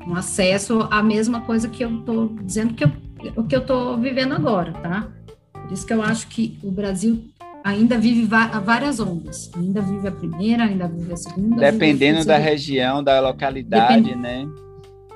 um 0.08 0.16
acesso 0.16 0.88
à 0.92 1.02
mesma 1.02 1.42
coisa 1.42 1.68
que 1.68 1.84
eu 1.84 2.00
estou 2.00 2.28
dizendo 2.44 2.76
que 2.76 2.84
eu, 2.84 2.92
o 3.36 3.44
que 3.44 3.56
eu 3.56 3.62
estou 3.62 3.98
vivendo 3.98 4.36
agora, 4.36 4.72
tá? 4.74 5.08
Por 5.52 5.72
isso 5.72 5.86
que 5.86 5.94
eu 5.94 6.04
acho 6.04 6.28
que 6.28 6.60
o 6.62 6.70
Brasil 6.70 7.24
ainda 7.64 7.98
vive 7.98 8.24
várias 8.26 9.00
ondas. 9.00 9.50
Ainda 9.56 9.82
vive 9.82 10.08
a 10.08 10.12
primeira, 10.12 10.66
ainda 10.66 10.88
vive 10.88 11.12
a 11.12 11.18
segunda. 11.18 11.72
Dependendo 11.72 12.20
a 12.20 12.24
da 12.24 12.38
região, 12.38 13.04
da 13.04 13.20
localidade, 13.20 14.04
Depend... 14.04 14.22
né? 14.22 14.48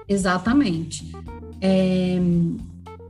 Exatamente. 0.08 1.12
É, 1.62 2.20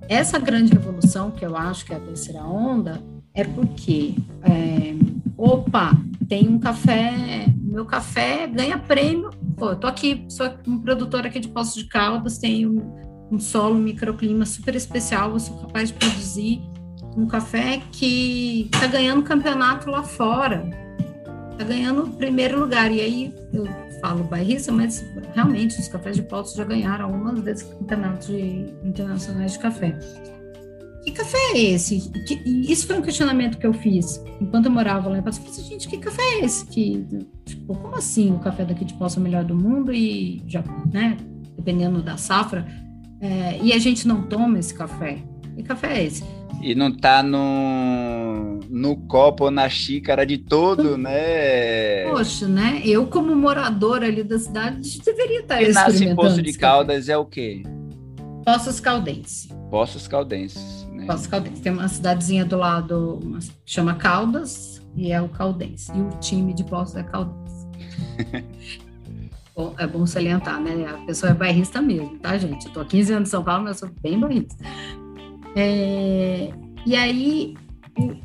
essa 0.08 0.40
grande 0.40 0.74
revolução, 0.74 1.32
que 1.32 1.46
eu 1.46 1.56
acho 1.56 1.86
que 1.86 1.94
é 1.94 1.98
a 1.98 2.00
terceira 2.00 2.44
onda, 2.44 3.02
é 3.34 3.44
porque, 3.44 4.16
é, 4.44 4.96
opa, 5.38 5.92
tem 6.28 6.48
um 6.48 6.60
café, 6.60 7.46
meu 7.58 7.86
café 7.86 8.48
ganha 8.48 8.78
prêmio. 8.78 9.30
Pô, 9.58 9.72
eu 9.72 9.76
tô 9.76 9.88
aqui, 9.88 10.26
sou 10.30 10.50
um 10.68 10.80
produtor 10.80 11.26
aqui 11.26 11.40
de 11.40 11.48
Poços 11.48 11.76
de 11.76 11.88
Caldas, 11.88 12.38
tenho 12.38 12.82
um, 13.32 13.40
solo, 13.40 13.76
um 13.76 13.82
microclima 13.82 14.46
super 14.46 14.76
especial, 14.76 15.32
eu 15.32 15.40
sou 15.40 15.58
capaz 15.58 15.90
de 15.90 15.96
produzir 15.96 16.62
um 17.18 17.26
café 17.26 17.82
que 17.92 18.70
está 18.74 18.88
ganhando 18.88 19.24
campeonato 19.24 19.90
lá 19.90 20.04
fora, 20.04 20.70
está 21.52 21.64
ganhando 21.64 22.12
primeiro 22.18 22.60
lugar. 22.60 22.92
E 22.92 23.00
aí 23.00 23.34
eu 23.54 23.66
falo 24.06 24.24
bairrista, 24.24 24.72
mas 24.72 25.04
realmente 25.34 25.80
os 25.80 25.88
cafés 25.88 26.16
de 26.16 26.22
Poços 26.22 26.56
já 26.56 26.64
ganharam 26.64 27.06
algumas 27.06 27.40
vezes 27.40 27.64
campeonatos 27.64 28.30
internacionais 28.84 29.54
de 29.54 29.60
café. 29.60 29.98
Que 31.04 31.12
café 31.12 31.38
é 31.54 31.60
esse? 31.74 32.12
Que, 32.28 32.36
isso 32.72 32.86
foi 32.86 32.98
um 32.98 33.02
questionamento 33.02 33.58
que 33.58 33.66
eu 33.66 33.74
fiz 33.74 34.24
enquanto 34.40 34.66
eu 34.66 34.72
morava 34.72 35.10
lá 35.10 35.18
em. 35.18 35.26
Eu 35.26 35.32
falei, 35.32 35.64
gente, 35.64 35.88
que 35.88 35.98
café 35.98 36.22
é 36.22 36.46
esse? 36.46 36.66
Que, 36.68 37.04
tipo, 37.46 37.76
como 37.76 37.96
assim 37.96 38.32
o 38.32 38.40
café 38.40 38.64
daqui 38.64 38.86
de 38.86 38.94
Poços 38.94 39.18
é 39.18 39.20
o 39.20 39.24
melhor 39.24 39.44
do 39.44 39.56
mundo 39.56 39.92
e 39.92 40.44
já, 40.48 40.64
né, 40.92 41.18
dependendo 41.56 42.04
da 42.04 42.16
safra, 42.16 42.66
é, 43.20 43.60
e 43.62 43.74
a 43.74 43.80
gente 43.80 44.08
não 44.08 44.24
toma 44.24 44.60
esse 44.60 44.74
café? 44.74 45.18
Que 45.56 45.64
café 45.64 46.00
é 46.00 46.04
esse? 46.06 46.24
E 46.62 46.76
não 46.76 46.92
tá 46.92 47.24
no, 47.24 47.38
no 48.76 48.98
copo 48.98 49.46
ou 49.46 49.52
na 49.52 49.70
xícara 49.70 50.26
de 50.26 50.38
todo, 50.38 50.98
né? 50.98 52.04
Poxa, 52.10 52.46
né? 52.46 52.82
Eu, 52.84 53.08
como 53.08 53.34
moradora 53.34 54.06
ali 54.06 54.22
da 54.22 54.38
cidade, 54.38 55.00
deveria 55.00 55.40
estar 55.40 55.62
E 55.62 55.72
nasce 55.72 56.04
em 56.04 56.14
Poço 56.14 56.42
de 56.42 56.52
Caldas 56.52 57.08
é 57.08 57.16
o 57.18 57.24
quê? 57.24 57.64
Poços 58.46 58.82
Caldense. 58.82 59.48
Poços 59.72 60.10
Caldenses, 60.10 60.86
né? 60.92 61.06
Poços 61.06 61.26
Caldense. 61.26 61.62
Tem 61.62 61.72
uma 61.72 61.88
cidadezinha 61.88 62.44
do 62.44 62.58
lado, 62.58 63.22
uma, 63.24 63.40
chama 63.66 63.96
Caldas, 63.96 64.86
e 64.94 65.10
é 65.10 65.22
o 65.22 65.30
Caldense. 65.30 65.90
E 65.96 66.02
o 66.02 66.10
time 66.20 66.54
de 66.54 66.66
Poços 66.66 66.98
é 66.98 67.04
Caldense. 67.04 67.68
bom, 69.56 69.74
é 69.78 69.88
bom 69.88 70.06
salientar, 70.06 70.60
né? 70.60 70.86
A 70.86 70.98
pessoa 71.06 71.32
é 71.32 71.34
bairrista 71.34 71.82
mesmo, 71.82 72.18
tá, 72.18 72.38
gente? 72.38 72.66
Eu 72.66 72.74
tô 72.74 72.82
há 72.82 72.86
15 72.86 73.14
anos 73.14 73.30
em 73.30 73.32
São 73.32 73.42
Paulo, 73.42 73.64
mas 73.64 73.82
eu 73.82 73.88
sou 73.88 73.98
bem 74.02 74.20
bairrista. 74.20 74.54
É, 75.56 76.50
e 76.86 76.94
aí, 76.94 77.56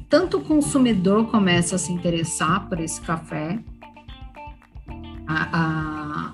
tanto 0.09 0.39
o 0.39 0.41
consumidor 0.45 1.31
começa 1.31 1.77
a 1.77 1.79
se 1.79 1.93
interessar 1.93 2.69
por 2.69 2.81
esse 2.81 3.01
café, 3.01 3.59
a, 5.27 5.49
a, 5.53 6.33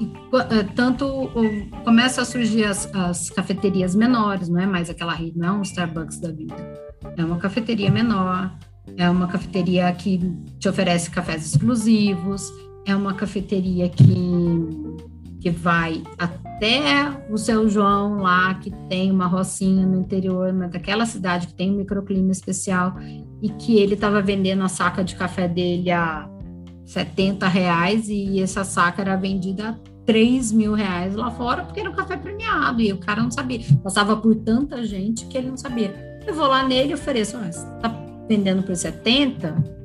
e, 0.00 0.12
é, 0.54 0.62
tanto 0.62 1.06
o, 1.06 1.82
começa 1.84 2.22
a 2.22 2.24
surgir 2.24 2.64
as, 2.64 2.92
as, 2.94 3.30
cafeterias 3.30 3.94
menores, 3.94 4.48
não 4.48 4.60
é 4.60 4.66
mais 4.66 4.88
aquela 4.88 5.12
rede, 5.12 5.38
não 5.38 5.48
é 5.48 5.52
um 5.52 5.62
Starbucks 5.62 6.20
da 6.20 6.30
vida, 6.30 6.54
é 7.16 7.24
uma 7.24 7.38
cafeteria 7.38 7.90
menor, 7.90 8.56
é 8.96 9.10
uma 9.10 9.26
cafeteria 9.26 9.92
que 9.92 10.18
te 10.58 10.68
oferece 10.68 11.10
cafés 11.10 11.44
exclusivos, 11.44 12.50
é 12.86 12.94
uma 12.94 13.14
cafeteria 13.14 13.88
que 13.88 14.70
que 15.40 15.50
vai 15.50 16.02
até 16.18 17.10
o 17.30 17.38
seu 17.38 17.68
João 17.68 18.18
lá, 18.18 18.54
que 18.54 18.70
tem 18.88 19.10
uma 19.10 19.26
rocinha 19.26 19.86
no 19.86 19.98
interior, 19.98 20.52
daquela 20.68 21.06
cidade 21.06 21.46
que 21.46 21.54
tem 21.54 21.70
um 21.70 21.78
microclima 21.78 22.30
especial, 22.30 22.94
e 23.42 23.48
que 23.48 23.78
ele 23.78 23.94
estava 23.94 24.20
vendendo 24.20 24.62
a 24.62 24.68
saca 24.68 25.02
de 25.02 25.16
café 25.16 25.48
dele 25.48 25.90
a 25.90 26.28
70 26.84 27.48
reais, 27.48 28.08
e 28.08 28.40
essa 28.40 28.64
saca 28.64 29.00
era 29.00 29.16
vendida 29.16 29.70
a 29.70 29.76
3 30.04 30.52
mil 30.52 30.74
reais 30.74 31.14
lá 31.14 31.30
fora, 31.30 31.64
porque 31.64 31.80
era 31.80 31.88
um 31.88 31.94
café 31.94 32.16
premiado, 32.16 32.82
e 32.82 32.92
o 32.92 32.98
cara 32.98 33.22
não 33.22 33.30
sabia. 33.30 33.60
Passava 33.82 34.16
por 34.16 34.34
tanta 34.34 34.84
gente 34.84 35.24
que 35.26 35.38
ele 35.38 35.48
não 35.48 35.56
sabia. 35.56 36.20
Eu 36.26 36.34
vou 36.34 36.46
lá 36.46 36.62
nele 36.62 36.90
e 36.90 36.94
ofereço, 36.94 37.38
você 37.38 37.64
tá 37.80 37.88
vendendo 38.28 38.62
por 38.62 38.76
70? 38.76 39.80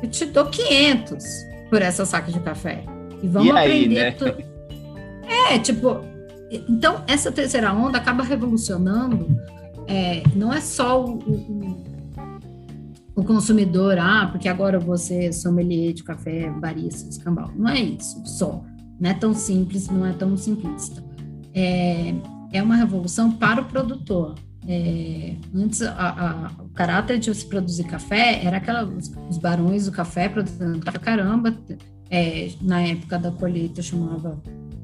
Eu 0.00 0.08
te 0.08 0.26
dou 0.26 0.46
500 0.46 1.24
por 1.68 1.82
essa 1.82 2.04
saca 2.04 2.30
de 2.30 2.38
café. 2.38 2.84
E 3.22 3.26
vamos 3.26 3.48
e 3.48 3.50
aí, 3.50 3.84
aprender 3.84 4.16
né? 4.20 4.55
É, 5.26 5.58
tipo, 5.58 6.00
então 6.68 7.02
essa 7.06 7.32
terceira 7.32 7.72
onda 7.72 7.98
acaba 7.98 8.22
revolucionando, 8.22 9.26
é, 9.86 10.22
não 10.34 10.52
é 10.52 10.60
só 10.60 11.04
o, 11.04 11.18
o, 11.18 11.84
o, 13.14 13.24
consumidor, 13.24 13.98
ah, 13.98 14.28
porque 14.30 14.48
agora 14.48 14.78
você 14.78 15.26
é 15.26 15.32
sommelier 15.32 15.92
de 15.92 16.02
café, 16.02 16.50
barista, 16.50 17.08
escambau. 17.08 17.50
Não 17.56 17.68
é 17.68 17.80
isso 17.80 18.20
só. 18.26 18.64
Não 18.98 19.10
é 19.10 19.14
tão 19.14 19.34
simples, 19.34 19.88
não 19.88 20.06
é 20.06 20.12
tão 20.12 20.36
simplista. 20.36 21.04
É, 21.54 22.14
é 22.52 22.62
uma 22.62 22.76
revolução 22.76 23.30
para 23.30 23.60
o 23.60 23.64
produtor. 23.64 24.34
É, 24.68 25.36
antes, 25.54 25.80
a, 25.82 25.92
a, 25.92 26.62
o 26.62 26.68
caráter 26.70 27.18
de 27.18 27.32
se 27.32 27.46
produzir 27.46 27.84
café 27.84 28.44
era 28.44 28.56
aquela, 28.56 28.84
os, 28.84 29.12
os 29.30 29.38
barões 29.38 29.86
do 29.86 29.92
café 29.92 30.28
produzindo 30.28 30.80
café 30.80 30.98
caramba. 30.98 31.56
É, 32.08 32.50
na 32.60 32.82
época 32.82 33.18
da 33.18 33.32
colheita 33.32 33.82
chamava 33.82 34.40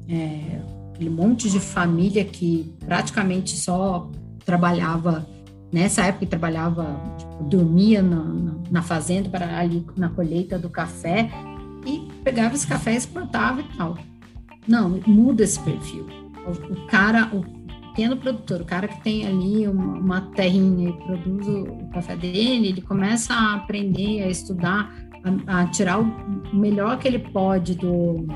é, 0.07 0.61
aquele 0.93 1.09
monte 1.09 1.49
de 1.49 1.59
família 1.59 2.23
que 2.23 2.73
praticamente 2.85 3.57
só 3.57 4.09
trabalhava 4.45 5.27
nessa 5.71 6.05
época 6.05 6.27
trabalhava 6.27 6.95
tipo, 7.17 7.43
dormia 7.45 8.01
na, 8.01 8.23
na, 8.69 8.81
fazenda 8.83 9.27
para 9.29 9.57
ali 9.57 9.85
na 9.97 10.09
colheita 10.09 10.59
do 10.59 10.69
café 10.69 11.29
e 11.85 12.07
pegava 12.23 12.53
esse 12.53 12.67
café 12.67 12.93
exportava 12.93 13.61
e 13.61 13.63
tal. 13.75 13.97
Não 14.67 15.01
muda 15.07 15.43
esse 15.43 15.59
perfil. 15.59 16.05
O, 16.45 16.73
o 16.73 16.87
cara 16.87 17.29
o 17.33 17.43
pequeno 17.89 18.17
produtor 18.17 18.61
o 18.61 18.65
cara 18.65 18.87
que 18.87 19.01
tem 19.01 19.25
ali 19.25 19.67
uma, 19.67 19.99
uma 19.99 20.21
terrinha 20.21 20.89
e 20.89 20.93
produz 20.93 21.47
o, 21.47 21.63
o, 21.63 21.89
café 21.89 22.15
dele 22.15 22.67
ele 22.67 22.81
começa 22.81 23.33
a 23.33 23.55
aprender 23.55 24.23
a 24.23 24.29
estudar 24.29 24.93
a, 25.47 25.61
a 25.61 25.67
tirar 25.67 25.99
o 25.99 26.55
melhor 26.55 26.99
que 26.99 27.07
ele 27.07 27.19
pode 27.19 27.75
do 27.75 28.27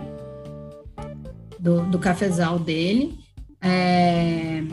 do, 1.60 1.82
do 1.84 1.99
cafezal 1.99 2.60
dele. 2.60 3.18
É, 3.62 4.64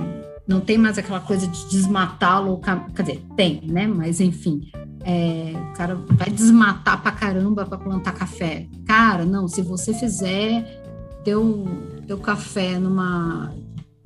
não 0.47 0.61
tem 0.61 0.77
mais 0.77 0.99
aquela 0.99 1.21
coisa 1.21 1.47
de 1.47 1.69
desmatá-lo, 1.69 2.61
quer 2.95 3.03
dizer, 3.03 3.23
tem, 3.37 3.63
né? 3.65 3.87
Mas 3.87 4.21
enfim, 4.21 4.71
é, 5.05 5.53
o 5.71 5.73
cara 5.75 5.95
vai 5.95 6.31
desmatar 6.31 7.01
pra 7.01 7.13
caramba 7.13 7.65
para 7.65 7.79
plantar 7.79 8.13
café. 8.13 8.67
Cara, 8.87 9.25
não, 9.25 9.49
se 9.49 9.63
você 9.63 9.95
fizer 9.95 10.83
teu, 11.25 11.67
teu 12.07 12.19
café 12.19 12.79
numa 12.79 13.53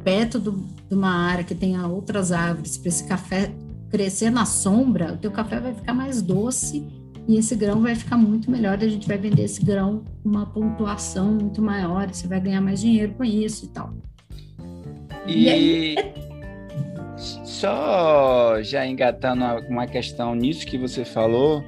perto 0.05 0.39
do, 0.39 0.53
de 0.89 0.95
uma 0.95 1.11
área 1.11 1.45
que 1.45 1.55
tenha 1.55 1.87
outras 1.87 2.31
árvores 2.31 2.79
para 2.79 2.89
esse 2.89 3.05
café 3.05 3.53
crescer 3.91 4.31
na 4.31 4.45
sombra, 4.45 5.14
o 5.14 5.16
teu 5.16 5.31
café 5.31 5.59
vai 5.61 5.74
ficar 5.74 5.93
mais 5.93 6.22
doce 6.22 6.87
e 7.29 7.37
esse 7.37 7.55
grão 7.55 7.83
vai 7.83 7.95
ficar 7.95 8.16
muito 8.16 8.51
melhor. 8.51 8.79
A 8.83 8.89
gente 8.89 9.07
vai 9.07 9.18
vender 9.18 9.43
esse 9.43 9.62
grão 9.62 10.03
com 10.22 10.31
uma 10.31 10.47
pontuação 10.47 11.26
muito 11.33 11.61
maior, 11.61 12.09
você 12.09 12.26
vai 12.26 12.41
ganhar 12.41 12.62
mais 12.62 12.81
dinheiro 12.81 13.12
com 13.12 13.22
isso 13.22 13.66
e 13.66 13.68
tal. 13.68 13.93
E, 15.26 15.45
e 15.45 15.51
aí, 15.51 15.97
só 17.45 18.62
já 18.62 18.87
engatando 18.87 19.45
uma 19.68 19.87
questão 19.87 20.35
nisso 20.35 20.66
que 20.66 20.79
você 20.79 21.05
falou, 21.05 21.62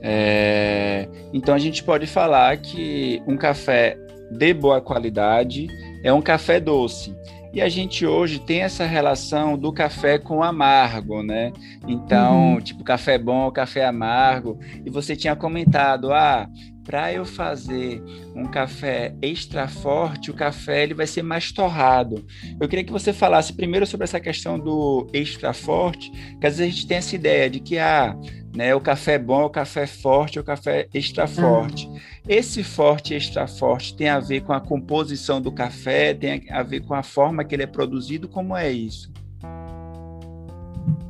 é, 0.00 1.06
então 1.32 1.54
a 1.54 1.58
gente 1.58 1.84
pode 1.84 2.06
falar 2.06 2.56
que 2.56 3.22
um 3.26 3.36
café 3.36 3.98
de 4.30 4.54
boa 4.54 4.80
qualidade 4.80 5.68
é 6.02 6.10
um 6.10 6.22
café 6.22 6.58
doce. 6.58 7.14
E 7.52 7.60
a 7.60 7.68
gente 7.68 8.06
hoje 8.06 8.38
tem 8.38 8.62
essa 8.62 8.86
relação 8.86 9.58
do 9.58 9.70
café 9.72 10.18
com 10.18 10.42
amargo, 10.42 11.22
né? 11.22 11.52
Então, 11.86 12.54
uhum. 12.54 12.60
tipo, 12.60 12.82
café 12.82 13.18
bom, 13.18 13.50
café 13.50 13.84
amargo. 13.84 14.58
E 14.84 14.88
você 14.88 15.14
tinha 15.14 15.36
comentado, 15.36 16.12
ah, 16.12 16.48
para 16.84 17.12
eu 17.12 17.24
fazer 17.24 18.02
um 18.34 18.44
café 18.46 19.14
extra 19.22 19.68
forte, 19.68 20.30
o 20.30 20.34
café 20.34 20.82
ele 20.82 20.94
vai 20.94 21.06
ser 21.06 21.22
mais 21.22 21.52
torrado. 21.52 22.24
Eu 22.60 22.68
queria 22.68 22.84
que 22.84 22.92
você 22.92 23.12
falasse 23.12 23.52
primeiro 23.52 23.86
sobre 23.86 24.04
essa 24.04 24.18
questão 24.18 24.58
do 24.58 25.06
extra 25.12 25.52
forte, 25.52 26.10
que 26.40 26.46
às 26.46 26.58
vezes 26.58 26.72
a 26.72 26.74
gente 26.74 26.86
tem 26.86 26.96
essa 26.96 27.14
ideia 27.14 27.48
de 27.48 27.60
que 27.60 27.78
ah, 27.78 28.16
né, 28.54 28.74
o 28.74 28.80
café 28.80 29.18
bom 29.18 29.42
é 29.42 29.44
o 29.46 29.50
café 29.50 29.86
forte, 29.86 30.38
é 30.38 30.40
o 30.40 30.44
café 30.44 30.88
extra 30.92 31.26
forte. 31.26 31.86
Uhum. 31.86 31.98
Esse 32.28 32.62
forte 32.62 33.14
e 33.14 33.16
extra 33.16 33.46
forte 33.46 33.96
tem 33.96 34.08
a 34.08 34.20
ver 34.20 34.42
com 34.42 34.52
a 34.52 34.60
composição 34.60 35.40
do 35.40 35.50
café, 35.50 36.12
tem 36.12 36.44
a 36.50 36.62
ver 36.62 36.80
com 36.80 36.94
a 36.94 37.02
forma 37.02 37.44
que 37.44 37.54
ele 37.54 37.62
é 37.62 37.66
produzido, 37.66 38.28
como 38.28 38.54
é 38.54 38.70
isso? 38.70 39.10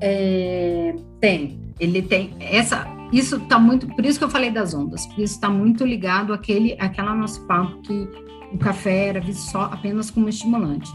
É, 0.01 0.95
tem. 1.21 1.61
Ele 1.81 2.03
tem 2.03 2.35
essa. 2.41 2.87
Isso 3.13 3.37
está 3.37 3.59
muito. 3.59 3.87
Por 3.89 4.05
isso 4.05 4.19
que 4.19 4.25
eu 4.25 4.31
falei 4.31 4.51
das 4.51 4.73
ondas. 4.73 5.05
Isso 5.19 5.35
está 5.35 5.49
muito 5.49 5.85
ligado 5.85 6.33
àquele, 6.33 6.77
àquela 6.79 7.15
nosso 7.15 7.45
papo 7.47 7.83
que 7.83 8.09
o 8.53 8.59
café 8.59 9.09
era 9.09 9.21
visto 9.21 9.51
só 9.51 9.63
apenas 9.63 10.11
como 10.11 10.29
estimulante. 10.29 10.93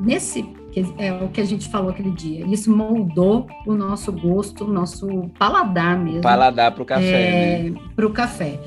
Nesse 0.00 0.42
que 0.76 0.94
é 0.98 1.12
o 1.12 1.28
que 1.28 1.40
a 1.40 1.44
gente 1.44 1.68
falou 1.68 1.90
aquele 1.90 2.10
dia, 2.10 2.46
isso 2.46 2.74
moldou 2.74 3.46
o 3.66 3.74
nosso 3.74 4.12
gosto, 4.12 4.64
o 4.64 4.72
nosso 4.72 5.30
paladar 5.38 5.98
mesmo. 5.98 6.20
Paladar 6.20 6.72
para 6.72 6.82
o 6.82 6.86
café. 6.86 7.04
É, 7.06 7.62
né? 7.70 7.80
Para 7.94 8.06
o 8.06 8.10
café 8.10 8.60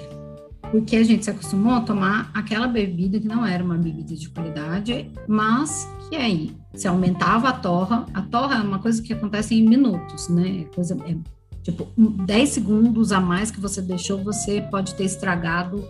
porque 0.72 0.96
a 0.96 1.04
gente 1.04 1.26
se 1.26 1.32
acostumou 1.32 1.74
a 1.74 1.82
tomar 1.82 2.30
aquela 2.34 2.68
bebida 2.68 3.20
que 3.20 3.28
não 3.28 3.46
era 3.46 3.64
uma 3.64 3.76
bebida 3.76 4.16
de 4.16 4.30
qualidade, 4.30 5.10
mas 5.28 5.90
que 6.08 6.16
aí 6.16 6.56
se 6.76 6.88
aumentava 6.88 7.50
a 7.50 7.54
torra. 7.54 8.06
A 8.14 8.22
torra 8.22 8.58
é 8.58 8.62
uma 8.62 8.78
coisa 8.78 9.02
que 9.02 9.12
acontece 9.12 9.56
em 9.56 9.68
minutos, 9.68 10.30
né? 10.30 10.62
É 10.62 10.76
coisa, 10.76 10.96
é, 11.08 11.16
tipo, 11.64 11.88
10 11.98 12.50
segundos 12.50 13.12
a 13.12 13.20
mais 13.20 13.50
que 13.50 13.60
você 13.60 13.82
deixou, 13.82 14.24
você 14.24 14.62
pode 14.62 14.94
ter 14.94 15.06
estragado 15.06 15.88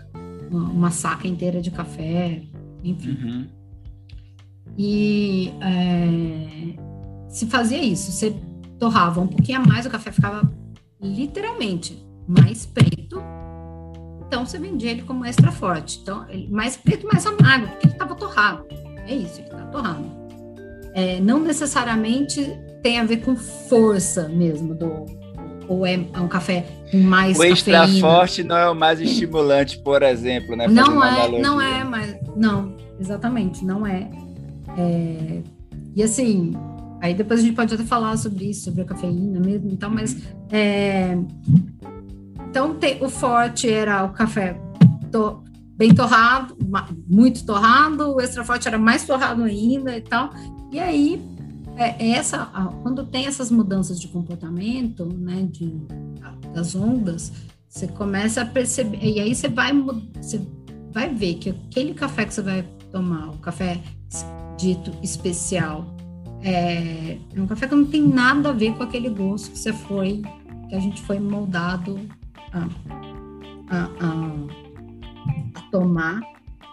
uma, 0.50 0.64
uma 0.70 0.92
saca 0.92 1.28
inteira 1.28 1.62
de 1.62 1.72
café, 1.72 2.42
enfim. 2.82 3.18
Uhum. 3.22 3.59
E 4.80 5.54
é, 5.62 7.30
se 7.30 7.46
fazia 7.48 7.84
isso, 7.84 8.14
você 8.14 8.34
torrava 8.80 9.20
um 9.20 9.28
pouquinho 9.28 9.60
a 9.60 9.66
mais, 9.66 9.86
o 9.86 9.90
café 9.90 10.12
ficava 10.12 10.50
literalmente 11.02 12.02
mais 12.26 12.66
preto 12.66 13.22
então 14.30 14.46
você 14.46 14.60
vendia 14.60 14.92
ele 14.92 15.02
como 15.02 15.26
extra 15.26 15.52
forte. 15.52 16.00
Então, 16.04 16.26
mais 16.50 16.78
preto, 16.78 17.08
mais 17.08 17.26
amargo, 17.26 17.68
porque 17.68 17.88
ele 17.88 17.94
estava 17.94 18.14
torrado. 18.14 18.64
É 19.08 19.16
isso, 19.16 19.42
ele 19.42 19.50
está 19.50 19.66
torrado. 19.66 20.06
É, 20.94 21.20
não 21.20 21.40
necessariamente 21.40 22.48
tem 22.84 23.00
a 23.00 23.04
ver 23.04 23.18
com 23.18 23.36
força 23.36 24.30
mesmo 24.30 24.76
do 24.76 25.06
ou 25.68 25.86
é, 25.86 25.98
um 25.98 26.28
café 26.28 26.66
mais 26.94 27.38
o 27.38 27.44
extra 27.44 27.82
cafeína. 27.82 28.00
forte 28.00 28.44
não 28.44 28.58
é 28.58 28.70
o 28.70 28.76
mais 28.76 29.00
estimulante, 29.00 29.78
por 29.80 30.02
exemplo, 30.02 30.56
né? 30.56 30.68
Não 30.68 31.04
é, 31.04 31.40
não 31.40 31.62
é, 31.62 31.84
mas 31.84 32.16
não, 32.36 32.76
exatamente, 33.00 33.64
não 33.66 33.86
é. 33.86 34.10
É. 34.80 35.44
E 35.96 36.04
assim, 36.04 36.54
aí 37.02 37.14
depois 37.14 37.40
a 37.40 37.44
gente 37.44 37.56
pode 37.56 37.74
até 37.74 37.84
falar 37.84 38.16
sobre 38.18 38.50
isso, 38.50 38.66
sobre 38.66 38.82
a 38.82 38.86
cafeína 38.86 39.40
mesmo 39.40 39.72
e 39.72 39.78
tal, 39.78 39.90
mas 39.90 40.16
é, 40.52 41.18
então, 42.50 42.76
o 43.02 43.10
forte 43.10 43.70
era 43.70 44.04
o 44.04 44.10
café 44.10 44.60
to, 45.12 45.44
bem 45.78 45.94
torrado, 45.94 46.58
muito 47.08 47.46
torrado, 47.46 48.16
o 48.16 48.20
extra 48.20 48.44
forte 48.44 48.68
era 48.68 48.78
mais 48.78 49.06
torrado 49.06 49.44
ainda 49.44 49.96
e 49.96 50.02
tal. 50.02 50.32
E 50.72 50.80
aí, 50.80 51.22
é 51.78 52.10
essa, 52.12 52.46
quando 52.82 53.06
tem 53.06 53.28
essas 53.28 53.52
mudanças 53.52 54.00
de 54.00 54.08
comportamento, 54.08 55.06
né, 55.06 55.48
de, 55.50 55.80
das 56.54 56.74
ondas, 56.74 57.32
você 57.68 57.88
começa 57.88 58.42
a 58.42 58.46
perceber, 58.46 58.98
e 59.00 59.20
aí 59.20 59.36
você 59.36 59.48
vai, 59.48 59.72
você 60.20 60.42
vai 60.92 61.14
ver 61.14 61.36
que 61.36 61.52
aquele 61.52 61.94
café 61.94 62.26
que 62.26 62.34
você 62.34 62.42
vai 62.42 62.64
tomar, 62.92 63.30
o 63.30 63.38
café 63.38 63.80
dito 64.60 64.92
especial, 65.02 65.86
é, 66.44 67.18
é 67.36 67.42
um 67.42 67.48
café 67.48 67.68
que 67.68 67.76
não 67.76 67.86
tem 67.86 68.02
nada 68.02 68.50
a 68.50 68.54
ver 68.54 68.74
com 68.76 68.84
aquele 68.84 69.10
gosto 69.10 69.52
que 69.52 69.58
você 69.58 69.74
foi, 69.74 70.22
que 70.68 70.76
a 70.76 70.80
gente 70.80 71.02
foi 71.02 71.20
moldado 71.20 72.00
a, 72.52 72.68
a, 73.70 73.84
a, 74.00 75.60
a 75.60 75.62
tomar, 75.72 76.22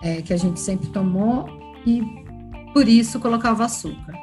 é, 0.02 0.20
que 0.20 0.32
a 0.32 0.36
gente 0.36 0.58
sempre 0.58 0.88
tomou, 0.88 1.48
e 1.86 2.02
por 2.72 2.88
isso 2.88 3.20
colocava 3.20 3.64
açúcar. 3.64 4.14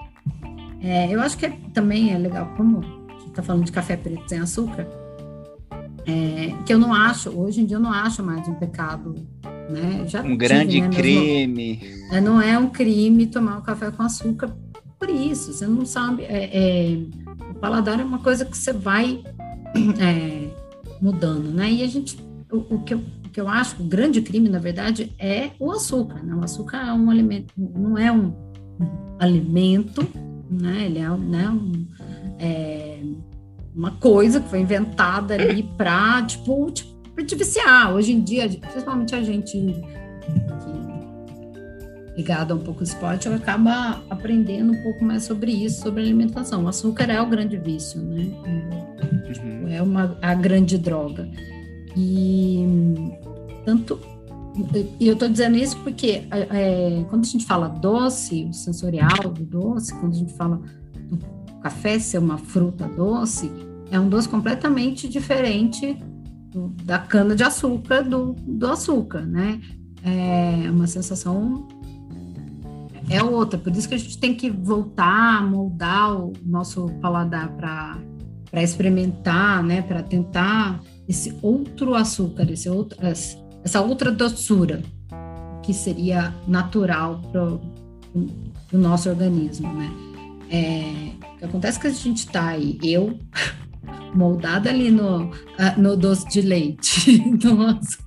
É, 0.82 1.14
eu 1.14 1.22
acho 1.22 1.38
que 1.38 1.46
é, 1.46 1.58
também 1.74 2.14
é 2.14 2.18
legal, 2.18 2.54
como 2.58 2.82
está 3.26 3.42
falando 3.42 3.64
de 3.64 3.72
café 3.72 3.96
preto 3.96 4.28
sem 4.28 4.40
açúcar, 4.40 4.88
é, 6.06 6.54
que 6.66 6.74
eu 6.74 6.78
não 6.78 6.94
acho, 6.94 7.30
hoje 7.30 7.62
em 7.62 7.66
dia 7.66 7.78
eu 7.78 7.82
não 7.82 7.92
acho 7.92 8.22
mais 8.22 8.46
um 8.48 8.56
pecado, 8.56 9.16
né? 9.70 10.06
Já 10.08 10.20
um 10.22 10.24
tive, 10.24 10.38
grande 10.38 10.82
né, 10.82 10.90
crime. 10.90 11.80
É, 12.12 12.22
não 12.22 12.42
é 12.42 12.58
um 12.58 12.70
crime 12.70 13.28
tomar 13.28 13.58
um 13.58 13.62
café 13.62 13.92
com 13.92 14.04
açúcar 14.04 14.54
por 15.04 15.10
isso, 15.10 15.52
você 15.52 15.68
não 15.68 15.86
sabe, 15.86 16.24
é, 16.24 16.50
é, 16.54 16.98
o 17.52 17.56
paladar 17.56 18.00
é 18.00 18.04
uma 18.06 18.20
coisa 18.20 18.46
que 18.46 18.58
você 18.58 18.72
vai 18.72 19.22
é, 20.00 20.48
mudando, 21.02 21.52
né? 21.52 21.70
E 21.70 21.84
a 21.84 21.88
gente, 21.88 22.18
o, 22.50 22.76
o, 22.76 22.84
que, 22.84 22.94
eu, 22.94 23.00
o 23.00 23.30
que 23.30 23.42
eu 23.42 23.50
acho, 23.50 23.82
o 23.82 23.86
grande 23.86 24.22
crime, 24.22 24.48
na 24.48 24.60
verdade, 24.60 25.14
é 25.20 25.50
o 25.60 25.72
açúcar, 25.72 26.24
né? 26.24 26.34
O 26.34 26.42
açúcar 26.42 26.88
é 26.88 26.94
um 26.94 27.10
alimento, 27.10 27.54
não 27.58 27.98
é 27.98 28.10
um 28.14 28.34
alimento, 29.20 30.08
né? 30.50 30.86
Ele 30.86 31.00
é, 31.00 31.10
né, 31.10 31.50
um, 31.50 31.86
é 32.40 33.00
uma 33.76 33.92
coisa 33.92 34.40
que 34.40 34.48
foi 34.48 34.62
inventada 34.62 35.34
ali 35.34 35.64
para, 35.78 36.22
tipo, 36.22 36.72
tipo, 36.72 36.93
te 37.22 37.36
viciar. 37.36 37.94
Hoje 37.94 38.14
em 38.14 38.22
dia, 38.22 38.50
principalmente 38.50 39.14
a 39.14 39.22
gente 39.22 39.84
ligado 42.16 42.52
a 42.52 42.56
um 42.56 42.60
pouco 42.60 42.80
ao 42.80 42.84
esporte, 42.84 43.28
acaba 43.28 44.04
aprendendo 44.10 44.72
um 44.72 44.84
pouco 44.84 45.04
mais 45.04 45.24
sobre 45.24 45.52
isso, 45.52 45.82
sobre 45.82 46.02
alimentação. 46.02 46.64
O 46.64 46.68
açúcar 46.68 47.06
é 47.12 47.22
o 47.22 47.26
grande 47.26 47.58
vício, 47.58 48.02
né? 48.02 48.32
Uhum. 48.46 49.68
É 49.68 49.82
uma, 49.82 50.18
a 50.22 50.34
grande 50.36 50.78
droga. 50.78 51.28
E 51.98 52.66
tanto. 53.66 54.00
E 55.00 55.08
eu 55.08 55.14
estou 55.14 55.28
dizendo 55.28 55.58
isso 55.58 55.76
porque 55.80 56.24
é, 56.30 57.04
quando 57.10 57.24
a 57.24 57.28
gente 57.28 57.46
fala 57.46 57.68
doce, 57.68 58.46
o 58.46 58.54
sensorial 58.54 59.30
do 59.34 59.44
doce, 59.44 59.94
quando 59.96 60.14
a 60.14 60.18
gente 60.18 60.34
fala 60.34 60.62
do 61.10 61.18
café 61.62 61.98
ser 61.98 62.20
uma 62.20 62.38
fruta 62.38 62.88
doce, 62.88 63.52
é 63.90 64.00
um 64.00 64.08
doce 64.08 64.30
completamente 64.30 65.10
diferente 65.10 65.98
da 66.84 67.00
cana 67.00 67.36
de 67.36 67.44
açúcar 67.44 68.04
do, 68.04 68.34
do 68.34 68.68
açúcar, 68.68 69.22
né? 69.22 69.60
É 70.04 70.70
uma 70.70 70.88
sensação 70.88 71.68
é 73.10 73.22
outra. 73.22 73.60
Por 73.60 73.72
isso 73.76 73.88
que 73.88 73.96
a 73.96 73.98
gente 73.98 74.18
tem 74.18 74.34
que 74.34 74.50
voltar, 74.50 75.46
moldar 75.46 76.16
o 76.16 76.34
nosso 76.46 76.88
paladar 77.02 77.50
para 77.50 77.98
para 78.54 78.62
experimentar, 78.62 79.64
né, 79.64 79.82
para 79.82 80.04
tentar 80.04 80.80
esse 81.10 81.36
outro 81.42 81.96
açúcar, 81.96 82.44
esse 82.52 82.70
outro, 82.70 83.00
essa 83.64 83.82
outra 83.82 84.12
doçura 84.12 84.84
que 85.64 85.74
seria 85.74 86.32
natural 86.48 87.20
para 87.32 87.44
o 87.44 88.78
nosso 88.78 89.10
organismo, 89.10 89.74
né? 89.74 89.92
É, 90.52 91.14
o 91.34 91.38
que 91.40 91.46
acontece 91.46 91.80
é 91.80 91.82
que 91.82 91.88
a 91.88 91.90
gente 91.90 92.18
está 92.18 92.50
aí, 92.50 92.78
eu 92.84 93.18
moldada 94.14 94.70
ali 94.70 94.92
no, 94.92 95.32
no 95.78 95.98
doce 95.98 96.28
de 96.30 96.42
leite. 96.42 97.22
Nossa, 97.44 97.98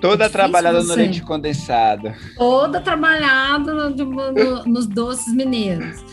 Toda 0.00 0.24
é 0.24 0.28
trabalhada 0.28 0.82
no 0.82 0.94
leite 0.94 1.22
condensado. 1.22 2.12
Toda 2.36 2.80
trabalhada 2.80 3.90
no, 3.90 3.90
no, 3.90 4.64
nos 4.64 4.86
doces 4.86 5.32
mineiros. 5.34 6.04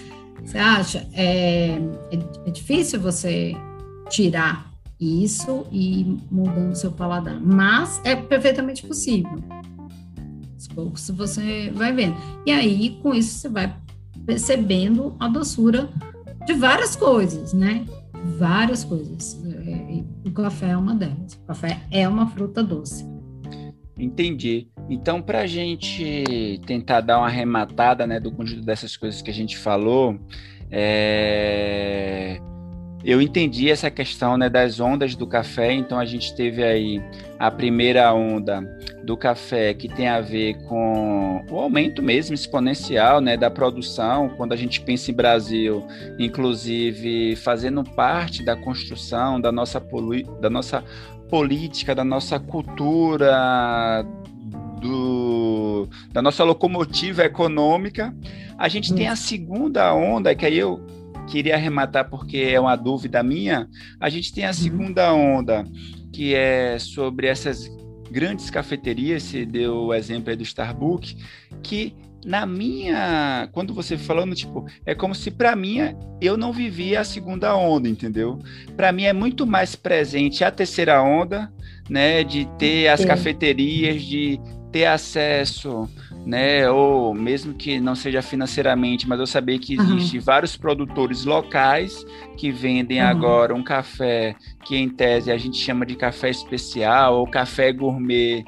Você 0.44 0.58
acha? 0.58 1.08
É, 1.14 1.78
é, 2.12 2.20
é 2.46 2.52
difícil 2.52 3.00
você 3.00 3.56
tirar 4.10 4.72
isso 5.00 5.66
e 5.72 6.18
mudando 6.30 6.76
seu 6.76 6.92
paladar, 6.92 7.40
mas 7.42 8.02
é 8.04 8.16
perfeitamente 8.16 8.86
possível. 8.86 9.38
Aos 10.54 10.68
poucos 10.68 11.10
você 11.10 11.72
vai 11.74 11.92
vendo. 11.92 12.16
E 12.46 12.52
aí, 12.52 13.00
com 13.02 13.14
isso, 13.14 13.40
você 13.40 13.50
vai 13.50 13.76
percebendo 14.26 15.16
a 15.20 15.28
doçura 15.28 15.90
de 16.46 16.54
várias 16.54 16.96
coisas, 16.96 17.54
né? 17.54 17.86
Várias 18.38 18.84
coisas. 18.84 19.42
É, 19.46 20.04
o 20.28 20.32
café 20.32 20.70
é 20.70 20.78
uma 20.78 20.96
delas. 20.96 21.34
O 21.34 21.48
café 21.48 21.82
é 21.92 22.08
uma 22.08 22.28
fruta 22.28 22.64
doce. 22.64 23.06
Entendi. 23.98 24.68
Então, 24.90 25.22
para 25.22 25.42
a 25.42 25.48
gente 25.48 26.60
tentar 26.66 27.02
dar 27.02 27.20
uma 27.20 27.28
arrematada 27.28 28.08
né, 28.08 28.20
do 28.20 28.32
conjunto 28.32 28.64
dessas 28.64 28.98
coisas 28.98 29.22
que 29.22 29.30
a 29.30 29.34
gente 29.34 29.58
falou, 29.58 30.20
é... 30.70 32.40
eu 33.04 33.22
entendi 33.22 33.70
essa 33.70 33.90
questão 33.90 34.38
né, 34.38 34.50
das 34.50 34.80
ondas 34.80 35.16
do 35.16 35.26
café. 35.26 35.74
Então, 35.74 35.98
a 35.98 36.06
gente 36.06 36.36
teve 36.36 36.64
aí 36.64 37.02
a 37.40 37.50
primeira 37.50 38.14
onda 38.14 38.62
do 39.04 39.18
café 39.18 39.74
que 39.74 39.90
tem 39.90 40.08
a 40.08 40.22
ver 40.22 40.56
com 40.68 41.44
o 41.50 41.60
aumento 41.60 42.04
mesmo 42.04 42.36
exponencial 42.36 43.20
né, 43.20 43.36
da 43.36 43.50
produção. 43.50 44.30
Quando 44.30 44.54
a 44.54 44.56
gente 44.56 44.82
pensa 44.82 45.10
em 45.10 45.14
Brasil, 45.14 45.86
inclusive 46.20 47.36
fazendo 47.38 47.84
parte 47.84 48.44
da 48.44 48.56
construção 48.56 49.42
da 49.42 49.52
nossa, 49.52 49.82
da 50.40 50.50
nossa 50.50 50.84
política, 51.30 51.96
da 51.96 52.04
nossa 52.04 52.40
cultura, 52.40 54.06
do, 54.82 55.88
da 56.12 56.22
nossa 56.22 56.44
locomotiva 56.44 57.24
econômica. 57.24 58.14
A 58.58 58.68
gente 58.68 58.94
tem 58.94 59.08
a 59.08 59.16
segunda 59.16 59.94
onda, 59.94 60.36
que 60.36 60.46
aí 60.46 60.58
eu 60.58 61.01
queria 61.28 61.56
arrematar 61.56 62.10
porque 62.10 62.38
é 62.38 62.60
uma 62.60 62.76
dúvida 62.76 63.24
minha. 63.24 63.68
A 64.00 64.10
gente 64.10 64.34
tem 64.34 64.46
a 64.46 64.48
uhum. 64.48 64.54
segunda 64.54 65.14
onda, 65.14 65.66
que 66.12 66.36
é 66.36 66.78
sobre 66.80 67.28
essas 67.28 67.70
grandes 68.12 68.50
cafeterias, 68.50 69.24
você 69.24 69.46
deu 69.46 69.86
o 69.86 69.94
exemplo 69.94 70.30
aí 70.30 70.36
do 70.36 70.44
Starbucks, 70.44 71.16
que 71.64 71.96
na 72.26 72.46
minha, 72.46 73.50
quando 73.52 73.74
você 73.74 73.98
falando, 73.98 74.36
tipo, 74.36 74.66
é 74.86 74.94
como 74.94 75.16
se 75.16 75.32
para 75.32 75.56
mim 75.56 75.80
eu 76.20 76.38
não 76.38 76.52
vivia 76.52 77.00
a 77.00 77.04
segunda 77.04 77.56
onda, 77.56 77.90
entendeu? 77.90 78.40
Para 78.76 78.92
mim 78.92 79.04
é 79.04 79.14
muito 79.14 79.48
mais 79.48 79.76
presente 79.76 80.44
a 80.44 80.52
terceira 80.52 81.02
onda, 81.02 81.52
né, 81.90 82.24
de 82.24 82.46
ter 82.58 82.90
as 82.90 83.02
Sim. 83.02 83.08
cafeterias, 83.08 84.04
de 84.04 84.40
ter 84.72 84.86
acesso, 84.86 85.90
né, 86.26 86.70
ou 86.70 87.14
mesmo 87.14 87.54
que 87.54 87.80
não 87.80 87.96
seja 87.96 88.22
financeiramente, 88.22 89.08
mas 89.08 89.20
eu 89.20 89.26
saber 89.26 89.60
que 89.60 89.74
existe 89.74 90.18
uhum. 90.18 90.24
vários 90.24 90.56
produtores 90.56 91.26
locais 91.26 92.06
que 92.38 92.52
vendem 92.52 93.02
uhum. 93.02 93.08
agora 93.08 93.56
um 93.56 93.64
café 93.64 94.36
que 94.64 94.78
em 94.78 94.90
tese 94.90 95.32
a 95.32 95.38
gente 95.38 95.58
chama 95.58 95.86
de 95.86 95.96
café 95.96 96.30
especial 96.30 97.20
ou 97.20 97.28
café 97.28 97.72
gourmet, 97.72 98.44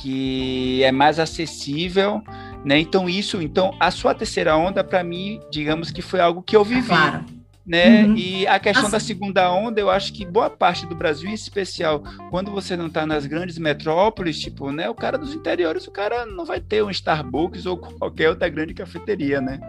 que 0.00 0.82
é 0.82 0.90
mais 0.90 1.18
acessível 1.18 2.22
né? 2.64 2.78
Então 2.78 3.08
isso, 3.08 3.42
então 3.42 3.74
a 3.78 3.90
sua 3.90 4.14
terceira 4.14 4.56
onda 4.56 4.84
para 4.84 5.02
mim, 5.02 5.40
digamos 5.50 5.90
que 5.90 6.00
foi 6.00 6.20
algo 6.20 6.42
que 6.42 6.56
eu 6.56 6.64
vivi. 6.64 6.86
Claro. 6.86 7.24
Né? 7.64 8.04
Uhum. 8.04 8.16
E 8.16 8.46
a 8.46 8.58
questão 8.58 8.90
da 8.90 8.98
segunda 8.98 9.52
onda, 9.52 9.80
eu 9.80 9.88
acho 9.88 10.12
que 10.12 10.26
boa 10.26 10.50
parte 10.50 10.84
do 10.84 10.96
Brasil, 10.96 11.30
em 11.30 11.34
especial, 11.34 12.02
quando 12.28 12.50
você 12.50 12.76
não 12.76 12.88
está 12.88 13.06
nas 13.06 13.24
grandes 13.24 13.56
metrópoles, 13.56 14.40
tipo, 14.40 14.72
né, 14.72 14.90
o 14.90 14.94
cara 14.94 15.16
dos 15.16 15.32
interiores, 15.32 15.86
o 15.86 15.92
cara 15.92 16.26
não 16.26 16.44
vai 16.44 16.60
ter 16.60 16.82
um 16.82 16.90
Starbucks 16.90 17.64
ou 17.64 17.76
qualquer 17.76 18.30
outra 18.30 18.48
grande 18.48 18.74
cafeteria, 18.74 19.40
né? 19.40 19.60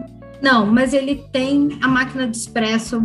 Não, 0.42 0.66
mas 0.66 0.92
ele 0.92 1.24
tem 1.32 1.78
a 1.80 1.88
máquina 1.88 2.26
de 2.26 2.36
expresso 2.36 3.00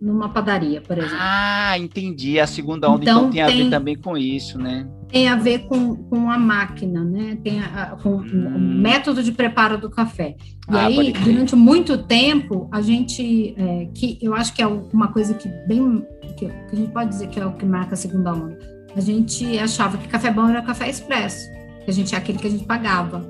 numa 0.00 0.28
padaria, 0.28 0.80
por 0.80 0.98
exemplo. 0.98 1.16
Ah, 1.18 1.76
entendi. 1.78 2.38
A 2.38 2.46
segunda 2.46 2.88
onda 2.90 3.02
então, 3.02 3.28
então 3.28 3.30
tem, 3.30 3.44
tem, 3.46 3.62
a 3.62 3.64
ver 3.64 3.70
também 3.70 3.96
com 3.96 4.16
isso, 4.16 4.58
né? 4.58 4.86
Tem 5.10 5.28
a 5.28 5.36
ver 5.36 5.60
com, 5.60 5.96
com 5.96 6.30
a 6.30 6.38
máquina, 6.38 7.02
né? 7.02 7.36
Tem 7.42 7.60
a, 7.60 7.96
com 8.02 8.16
hum. 8.16 8.52
o 8.54 8.58
método 8.58 9.22
de 9.22 9.32
preparo 9.32 9.78
do 9.78 9.90
café. 9.90 10.36
E 10.70 10.76
ah, 10.76 10.86
aí, 10.86 11.12
durante 11.12 11.56
muito 11.56 11.98
tempo, 11.98 12.68
a 12.70 12.80
gente, 12.80 13.54
é, 13.56 13.88
que 13.94 14.18
eu 14.22 14.34
acho 14.34 14.54
que 14.54 14.62
é 14.62 14.66
uma 14.66 15.08
coisa 15.08 15.34
que 15.34 15.48
bem, 15.66 16.06
que, 16.36 16.46
que 16.46 16.52
a 16.72 16.76
gente 16.76 16.92
pode 16.92 17.10
dizer 17.10 17.28
que 17.28 17.40
é 17.40 17.44
o 17.44 17.52
que 17.52 17.66
marca 17.66 17.94
a 17.94 17.96
segunda 17.96 18.32
onda. 18.32 18.58
A 18.94 19.00
gente 19.00 19.58
achava 19.58 19.98
que 19.98 20.08
café 20.08 20.30
bom 20.30 20.48
era 20.48 20.62
café 20.62 20.88
expresso, 20.88 21.50
que 21.84 21.90
a 21.90 21.92
gente 21.92 22.14
é 22.14 22.18
aquele 22.18 22.38
que 22.38 22.46
a 22.46 22.50
gente 22.50 22.64
pagava 22.64 23.24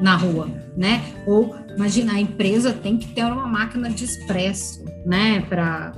na 0.00 0.16
rua, 0.16 0.48
né? 0.76 1.02
Ou 1.26 1.56
imagina, 1.76 2.14
a 2.14 2.20
empresa 2.20 2.72
tem 2.72 2.96
que 2.96 3.08
ter 3.08 3.24
uma 3.24 3.46
máquina 3.46 3.90
de 3.90 4.04
expresso, 4.04 4.84
né? 5.06 5.40
Para 5.42 5.92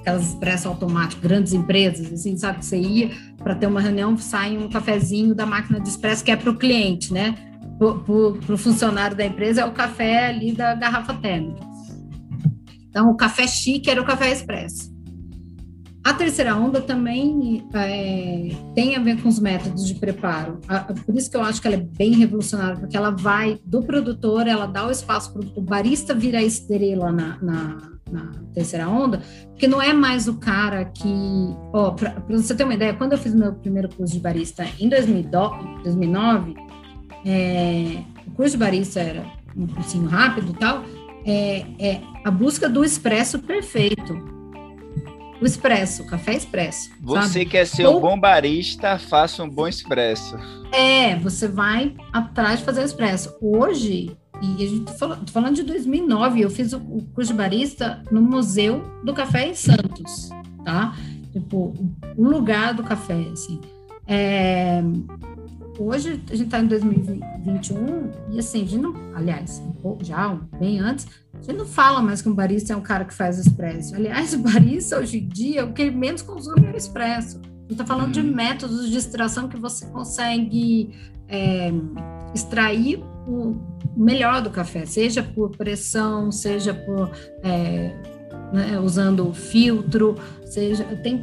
aquelas 0.00 0.28
expresso 0.28 0.66
automáticas, 0.66 1.22
grandes 1.22 1.52
empresas, 1.52 2.10
assim, 2.10 2.36
sabe? 2.36 2.60
Que 2.60 2.64
você 2.64 2.78
ia 2.78 3.10
para 3.36 3.54
ter 3.54 3.66
uma 3.66 3.80
reunião, 3.80 4.16
sai 4.16 4.56
um 4.56 4.68
cafezinho 4.70 5.34
da 5.34 5.44
máquina 5.44 5.78
de 5.78 5.88
expresso 5.88 6.24
que 6.24 6.30
é 6.30 6.36
para 6.36 6.50
o 6.50 6.56
cliente, 6.56 7.12
né? 7.12 7.34
Para 7.78 8.54
o 8.54 8.56
funcionário 8.56 9.16
da 9.16 9.26
empresa 9.26 9.60
é 9.60 9.64
o 9.64 9.72
café 9.72 10.28
ali 10.28 10.52
da 10.52 10.74
garrafa 10.74 11.12
térmica. 11.14 11.60
Então, 12.88 13.10
o 13.10 13.16
café 13.16 13.46
chique 13.46 13.90
era 13.90 14.00
o 14.00 14.06
café 14.06 14.32
expresso. 14.32 14.93
A 16.04 16.12
terceira 16.12 16.54
onda 16.54 16.82
também 16.82 17.66
é, 17.72 18.50
tem 18.74 18.94
a 18.94 19.00
ver 19.00 19.22
com 19.22 19.28
os 19.30 19.40
métodos 19.40 19.86
de 19.86 19.94
preparo. 19.94 20.60
por 21.06 21.16
isso 21.16 21.30
que 21.30 21.36
eu 21.36 21.40
acho 21.40 21.62
que 21.62 21.66
ela 21.66 21.76
é 21.76 21.80
bem 21.80 22.12
revolucionária, 22.12 22.76
porque 22.76 22.94
ela 22.94 23.10
vai 23.10 23.58
do 23.64 23.82
produtor, 23.82 24.46
ela 24.46 24.66
dá 24.66 24.86
o 24.86 24.90
espaço 24.90 25.32
para 25.32 25.42
o 25.56 25.62
barista 25.62 26.14
virar 26.14 26.42
estrela 26.42 27.10
na, 27.10 27.38
na, 27.40 27.78
na, 28.12 28.32
terceira 28.52 28.86
onda, 28.86 29.22
porque 29.48 29.66
não 29.66 29.80
é 29.80 29.94
mais 29.94 30.28
o 30.28 30.34
cara 30.34 30.84
que. 30.84 31.08
Para 31.72 32.20
você 32.28 32.54
ter 32.54 32.64
uma 32.64 32.74
ideia, 32.74 32.92
quando 32.92 33.12
eu 33.12 33.18
fiz 33.18 33.34
meu 33.34 33.54
primeiro 33.54 33.88
curso 33.88 34.12
de 34.12 34.20
barista 34.20 34.66
em 34.78 34.90
2009, 34.90 36.54
é, 37.24 38.02
o 38.26 38.30
curso 38.32 38.52
de 38.52 38.58
barista 38.58 39.00
era 39.00 39.24
um 39.56 39.66
cursinho 39.66 40.06
rápido 40.06 40.50
e 40.50 40.54
tal, 40.54 40.84
é, 41.24 41.64
é 41.78 42.02
a 42.22 42.30
busca 42.30 42.68
do 42.68 42.84
expresso 42.84 43.38
perfeito 43.38 44.33
o 45.44 45.46
expresso, 45.46 46.04
café 46.04 46.34
expresso. 46.34 46.90
Você 47.02 47.28
sabe? 47.28 47.44
quer 47.44 47.66
ser 47.66 47.86
Ou... 47.86 47.98
um 47.98 48.00
bom 48.00 48.18
barista, 48.18 48.98
faça 48.98 49.44
um 49.44 49.48
bom 49.48 49.68
expresso. 49.68 50.36
É, 50.72 51.16
você 51.16 51.46
vai 51.46 51.94
atrás 52.12 52.60
de 52.60 52.64
fazer 52.64 52.80
o 52.80 52.84
expresso. 52.84 53.36
Hoje, 53.42 54.16
e 54.40 54.64
a 54.64 54.68
gente 54.68 54.98
falando, 54.98 55.26
tô 55.26 55.32
falando 55.32 55.54
de 55.54 55.62
2009, 55.62 56.40
eu 56.40 56.50
fiz 56.50 56.72
o, 56.72 56.78
o 56.78 57.04
curso 57.14 57.32
de 57.32 57.36
barista 57.36 58.02
no 58.10 58.22
Museu 58.22 58.82
do 59.04 59.12
Café 59.12 59.48
em 59.48 59.54
Santos, 59.54 60.30
tá? 60.64 60.96
Tipo, 61.30 61.74
um 62.16 62.28
lugar 62.28 62.72
do 62.72 62.82
café, 62.82 63.26
assim. 63.32 63.60
É, 64.06 64.82
hoje 65.78 66.22
a 66.30 66.36
gente 66.36 66.46
está 66.46 66.60
em 66.60 66.66
2021 66.66 68.10
e 68.30 68.38
assim, 68.38 68.62
a 68.62 68.66
gente 68.66 68.78
não, 68.78 68.94
aliás, 69.14 69.62
já 70.00 70.28
bem 70.58 70.80
antes, 70.80 71.06
gente 71.40 71.58
não 71.58 71.66
fala 71.66 72.00
mais 72.00 72.22
que 72.22 72.28
um 72.28 72.34
barista 72.34 72.72
é 72.72 72.76
um 72.76 72.80
cara 72.80 73.04
que 73.04 73.14
faz 73.14 73.38
expresso. 73.38 73.94
Aliás, 73.94 74.32
o 74.34 74.38
barista 74.38 74.98
hoje 74.98 75.18
em 75.18 75.28
dia, 75.28 75.64
o 75.64 75.72
que 75.72 75.82
ele 75.82 75.96
menos 75.96 76.22
consome 76.22 76.66
é 76.66 76.70
o 76.72 76.76
expresso. 76.76 77.40
Gente 77.62 77.72
está 77.72 77.86
falando 77.86 78.12
de 78.12 78.20
uhum. 78.20 78.34
métodos 78.34 78.90
de 78.90 78.96
extração 78.96 79.48
que 79.48 79.58
você 79.58 79.86
consegue 79.86 80.94
é, 81.28 81.72
extrair 82.34 83.02
o 83.26 83.56
melhor 83.96 84.42
do 84.42 84.50
café, 84.50 84.84
seja 84.84 85.22
por 85.22 85.50
pressão, 85.56 86.30
seja 86.30 86.74
por 86.74 87.10
é, 87.42 87.94
né, 88.52 88.78
usando 88.78 89.32
filtro, 89.32 90.16
seja 90.44 90.84
tem 91.02 91.22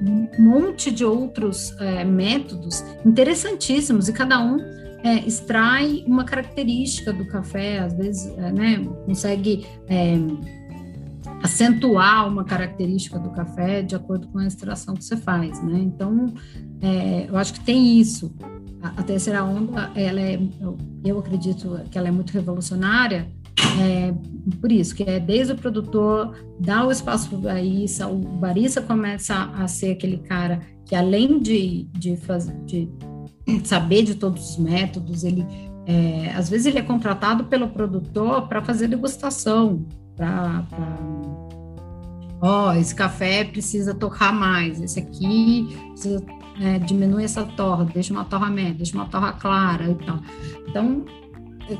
um 0.00 0.28
monte 0.38 0.90
de 0.90 1.04
outros 1.04 1.74
é, 1.78 2.04
métodos 2.04 2.84
interessantíssimos 3.04 4.08
e 4.08 4.12
cada 4.12 4.40
um 4.40 4.58
é, 5.02 5.16
extrai 5.26 6.04
uma 6.06 6.24
característica 6.24 7.12
do 7.12 7.26
café, 7.26 7.80
às 7.80 7.94
vezes, 7.94 8.26
é, 8.38 8.52
né, 8.52 8.84
consegue 9.06 9.66
é, 9.88 10.16
acentuar 11.42 12.28
uma 12.28 12.44
característica 12.44 13.18
do 13.18 13.30
café 13.30 13.82
de 13.82 13.94
acordo 13.94 14.28
com 14.28 14.38
a 14.38 14.46
extração 14.46 14.94
que 14.94 15.04
você 15.04 15.16
faz, 15.16 15.62
né? 15.62 15.78
Então, 15.80 16.32
é, 16.80 17.26
eu 17.28 17.36
acho 17.36 17.54
que 17.54 17.60
tem 17.60 17.98
isso. 17.98 18.32
A, 18.80 18.88
a, 18.88 19.02
terceira 19.02 19.44
onda, 19.44 19.90
ela 19.94 20.20
é, 20.20 20.40
eu, 20.60 20.78
eu 21.04 21.18
acredito 21.18 21.80
que 21.90 21.98
ela 21.98 22.08
é 22.08 22.10
muito 22.10 22.32
revolucionária, 22.32 23.28
é, 23.80 24.14
por 24.60 24.70
isso, 24.72 24.94
que 24.94 25.02
é 25.02 25.20
desde 25.20 25.52
o 25.52 25.56
produtor 25.56 26.36
dar 26.58 26.86
o 26.86 26.90
espaço 26.90 27.28
para 27.28 27.38
o 27.38 27.40
barista, 27.40 28.08
o 28.08 28.18
barista 28.18 28.80
começa 28.80 29.34
a, 29.34 29.64
a 29.64 29.68
ser 29.68 29.92
aquele 29.92 30.18
cara 30.18 30.60
que 30.84 30.94
além 30.94 31.40
de, 31.40 31.84
de, 31.92 32.16
fazer, 32.16 32.54
de 32.64 32.88
saber 33.64 34.02
de 34.02 34.14
todos 34.14 34.50
os 34.50 34.56
métodos, 34.58 35.24
ele 35.24 35.46
é, 35.86 36.32
às 36.36 36.48
vezes 36.48 36.66
ele 36.66 36.78
é 36.78 36.82
contratado 36.82 37.44
pelo 37.44 37.68
produtor 37.68 38.46
para 38.46 38.62
fazer 38.62 38.88
degustação, 38.88 39.84
para 40.16 40.64
ó, 42.40 42.68
oh, 42.68 42.72
esse 42.72 42.94
café 42.94 43.44
precisa 43.44 43.94
torrar 43.94 44.32
mais, 44.32 44.80
esse 44.80 45.00
aqui 45.00 45.76
precisa 45.90 46.24
é, 46.60 46.78
diminuir 46.78 47.24
essa 47.24 47.44
torra, 47.44 47.84
deixa 47.84 48.12
uma 48.12 48.24
torra 48.24 48.48
média, 48.48 48.74
deixa 48.74 48.94
uma 48.94 49.06
torra 49.06 49.32
clara 49.32 49.90
e 49.90 49.94
tal. 49.94 50.20
Então 50.68 51.04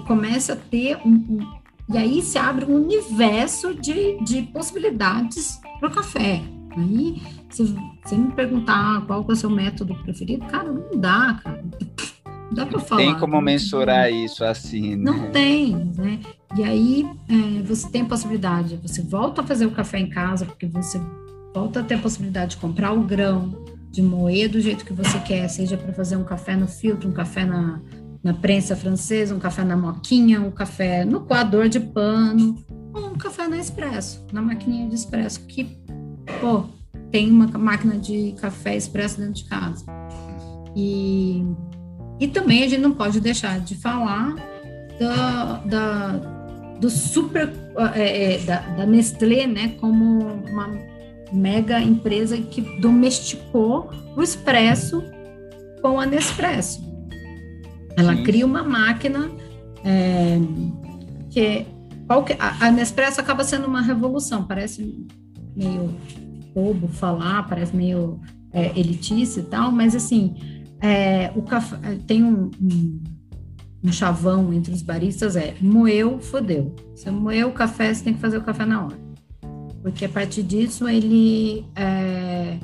começa 0.06 0.54
a 0.54 0.56
ter 0.56 0.96
um, 1.04 1.10
um 1.10 1.62
E 1.92 1.98
aí 1.98 2.22
se 2.22 2.38
abre 2.38 2.64
um 2.64 2.76
universo 2.76 3.74
de, 3.74 4.22
de 4.24 4.42
possibilidades 4.42 5.60
para 5.78 5.88
o 5.88 5.92
café. 5.92 6.42
Aí, 6.76 7.20
se 7.50 7.74
você 8.02 8.16
me 8.16 8.32
perguntar 8.32 9.04
qual 9.06 9.24
é 9.28 9.32
o 9.32 9.36
seu 9.36 9.50
método 9.50 9.94
preferido, 10.02 10.46
cara, 10.46 10.72
não 10.72 10.98
dá, 10.98 11.40
cara. 11.42 11.64
Não 12.26 12.54
dá 12.54 12.66
para 12.66 12.80
falar. 12.80 13.02
Tem 13.02 13.18
como 13.18 13.40
mensurar 13.40 14.12
isso 14.12 14.44
assim, 14.44 14.96
né? 14.96 15.10
Não 15.10 15.30
tem, 15.30 15.74
né? 15.96 16.20
E 16.56 16.64
aí 16.64 17.06
é, 17.28 17.62
você 17.62 17.88
tem 17.88 18.02
a 18.02 18.06
possibilidade, 18.06 18.78
você 18.82 19.02
volta 19.02 19.40
a 19.40 19.44
fazer 19.44 19.66
o 19.66 19.70
café 19.70 19.98
em 19.98 20.08
casa, 20.08 20.44
porque 20.44 20.66
você 20.66 21.00
volta 21.54 21.80
a 21.80 21.82
ter 21.82 21.94
a 21.94 21.98
possibilidade 21.98 22.52
de 22.52 22.56
comprar 22.58 22.92
o 22.92 23.02
grão, 23.02 23.64
de 23.90 24.02
moer 24.02 24.50
do 24.50 24.60
jeito 24.60 24.84
que 24.84 24.92
você 24.92 25.18
quer, 25.20 25.48
seja 25.48 25.76
para 25.76 25.92
fazer 25.92 26.16
um 26.16 26.24
café 26.24 26.56
no 26.56 26.66
filtro, 26.66 27.08
um 27.08 27.12
café 27.12 27.44
na, 27.44 27.80
na 28.22 28.32
prensa 28.32 28.74
francesa, 28.74 29.34
um 29.34 29.38
café 29.38 29.64
na 29.64 29.76
moquinha, 29.76 30.40
um 30.40 30.50
café 30.50 31.04
no 31.04 31.20
coador 31.20 31.68
de 31.68 31.80
pano, 31.80 32.56
ou 32.94 33.10
um 33.10 33.14
café 33.14 33.48
na 33.48 33.58
expresso, 33.58 34.26
na 34.32 34.40
maquininha 34.40 34.88
de 34.88 34.94
expresso, 34.94 35.46
que, 35.46 35.78
pô, 36.40 36.64
tem 37.10 37.30
uma 37.30 37.46
máquina 37.58 37.96
de 37.96 38.34
café 38.40 38.76
expresso 38.76 39.18
dentro 39.18 39.34
de 39.34 39.44
casa. 39.44 39.84
E, 40.74 41.44
e 42.18 42.28
também 42.28 42.64
a 42.64 42.68
gente 42.68 42.80
não 42.80 42.92
pode 42.92 43.20
deixar 43.20 43.60
de 43.60 43.74
falar 43.74 44.34
da, 44.98 45.56
da 45.58 46.42
do 46.80 46.90
super, 46.90 47.52
é, 47.94 48.34
é 48.34 48.38
da, 48.38 48.58
da 48.58 48.86
Nestlé, 48.86 49.46
né, 49.46 49.76
como 49.80 50.20
uma 50.50 50.68
mega 51.32 51.80
empresa 51.80 52.36
que 52.36 52.60
domesticou 52.80 53.88
o 54.16 54.22
expresso 54.22 55.02
com 55.80 56.00
a 56.00 56.04
Nespresso. 56.04 56.82
Ela 57.96 58.16
Sim. 58.16 58.24
cria 58.24 58.44
uma 58.44 58.64
máquina 58.64 59.30
é, 59.84 60.38
que, 61.30 61.66
qualquer, 62.06 62.36
a, 62.40 62.66
a 62.66 62.70
Nespresso 62.72 63.20
acaba 63.20 63.44
sendo 63.44 63.66
uma 63.66 63.80
revolução, 63.80 64.44
parece 64.44 65.06
meio 65.56 65.94
bobo 66.54 66.88
falar, 66.88 67.48
parece 67.48 67.74
meio 67.74 68.20
é, 68.52 68.78
elitista 68.78 69.40
e 69.40 69.44
tal, 69.44 69.72
mas 69.72 69.94
assim, 69.94 70.34
é, 70.80 71.32
o 71.34 71.42
café, 71.42 71.76
tem 72.06 72.22
um, 72.22 72.50
um, 72.60 73.02
um, 73.84 73.92
chavão 73.92 74.52
entre 74.52 74.72
os 74.72 74.82
baristas, 74.82 75.36
é 75.36 75.54
moeu, 75.60 76.18
fodeu. 76.18 76.74
Você 76.94 77.10
moeu 77.10 77.48
o 77.48 77.52
café, 77.52 77.92
você 77.92 78.04
tem 78.04 78.14
que 78.14 78.20
fazer 78.20 78.38
o 78.38 78.42
café 78.42 78.64
na 78.64 78.84
hora. 78.84 78.98
Porque 79.82 80.04
a 80.04 80.08
partir 80.08 80.42
disso 80.42 80.88
ele 80.88 81.64
é, 81.74 82.58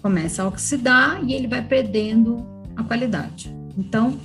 começa 0.00 0.42
a 0.42 0.48
oxidar 0.48 1.22
e 1.24 1.34
ele 1.34 1.46
vai 1.46 1.62
perdendo 1.62 2.46
a 2.76 2.82
qualidade. 2.82 3.54
Então, 3.76 4.18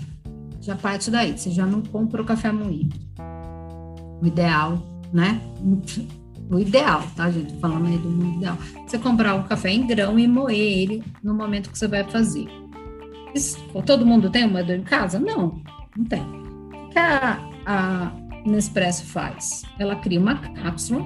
já 0.62 0.76
parte 0.76 1.12
daí, 1.12 1.38
você 1.38 1.52
já 1.52 1.66
não 1.66 1.82
compra 1.82 2.22
o 2.22 2.26
café 2.26 2.52
moído. 2.52 2.96
O 4.22 4.26
ideal, 4.26 4.82
né? 5.14 5.42
O 6.50 6.60
ideal, 6.60 7.04
tá, 7.16 7.30
gente? 7.32 7.58
Falando 7.60 7.88
aí 7.88 7.98
do 7.98 8.10
mundo 8.10 8.38
ideal. 8.38 8.58
Você 8.86 9.00
comprar 9.00 9.36
o 9.36 9.44
café 9.46 9.72
em 9.72 9.88
grão 9.88 10.20
e 10.20 10.28
moer 10.28 10.56
ele 10.56 11.04
no 11.24 11.34
momento 11.34 11.70
que 11.70 11.78
você 11.78 11.88
vai 11.88 12.04
fazer. 12.04 12.48
Isso, 13.34 13.58
todo 13.86 14.06
mundo 14.06 14.30
tem 14.30 14.46
um 14.46 14.52
moedor 14.52 14.76
em 14.76 14.84
casa? 14.84 15.20
Não, 15.20 15.62
não 15.98 16.06
tem. 16.06 16.22
O 16.22 16.90
que 16.90 17.00
a, 17.00 17.40
a 17.66 18.12
Nespresso 18.46 19.06
faz? 19.06 19.64
Ela 19.80 19.96
cria 19.98 20.20
uma 20.20 20.36
cápsula 20.36 21.06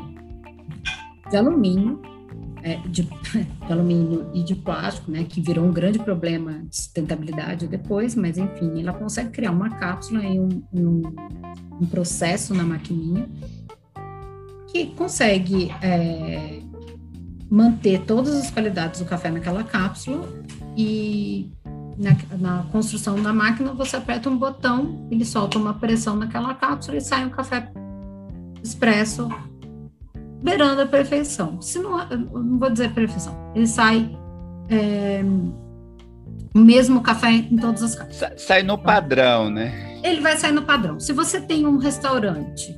de 1.29 1.37
alumínio 1.37 2.01
é, 2.63 2.77
de, 2.87 3.03
de, 3.65 3.71
alumínio 3.71 4.29
e 4.33 4.43
de 4.43 4.55
plástico, 4.55 5.11
né, 5.11 5.23
que 5.23 5.41
virou 5.41 5.65
um 5.65 5.71
grande 5.71 5.99
problema 5.99 6.63
de 6.69 6.75
sustentabilidade 6.75 7.67
depois, 7.67 8.15
mas 8.15 8.37
enfim, 8.37 8.81
ela 8.81 8.93
consegue 8.93 9.29
criar 9.29 9.51
uma 9.51 9.69
cápsula 9.69 10.23
e 10.23 10.39
um, 10.39 10.63
um, 10.73 11.01
um 11.81 11.85
processo 11.85 12.53
na 12.53 12.63
maquininha 12.63 13.27
que 14.71 14.87
consegue 14.87 15.71
é, 15.81 16.59
manter 17.49 18.01
todas 18.01 18.35
as 18.35 18.51
qualidades 18.51 18.99
do 18.99 19.05
café 19.05 19.29
naquela 19.29 19.63
cápsula 19.63 20.27
e 20.77 21.51
na, 21.97 22.15
na, 22.37 22.63
construção 22.71 23.21
da 23.21 23.33
máquina 23.33 23.73
você 23.73 23.97
aperta 23.97 24.29
um 24.29 24.37
botão, 24.37 25.07
ele 25.11 25.25
solta 25.25 25.57
uma 25.57 25.73
pressão 25.73 26.15
naquela 26.15 26.53
cápsula 26.53 26.97
e 26.97 27.01
sai 27.01 27.25
um 27.25 27.29
café 27.29 27.71
expresso 28.63 29.27
beirando 30.41 30.81
a 30.81 30.85
perfeição. 30.85 31.61
Se 31.61 31.79
não, 31.79 32.05
não 32.07 32.59
vou 32.59 32.69
dizer 32.69 32.93
perfeição, 32.93 33.35
ele 33.55 33.67
sai 33.67 34.09
é, 34.69 35.21
o 36.53 36.59
mesmo 36.59 37.01
café 37.01 37.31
em 37.31 37.57
todas 37.57 37.83
as 37.83 37.95
casas. 37.95 38.41
Sai 38.41 38.63
no 38.63 38.77
padrão, 38.77 39.49
né? 39.49 39.99
Ele 40.03 40.21
vai 40.21 40.37
sair 40.37 40.51
no 40.51 40.61
padrão. 40.61 40.99
Se 40.99 41.11
você 41.11 41.41
tem 41.41 41.65
um 41.65 41.77
restaurante, 41.77 42.73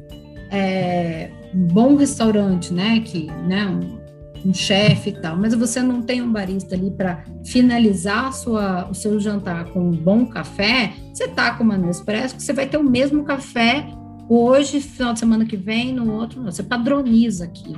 é, 0.49 1.31
um 1.53 1.67
bom 1.67 1.95
restaurante, 1.95 2.73
né, 2.73 2.99
que, 3.01 3.27
né, 3.47 3.65
um, 3.67 4.49
um 4.49 4.53
chefe 4.53 5.11
e 5.11 5.13
tal, 5.13 5.37
mas 5.37 5.53
você 5.53 5.81
não 5.81 6.01
tem 6.01 6.21
um 6.21 6.31
barista 6.31 6.75
ali 6.75 6.91
para 6.91 7.23
finalizar 7.45 8.33
sua, 8.33 8.89
o 8.89 8.93
seu 8.93 9.19
jantar 9.19 9.65
com 9.65 9.89
um 9.89 9.91
bom 9.91 10.25
café, 10.25 10.93
você 11.13 11.27
tá 11.27 11.55
com 11.55 11.63
uma 11.63 11.77
Nespresso, 11.77 12.39
você 12.39 12.53
vai 12.53 12.67
ter 12.67 12.77
o 12.77 12.83
mesmo 12.83 13.23
café 13.23 13.85
hoje, 14.27 14.79
final 14.79 15.13
de 15.13 15.19
semana 15.19 15.45
que 15.45 15.57
vem, 15.57 15.93
no 15.93 16.13
outro, 16.13 16.41
você 16.43 16.63
padroniza 16.63 17.45
aqui. 17.45 17.75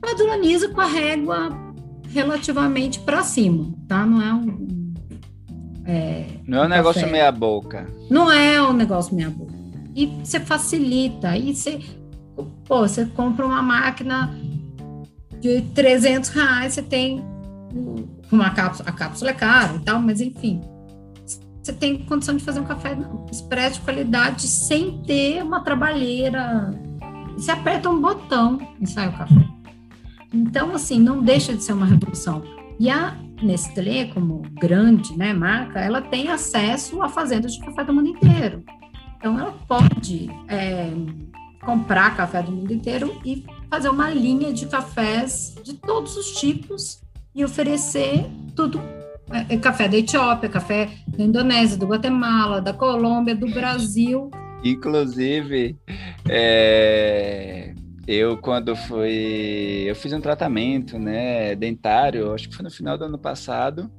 Padroniza 0.00 0.68
com 0.70 0.80
a 0.80 0.86
régua 0.86 1.50
relativamente 2.08 2.98
para 3.00 3.22
cima, 3.22 3.72
tá? 3.86 4.06
Não 4.06 4.22
é 4.22 4.32
um. 4.32 4.92
É, 5.84 6.26
não 6.46 6.62
é 6.62 6.66
um 6.66 6.68
negócio 6.68 7.10
meia 7.10 7.30
boca. 7.30 7.86
Não 8.10 8.30
é 8.30 8.62
um 8.62 8.72
negócio 8.72 9.14
meia 9.14 9.30
boca. 9.30 9.52
E 9.94 10.06
você 10.06 10.40
facilita. 10.40 11.28
Aí 11.28 11.54
você, 11.54 11.80
pô, 12.66 12.80
você 12.80 13.06
compra 13.06 13.46
uma 13.46 13.62
máquina 13.62 14.34
de 15.40 15.62
300 15.74 16.30
reais, 16.30 16.74
você 16.74 16.82
tem 16.82 17.24
uma 18.30 18.50
cápsula, 18.50 18.88
a 18.88 18.92
cápsula 18.92 19.30
é 19.30 19.34
cara 19.34 19.74
e 19.74 19.80
tal, 19.80 20.00
mas 20.00 20.20
enfim, 20.20 20.62
você 21.62 21.72
tem 21.72 22.04
condição 22.04 22.36
de 22.36 22.42
fazer 22.42 22.60
um 22.60 22.64
café 22.64 22.96
expresso 23.30 23.78
de 23.78 23.80
qualidade 23.82 24.42
sem 24.42 25.00
ter 25.02 25.42
uma 25.42 25.60
trabalheira. 25.60 26.70
Você 27.34 27.52
aperta 27.52 27.88
um 27.88 28.00
botão 28.00 28.58
e 28.80 28.86
sai 28.86 29.08
o 29.08 29.12
café. 29.12 29.48
Então, 30.32 30.74
assim, 30.74 30.98
não 30.98 31.22
deixa 31.22 31.54
de 31.54 31.62
ser 31.62 31.72
uma 31.72 31.86
revolução. 31.86 32.42
E 32.80 32.90
a 32.90 33.16
Nestlé, 33.40 34.06
como 34.06 34.42
grande 34.58 35.16
né, 35.16 35.32
marca, 35.32 35.78
ela 35.78 36.00
tem 36.00 36.28
acesso 36.28 37.00
a 37.00 37.08
fazendas 37.08 37.54
de 37.54 37.60
café 37.60 37.84
do 37.84 37.92
mundo 37.92 38.08
inteiro. 38.08 38.64
Então, 39.16 39.38
ela 39.38 39.52
pode 39.68 40.30
é, 40.48 40.90
comprar 41.62 42.16
café 42.16 42.42
do 42.42 42.52
mundo 42.52 42.72
inteiro 42.72 43.18
e 43.24 43.44
fazer 43.70 43.88
uma 43.88 44.10
linha 44.10 44.52
de 44.52 44.66
cafés 44.66 45.54
de 45.62 45.74
todos 45.74 46.16
os 46.16 46.32
tipos 46.32 47.00
e 47.34 47.44
oferecer 47.44 48.26
tudo 48.54 48.80
é, 49.30 49.54
é, 49.54 49.56
café 49.56 49.88
da 49.88 49.96
Etiópia, 49.96 50.48
café 50.48 50.90
da 51.08 51.24
Indonésia, 51.24 51.76
do 51.76 51.86
Guatemala, 51.86 52.60
da 52.60 52.72
Colômbia, 52.72 53.34
do 53.34 53.48
Brasil. 53.48 54.30
Inclusive, 54.62 55.76
é, 56.28 57.74
eu 58.06 58.36
quando 58.36 58.76
fui, 58.76 59.84
eu 59.86 59.94
fiz 59.94 60.12
um 60.12 60.20
tratamento, 60.20 60.98
né, 60.98 61.54
dentário, 61.54 62.32
acho 62.34 62.48
que 62.48 62.54
foi 62.54 62.64
no 62.64 62.70
final 62.70 62.98
do 62.98 63.04
ano 63.04 63.18
passado, 63.18 63.90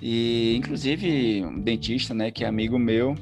e 0.00 0.54
inclusive 0.56 1.44
um 1.44 1.60
dentista, 1.60 2.14
né, 2.14 2.30
que 2.30 2.44
é 2.44 2.46
amigo 2.46 2.78
meu, 2.78 3.14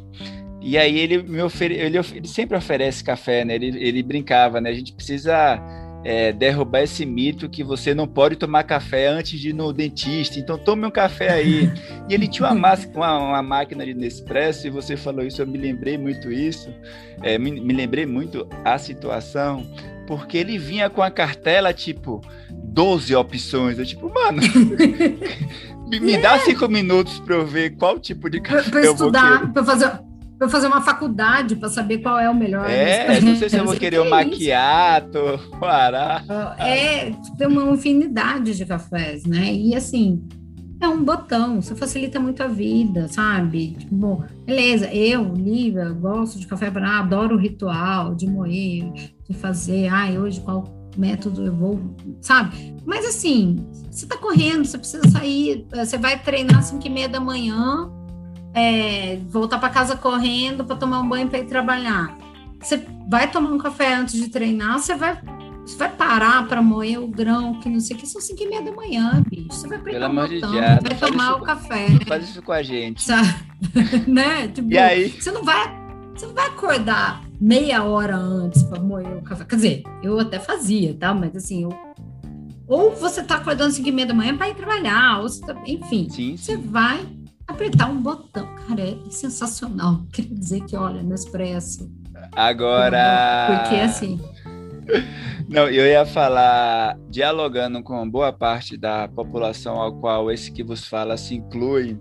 e 0.61 0.77
aí 0.77 0.99
ele 0.99 1.23
me 1.23 1.41
ofere, 1.43 1.75
ele, 1.75 1.99
ele 1.99 2.29
sempre 2.29 2.57
oferece 2.57 3.03
café, 3.03 3.45
né, 3.45 3.55
ele, 3.55 3.79
ele 3.83 4.03
brincava, 4.03 4.61
né, 4.61 4.71
a 4.71 4.75
gente 4.75 4.93
precisa 4.93 5.59
é, 6.05 6.33
derrubar 6.33 6.83
esse 6.83 7.05
mito 7.05 7.49
que 7.49 7.63
você 7.63 7.95
não 7.95 8.07
pode 8.07 8.37
tomar 8.37 8.65
café 8.65 9.09
antes 9.09 9.39
de 9.39 9.51
ir 9.51 9.53
no 9.53 9.73
dentista, 9.73 10.39
então 10.39 10.59
tome 10.59 10.87
um 10.87 10.91
café 10.91 11.31
aí. 11.31 11.71
E 12.09 12.15
ele 12.15 12.27
tinha 12.27 12.51
uma, 12.51 12.75
uma, 12.95 13.19
uma 13.19 13.43
máquina 13.43 13.85
de 13.85 13.95
Nespresso, 13.95 14.67
e 14.67 14.71
você 14.71 14.97
falou 14.97 15.25
isso, 15.25 15.43
eu 15.43 15.47
me 15.47 15.59
lembrei 15.59 15.99
muito 15.99 16.31
isso, 16.31 16.73
é, 17.23 17.39
me, 17.39 17.61
me 17.61 17.73
lembrei 17.73 18.07
muito 18.07 18.47
a 18.65 18.79
situação, 18.79 19.67
porque 20.07 20.39
ele 20.39 20.59
vinha 20.59 20.89
com 20.91 21.03
a 21.03 21.11
cartela, 21.11 21.73
tipo, 21.73 22.21
12 22.51 23.15
opções. 23.15 23.79
Eu, 23.79 23.87
tipo, 23.87 24.13
mano, 24.13 24.41
me, 25.89 26.01
me 26.01 26.19
dá 26.19 26.39
cinco 26.41 26.67
minutos 26.69 27.19
para 27.21 27.37
eu 27.37 27.47
ver 27.47 27.77
qual 27.77 27.99
tipo 27.99 28.29
de 28.29 28.41
café 28.41 28.63
pra, 28.63 28.71
pra 28.71 28.81
eu 28.81 28.93
estudar, 28.93 29.53
para 29.53 29.65
fazer 29.65 30.10
para 30.41 30.49
fazer 30.49 30.69
uma 30.69 30.81
faculdade 30.81 31.55
para 31.55 31.69
saber 31.69 31.99
qual 31.99 32.19
é 32.19 32.29
o 32.31 32.35
melhor. 32.35 32.65
É, 32.69 33.21
não 33.21 33.37
sei 33.37 33.51
se 33.51 33.59
eu 33.59 33.65
vou 33.67 33.77
querer 33.77 33.99
o 33.99 34.05
um 34.05 34.09
maquiato, 34.09 35.39
pará. 35.61 36.25
É, 36.59 37.13
tem 37.37 37.47
uma 37.47 37.71
infinidade 37.75 38.57
de 38.57 38.65
cafés, 38.65 39.27
né? 39.27 39.53
E 39.53 39.77
assim, 39.77 40.27
é 40.81 40.89
um 40.89 41.05
botão, 41.05 41.59
isso 41.59 41.77
facilita 41.77 42.19
muito 42.19 42.43
a 42.43 42.47
vida, 42.47 43.07
sabe? 43.09 43.73
Tipo, 43.73 43.95
bom, 43.95 44.25
beleza, 44.47 44.91
eu, 44.91 45.31
Lívia, 45.35 45.91
gosto 45.91 46.39
de 46.39 46.47
café 46.47 46.71
branco, 46.71 46.95
adoro 46.95 47.37
o 47.37 47.39
ritual 47.39 48.15
de 48.15 48.27
moer, 48.27 48.91
de 49.29 49.37
fazer, 49.37 49.89
ai, 49.89 50.19
hoje 50.19 50.41
qual 50.41 50.65
método 50.97 51.45
eu 51.45 51.55
vou, 51.55 51.79
sabe? 52.23 52.75
Mas 52.87 53.05
assim, 53.05 53.57
você 53.91 54.07
tá 54.07 54.17
correndo, 54.17 54.65
você 54.65 54.79
precisa 54.79 55.07
sair, 55.11 55.67
você 55.71 55.99
vai 55.99 56.19
treinar 56.19 56.61
às 56.61 56.67
5 56.67 56.87
e 56.87 56.91
meia 56.91 57.09
da 57.11 57.21
manhã, 57.21 57.91
é, 58.55 59.19
voltar 59.29 59.59
para 59.59 59.69
casa 59.69 59.97
correndo 59.97 60.65
para 60.65 60.77
tomar 60.77 61.01
um 61.01 61.09
banho 61.09 61.29
para 61.29 61.39
ir 61.39 61.47
trabalhar. 61.47 62.17
você 62.61 62.85
vai 63.09 63.31
tomar 63.31 63.51
um 63.51 63.59
café 63.59 63.95
antes 63.95 64.15
de 64.15 64.29
treinar, 64.29 64.79
você 64.79 64.95
vai 64.95 65.21
você 65.71 65.77
vai 65.77 65.91
parar 65.91 66.49
para 66.49 66.61
moer 66.61 67.01
o 67.01 67.07
grão, 67.07 67.61
que 67.61 67.69
não 67.69 67.79
sei 67.79 67.95
o 67.95 67.99
que, 68.01 68.07
são 68.07 68.21
5 68.21 68.43
e 68.43 68.49
meia 68.49 68.63
da 68.63 68.73
manhã, 68.73 69.23
bicho. 69.29 69.53
Você 69.53 69.69
vai 69.69 69.79
Pelo 69.79 70.07
o 70.07 70.09
botão, 70.09 70.29
de 70.29 70.39
vai 70.41 70.99
tomar 70.99 71.37
o 71.37 71.43
café. 71.43 71.87
Faz 72.09 72.29
isso 72.29 72.43
com 72.43 72.53
a 72.53 72.63
gente. 72.63 73.07
Né? 74.09 74.49
Tipo, 74.49 74.73
e 74.73 74.79
aí? 74.79 75.11
Você 75.11 75.31
não 75.31 75.45
vai, 75.45 75.71
você 76.15 76.27
não 76.27 76.35
vai 76.35 76.47
acordar 76.49 77.23
meia 77.41 77.85
hora 77.85 78.17
antes 78.17 78.63
para 78.65 78.81
moer 78.81 79.19
o 79.19 79.23
café. 79.23 79.45
Quer 79.45 79.57
dizer, 79.57 79.83
eu 80.03 80.19
até 80.19 80.41
fazia, 80.41 80.95
tá? 80.95 81.15
Mas 81.15 81.37
assim, 81.37 81.63
eu... 81.63 81.71
ou 82.67 82.97
você 82.97 83.23
tá 83.23 83.37
acordando 83.37 83.71
5 83.71 83.89
e 83.89 83.93
meia 83.93 84.09
da 84.09 84.15
manhã 84.15 84.37
para 84.37 84.49
ir 84.49 84.57
trabalhar, 84.57 85.21
ou 85.21 85.29
você 85.29 85.45
tá... 85.45 85.55
enfim, 85.67 86.09
sim, 86.11 86.37
você 86.37 86.57
sim. 86.57 86.63
vai 86.63 87.07
apertar 87.51 87.91
um 87.91 88.01
botão. 88.01 88.49
Cara, 88.67 88.81
é 88.83 88.97
sensacional. 89.11 90.03
Queria 90.13 90.35
dizer 90.35 90.65
que, 90.65 90.77
olha, 90.77 91.03
no 91.03 91.15
expresso. 91.15 91.91
Agora. 92.33 93.63
Porque 93.63 93.81
assim. 93.81 94.21
Não, 95.49 95.69
eu 95.69 95.87
ia 95.87 96.05
falar, 96.07 96.97
dialogando 97.09 97.83
com 97.83 98.09
boa 98.09 98.33
parte 98.33 98.77
da 98.77 99.09
população 99.09 99.81
ao 99.81 99.95
qual 99.95 100.31
esse 100.31 100.51
que 100.51 100.63
vos 100.63 100.87
fala 100.87 101.17
se 101.17 101.35
inclui, 101.35 101.99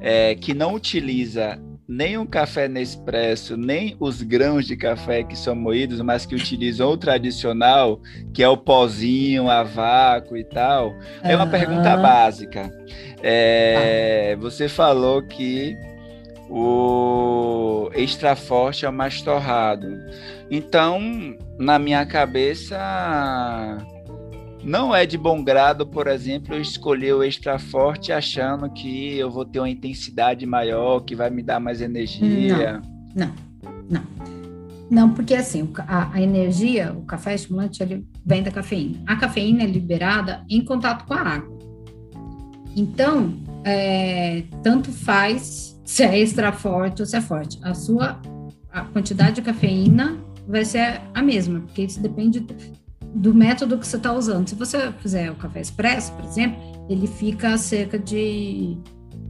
é, 0.00 0.34
que 0.34 0.54
não 0.54 0.74
utiliza 0.74 1.58
nem 1.90 2.16
o 2.16 2.24
café 2.24 2.68
Nespresso, 2.68 3.56
nem 3.56 3.96
os 3.98 4.22
grãos 4.22 4.64
de 4.64 4.76
café 4.76 5.24
que 5.24 5.36
são 5.36 5.56
moídos, 5.56 6.00
mas 6.00 6.24
que 6.24 6.36
utilizam 6.36 6.88
o 6.88 6.96
tradicional, 6.96 8.00
que 8.32 8.44
é 8.44 8.48
o 8.48 8.56
pozinho, 8.56 9.50
a 9.50 9.64
vácuo 9.64 10.36
e 10.36 10.44
tal. 10.44 10.94
É 11.20 11.34
uma 11.34 11.48
pergunta 11.48 11.96
básica. 11.96 12.70
É, 13.20 14.36
você 14.38 14.68
falou 14.68 15.20
que 15.20 15.76
o 16.48 17.90
extra 17.92 18.36
forte 18.36 18.86
é 18.86 18.88
o 18.88 18.92
mais 18.92 19.20
torrado. 19.20 19.88
Então, 20.48 21.00
na 21.58 21.76
minha 21.76 22.06
cabeça, 22.06 22.78
não 24.64 24.94
é 24.94 25.06
de 25.06 25.16
bom 25.16 25.42
grado, 25.42 25.86
por 25.86 26.06
exemplo, 26.06 26.54
eu 26.54 26.60
escolher 26.60 27.14
o 27.14 27.22
extra 27.22 27.58
forte 27.58 28.12
achando 28.12 28.70
que 28.70 29.16
eu 29.16 29.30
vou 29.30 29.44
ter 29.44 29.58
uma 29.58 29.70
intensidade 29.70 30.44
maior, 30.46 31.00
que 31.00 31.14
vai 31.14 31.30
me 31.30 31.42
dar 31.42 31.60
mais 31.60 31.80
energia. 31.80 32.82
Não, 33.14 33.32
não, 33.62 33.72
não. 33.90 34.30
Não, 34.90 35.14
porque 35.14 35.34
assim, 35.34 35.68
a, 35.86 36.12
a 36.12 36.20
energia, 36.20 36.92
o 36.92 37.02
café 37.02 37.34
estimulante, 37.34 37.80
ele 37.80 38.04
vem 38.26 38.42
da 38.42 38.50
cafeína. 38.50 38.98
A 39.06 39.16
cafeína 39.16 39.62
é 39.62 39.66
liberada 39.66 40.44
em 40.50 40.64
contato 40.64 41.06
com 41.06 41.14
a 41.14 41.20
água. 41.20 41.58
Então, 42.74 43.34
é, 43.64 44.42
tanto 44.62 44.90
faz 44.90 45.80
se 45.84 46.02
é 46.02 46.18
extra 46.18 46.52
forte 46.52 47.02
ou 47.02 47.06
se 47.06 47.16
é 47.16 47.20
forte. 47.20 47.58
A 47.62 47.72
sua 47.72 48.20
a 48.72 48.82
quantidade 48.82 49.36
de 49.36 49.42
cafeína 49.42 50.16
vai 50.46 50.64
ser 50.64 51.00
a 51.14 51.22
mesma, 51.22 51.60
porque 51.60 51.82
isso 51.82 52.00
depende 52.00 52.40
do 53.14 53.34
método 53.34 53.78
que 53.78 53.86
você 53.86 53.96
está 53.96 54.12
usando. 54.12 54.48
Se 54.48 54.54
você 54.54 54.92
fizer 54.92 55.30
o 55.30 55.34
café 55.34 55.60
expresso, 55.60 56.12
por 56.12 56.24
exemplo, 56.24 56.60
ele 56.88 57.06
fica 57.06 57.56
cerca 57.58 57.98
de 57.98 58.76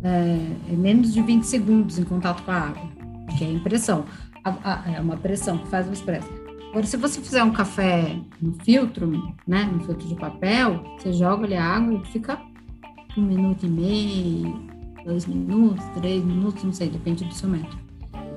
é, 0.03 0.75
menos 0.75 1.13
de 1.13 1.23
20 1.23 1.45
segundos 1.45 1.99
em 1.99 2.05
contato 2.05 2.43
com 2.43 2.51
a 2.51 2.57
água, 2.57 2.89
que 3.37 3.45
é 3.45 3.49
a 3.49 3.53
impressão. 3.53 4.05
A, 4.45 4.73
a, 4.73 4.93
é 4.93 5.01
uma 5.01 5.17
pressão 5.17 5.59
que 5.59 5.69
faz 5.69 5.89
o 5.89 5.93
expresso. 5.93 6.29
Agora, 6.71 6.87
se 6.87 6.97
você 6.97 7.21
fizer 7.21 7.43
um 7.43 7.53
café 7.53 8.17
no 8.41 8.53
filtro, 8.65 9.35
né, 9.47 9.65
no 9.65 9.81
filtro 9.81 10.07
de 10.07 10.15
papel, 10.15 10.85
você 10.97 11.13
joga 11.13 11.45
ali 11.45 11.57
a 11.57 11.65
água 11.65 11.95
e 11.95 12.07
fica 12.07 12.41
um 13.17 13.23
minuto 13.23 13.67
e 13.67 13.69
meio, 13.69 14.71
dois 15.05 15.27
minutos, 15.27 15.85
três 15.97 16.25
minutos, 16.25 16.63
não 16.63 16.73
sei, 16.73 16.89
depende 16.89 17.25
do 17.25 17.35
seu 17.35 17.49
método 17.49 17.90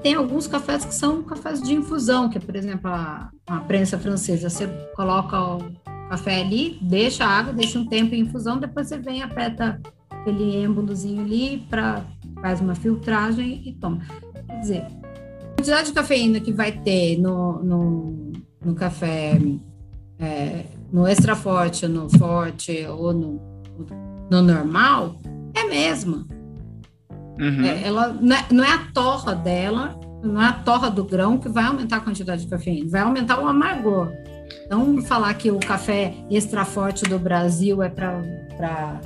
tem 0.03 0.15
alguns 0.15 0.47
cafés 0.47 0.83
que 0.83 0.93
são 0.93 1.23
cafés 1.23 1.61
de 1.61 1.73
infusão, 1.73 2.29
que 2.29 2.37
é, 2.37 2.41
por 2.41 2.55
exemplo, 2.55 2.91
a, 2.91 3.31
a 3.47 3.59
prensa 3.61 3.97
francesa. 3.97 4.49
Você 4.49 4.67
coloca 4.95 5.41
o 5.41 5.63
café 6.09 6.41
ali, 6.41 6.77
deixa 6.81 7.23
a 7.23 7.29
água, 7.29 7.53
deixa 7.53 7.79
um 7.79 7.87
tempo 7.87 8.13
em 8.13 8.19
infusão, 8.19 8.59
depois 8.59 8.89
você 8.89 8.97
vem, 8.97 9.23
aperta 9.23 9.81
aquele 10.09 10.57
êmbolozinho 10.57 11.21
ali, 11.21 11.65
para 11.69 12.05
faz 12.41 12.59
uma 12.59 12.75
filtragem 12.75 13.61
e 13.65 13.73
toma. 13.73 14.01
Quer 14.47 14.59
dizer, 14.59 14.81
a 14.81 15.55
quantidade 15.55 15.87
de 15.87 15.93
cafeína 15.93 16.41
que 16.41 16.51
vai 16.51 16.73
ter 16.73 17.17
no, 17.17 17.63
no, 17.63 18.33
no 18.63 18.75
café, 18.75 19.39
é, 20.19 20.65
no 20.91 21.07
extra 21.07 21.35
forte, 21.37 21.87
no 21.87 22.09
forte 22.09 22.85
ou 22.87 23.13
no, 23.13 23.41
no 24.29 24.41
normal, 24.41 25.21
é 25.55 25.61
a 25.61 25.67
mesma. 25.67 26.27
Uhum. 27.39 27.65
É, 27.65 27.87
ela 27.87 28.09
não 28.09 28.35
é, 28.35 28.45
não 28.51 28.63
é, 28.63 28.71
a 28.71 28.77
torra 28.93 29.33
dela, 29.33 29.99
não 30.23 30.41
é 30.41 30.45
a 30.45 30.53
torra 30.53 30.89
do 30.89 31.03
grão 31.03 31.37
que 31.37 31.49
vai 31.49 31.65
aumentar 31.65 31.97
a 31.97 32.01
quantidade 32.01 32.43
de 32.43 32.47
cafeína, 32.47 32.89
vai 32.89 33.01
aumentar 33.01 33.39
o 33.39 33.47
amargor. 33.47 34.11
Então, 34.65 35.01
falar 35.01 35.33
que 35.33 35.51
o 35.51 35.59
café 35.59 36.13
extra 36.29 36.63
forte 36.63 37.03
do 37.05 37.17
Brasil 37.19 37.81
é 37.81 37.89
para 37.89 39.01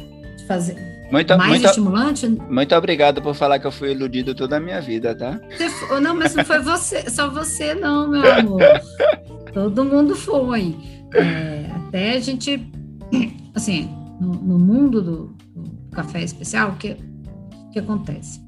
fazer 0.48 0.76
muito, 1.12 1.38
mais 1.38 1.50
muito, 1.50 1.66
estimulante. 1.66 2.28
Muito 2.28 2.76
obrigado 2.76 3.22
por 3.22 3.34
falar 3.34 3.60
que 3.60 3.68
eu 3.68 3.72
fui 3.72 3.92
iludido 3.92 4.36
toda 4.36 4.58
a 4.58 4.60
minha 4.60 4.82
vida, 4.82 5.16
tá? 5.16 5.40
Você, 5.58 6.00
não, 6.00 6.16
mas 6.16 6.36
não 6.36 6.44
foi 6.44 6.60
você, 6.60 7.10
só 7.10 7.30
você 7.30 7.74
não, 7.74 8.10
meu 8.10 8.34
amor. 8.34 8.62
Todo 9.54 9.86
mundo 9.86 10.16
foi. 10.16 10.76
É, 11.14 11.66
até 11.76 12.12
a 12.12 12.20
gente, 12.20 12.70
assim, 13.56 13.90
no, 14.20 14.34
no 14.34 14.60
mundo 14.60 15.02
do, 15.02 15.36
do, 15.56 15.78
café 15.92 16.22
especial, 16.22 16.74
que 16.74 16.98
que 17.72 17.80
acontece? 17.80 18.46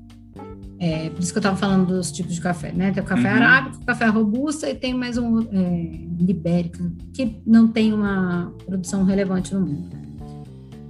É, 0.80 1.10
por 1.10 1.20
isso 1.20 1.34
que 1.34 1.38
eu 1.38 1.42
estava 1.42 1.58
falando 1.58 1.88
dos 1.88 2.10
tipos 2.10 2.34
de 2.34 2.40
café, 2.40 2.72
né? 2.72 2.92
Tem 2.92 3.04
o 3.04 3.06
café 3.06 3.30
uhum. 3.30 3.36
arábico, 3.36 3.86
café 3.86 4.06
robusta 4.08 4.70
e 4.70 4.76
tem 4.76 4.94
mais 4.94 5.18
um 5.18 5.42
é, 5.42 6.08
libérica, 6.18 6.90
que 7.14 7.42
não 7.46 7.68
tem 7.68 7.94
uma 7.94 8.54
produção 8.66 9.04
relevante 9.04 9.54
no 9.54 9.60
mundo. 9.60 9.90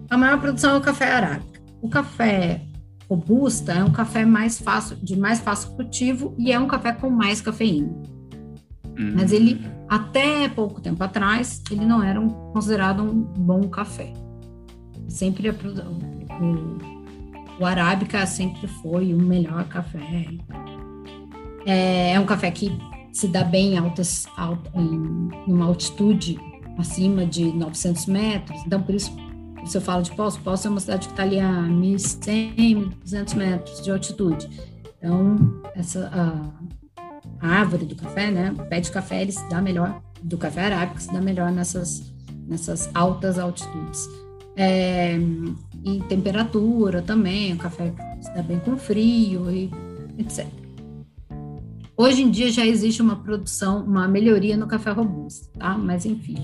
A 0.09 0.15
maior 0.15 0.39
produção 0.39 0.75
é 0.75 0.77
o 0.77 0.81
café 0.81 1.11
arábico. 1.11 1.53
O 1.81 1.89
café 1.89 2.61
robusta 3.09 3.73
é 3.73 3.83
um 3.83 3.91
café 3.91 4.25
mais 4.25 4.59
fácil, 4.59 4.95
de 4.97 5.17
mais 5.17 5.39
fácil 5.39 5.71
cultivo 5.71 6.35
e 6.37 6.51
é 6.51 6.59
um 6.59 6.67
café 6.67 6.91
com 6.91 7.09
mais 7.09 7.41
cafeína. 7.41 7.91
Uhum. 8.85 9.13
Mas 9.15 9.31
ele, 9.31 9.59
até 9.87 10.47
pouco 10.49 10.79
tempo 10.81 11.03
atrás, 11.03 11.63
ele 11.71 11.83
não 11.85 12.03
era 12.03 12.21
um, 12.21 12.29
considerado 12.51 13.01
um 13.01 13.23
bom 13.23 13.61
café. 13.61 14.13
Sempre 15.07 15.49
a, 15.49 15.53
o, 15.53 16.98
o 17.59 17.65
Arábica 17.65 18.25
sempre 18.25 18.67
foi 18.67 19.13
o 19.13 19.17
melhor 19.17 19.67
café. 19.67 20.27
É, 21.65 22.13
é 22.13 22.19
um 22.19 22.25
café 22.25 22.49
que 22.49 22.71
se 23.11 23.27
dá 23.27 23.43
bem 23.43 23.77
altas, 23.77 24.25
alta, 24.37 24.71
em 24.75 25.29
uma 25.45 25.65
altitude 25.65 26.39
acima 26.77 27.25
de 27.25 27.51
900 27.51 28.05
metros. 28.05 28.61
Então, 28.65 28.81
por 28.81 28.95
isso, 28.95 29.13
se 29.65 29.77
eu 29.77 29.81
falo 29.81 30.01
de 30.01 30.11
Poço, 30.11 30.39
Poço 30.41 30.67
é 30.67 30.69
uma 30.69 30.79
cidade 30.79 31.07
que 31.07 31.13
está 31.13 31.23
ali 31.23 31.39
a 31.39 31.49
1.100, 31.49 32.55
1.200 33.05 33.35
metros 33.35 33.81
de 33.83 33.91
altitude. 33.91 34.49
Então, 34.97 35.61
essa, 35.75 36.09
a, 36.13 37.45
a, 37.45 37.59
árvore 37.59 37.85
do 37.85 37.95
café, 37.95 38.31
né, 38.31 38.53
o 38.57 38.65
pé 38.65 38.79
de 38.79 38.91
café, 38.91 39.21
ele 39.21 39.31
se 39.31 39.47
dá 39.49 39.61
melhor, 39.61 40.01
do 40.23 40.37
café 40.37 40.65
arábica, 40.65 40.99
se 40.99 41.11
dá 41.11 41.21
melhor 41.21 41.51
nessas, 41.51 42.13
nessas 42.47 42.89
altas 42.93 43.37
altitudes. 43.37 44.07
É, 44.61 45.17
e 45.85 46.01
temperatura 46.09 47.01
também, 47.01 47.53
o 47.53 47.57
café 47.57 47.93
dá 48.35 48.43
bem 48.43 48.59
com 48.59 48.75
frio, 48.75 49.49
e 49.49 49.71
etc. 50.17 50.45
Hoje 51.95 52.23
em 52.23 52.29
dia 52.29 52.51
já 52.51 52.65
existe 52.65 53.01
uma 53.01 53.15
produção, 53.15 53.85
uma 53.85 54.05
melhoria 54.05 54.57
no 54.57 54.67
café 54.67 54.91
robusto, 54.91 55.47
tá? 55.57 55.77
Mas 55.77 56.05
enfim. 56.05 56.35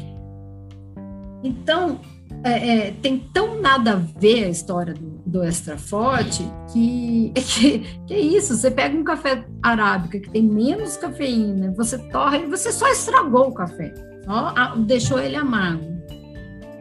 Então, 1.43 1.99
é, 2.41 2.87
é, 2.87 2.91
tem 2.91 3.19
tão 3.33 3.59
nada 3.59 3.91
a 3.91 3.95
ver 3.95 4.45
a 4.45 4.49
história 4.49 4.93
do, 4.93 5.21
do 5.25 5.43
extra 5.43 5.77
forte 5.77 6.49
que, 6.71 7.33
que, 7.35 7.79
que, 8.07 8.13
é 8.13 8.19
isso. 8.19 8.55
Você 8.55 8.71
pega 8.71 8.97
um 8.97 9.03
café 9.03 9.45
arábica 9.61 10.21
que 10.21 10.29
tem 10.29 10.41
menos 10.41 10.95
cafeína, 10.95 11.73
você 11.75 11.97
torra 12.09 12.37
e 12.37 12.45
você 12.45 12.71
só 12.71 12.87
estragou 12.87 13.49
o 13.49 13.53
café, 13.53 13.93
só 14.23 14.75
deixou 14.77 15.19
ele 15.19 15.35
amargo. 15.35 15.95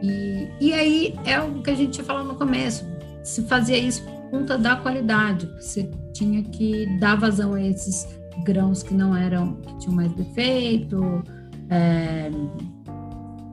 E, 0.01 0.47
e 0.59 0.73
aí 0.73 1.15
é 1.25 1.39
o 1.39 1.61
que 1.61 1.69
a 1.69 1.75
gente 1.75 2.01
falou 2.03 2.23
no 2.23 2.35
começo, 2.35 2.85
se 3.23 3.41
fazia 3.43 3.77
isso 3.77 4.03
por 4.03 4.29
conta 4.29 4.57
da 4.57 4.75
qualidade, 4.75 5.47
você 5.59 5.89
tinha 6.13 6.43
que 6.43 6.85
dar 6.99 7.15
vazão 7.15 7.53
a 7.53 7.61
esses 7.61 8.07
grãos 8.43 8.83
que 8.83 8.93
não 8.93 9.15
eram, 9.15 9.55
que 9.55 9.77
tinham 9.79 9.95
mais 9.95 10.11
defeito, 10.13 11.23
é, 11.69 12.29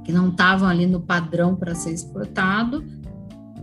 que 0.04 0.12
não 0.12 0.28
estavam 0.28 0.68
ali 0.68 0.86
no 0.86 1.00
padrão 1.00 1.54
para 1.54 1.74
ser 1.74 1.92
exportado, 1.92 2.84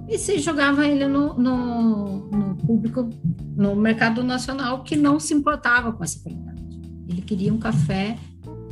e 0.07 0.17
se 0.17 0.39
jogava 0.39 0.87
ele 0.87 1.07
no, 1.07 1.35
no, 1.35 2.29
no, 2.29 2.55
público, 2.55 3.07
no 3.55 3.75
mercado 3.75 4.23
nacional, 4.23 4.83
que 4.83 4.95
não 4.95 5.19
se 5.19 5.35
importava 5.35 5.91
com 5.91 6.03
essa 6.03 6.19
qualidade. 6.19 6.63
Ele 7.07 7.21
queria 7.21 7.53
um 7.53 7.59
café 7.59 8.17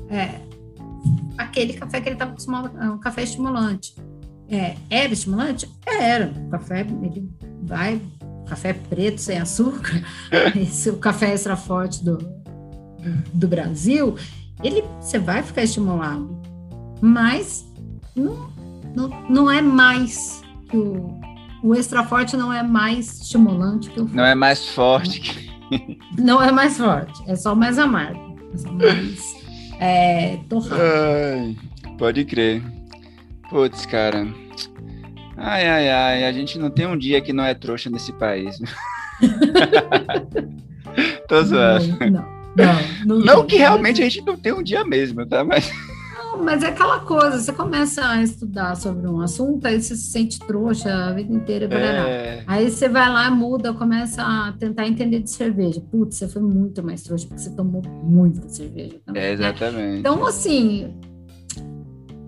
é, 0.10 0.42
aquele 1.38 1.74
café 1.74 2.02
que 2.02 2.10
ele 2.10 2.16
estava 2.16 2.32
acostumado, 2.32 2.78
é 2.78 2.90
um 2.90 2.98
café 2.98 3.24
estimulante. 3.24 3.96
É, 4.50 4.76
era 4.90 5.12
estimulante? 5.12 5.70
Era. 5.86 6.32
O 6.48 6.50
café, 6.50 6.82
ele 6.82 7.30
vai, 7.64 8.02
café 8.48 8.74
preto 8.74 9.20
sem 9.20 9.38
açúcar, 9.38 10.02
esse 10.56 10.90
o 10.90 10.98
café 10.98 11.34
extra 11.34 11.56
forte 11.56 12.04
do, 12.04 12.18
do 13.34 13.48
Brasil, 13.48 14.16
ele, 14.64 14.84
você 15.00 15.20
vai 15.20 15.44
ficar 15.44 15.64
estimulado, 15.64 16.42
mas 17.02 17.66
não, 18.16 18.50
não, 18.96 19.10
não 19.30 19.52
é 19.52 19.62
mais 19.62 20.42
que 20.70 20.78
o, 20.78 21.20
o 21.64 21.76
extra 21.76 22.04
forte 22.04 22.36
não 22.36 22.52
é 22.52 22.64
mais 22.64 23.22
estimulante 23.22 23.90
que 23.90 24.00
o. 24.00 24.06
Não 24.06 24.26
é 24.26 24.36
mais 24.36 24.68
forte. 24.70 25.20
Que... 25.20 26.00
Não 26.18 26.42
é 26.42 26.52
mais 26.52 26.78
forte, 26.78 27.22
é 27.28 27.36
só 27.36 27.54
mais 27.54 27.78
amargo. 27.78 28.38
É 28.54 28.58
só 28.58 28.72
mais 28.72 29.47
é, 29.80 30.38
torrado. 30.50 30.82
Ai, 30.82 31.56
pode 31.98 32.26
crer. 32.26 32.62
Putz, 33.50 33.86
cara. 33.86 34.28
Ai, 35.38 35.68
ai, 35.68 35.90
ai, 35.90 36.26
a 36.26 36.32
gente 36.32 36.58
não 36.58 36.70
tem 36.70 36.88
um 36.88 36.98
dia 36.98 37.22
que 37.22 37.32
não 37.32 37.44
é 37.44 37.54
trouxa 37.54 37.90
nesse 37.90 38.12
país. 38.14 38.58
Tô 41.28 41.44
zoando. 41.44 41.98
Não, 42.00 42.10
não, 42.10 42.26
não, 42.56 42.76
não, 43.06 43.20
não 43.20 43.46
que 43.46 43.58
realmente 43.58 44.02
a 44.02 44.06
gente 44.06 44.26
não 44.26 44.36
tem 44.36 44.52
um 44.52 44.64
dia 44.64 44.84
mesmo, 44.84 45.26
tá? 45.26 45.44
Mas 45.44 45.72
mas 46.44 46.64
é 46.64 46.68
aquela 46.68 47.00
coisa, 47.00 47.40
você 47.40 47.52
começa 47.52 48.08
a 48.08 48.22
estudar 48.22 48.76
sobre 48.76 49.08
um 49.08 49.22
assunto, 49.22 49.66
aí 49.66 49.82
você 49.82 49.96
se 49.96 50.12
sente 50.12 50.40
trouxa 50.40 50.94
a 50.94 51.14
vida 51.14 51.34
inteira. 51.34 51.68
É... 51.74 52.44
Aí 52.48 52.70
você 52.70 52.88
vai 52.88 53.10
lá, 53.10 53.30
muda, 53.30 53.74
começa 53.74 54.22
a 54.22 54.54
tentar 54.54 54.88
entender 54.88 55.20
de 55.20 55.30
cerveja. 55.30 55.82
Putz, 55.92 56.18
você 56.18 56.28
foi 56.28 56.42
muito 56.42 56.84
mais 56.84 57.04
trouxa, 57.04 57.28
porque 57.28 57.42
você 57.42 57.56
tomou 57.56 57.82
muita 58.04 58.48
cerveja 58.50 59.00
também. 59.06 59.22
É, 59.22 59.32
exatamente. 59.32 59.78
Né? 59.78 60.00
Então, 60.00 60.26
assim, 60.26 60.94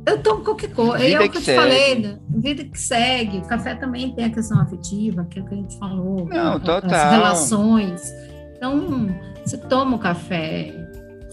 eu 0.05 0.17
tomo 0.23 0.43
qualquer 0.43 0.73
coisa. 0.73 0.97
Vida 0.97 1.23
é 1.23 1.27
o 1.27 1.29
que, 1.29 1.37
eu 1.37 1.41
te 1.41 1.45
segue. 1.45 1.59
falei, 1.59 1.99
né? 1.99 2.19
vida 2.29 2.63
que 2.63 2.79
segue. 2.79 3.37
O 3.39 3.47
café 3.47 3.75
também 3.75 4.13
tem 4.13 4.25
a 4.25 4.29
questão 4.29 4.59
afetiva, 4.59 5.21
aquilo 5.21 5.45
que 5.47 5.53
a 5.53 5.57
gente 5.57 5.77
falou. 5.77 6.25
Não, 6.25 6.59
total. 6.59 6.89
As 6.91 7.11
relações. 7.11 8.13
Então, 8.57 9.07
você 9.45 9.57
toma 9.57 9.97
o 9.97 9.99
café 9.99 10.73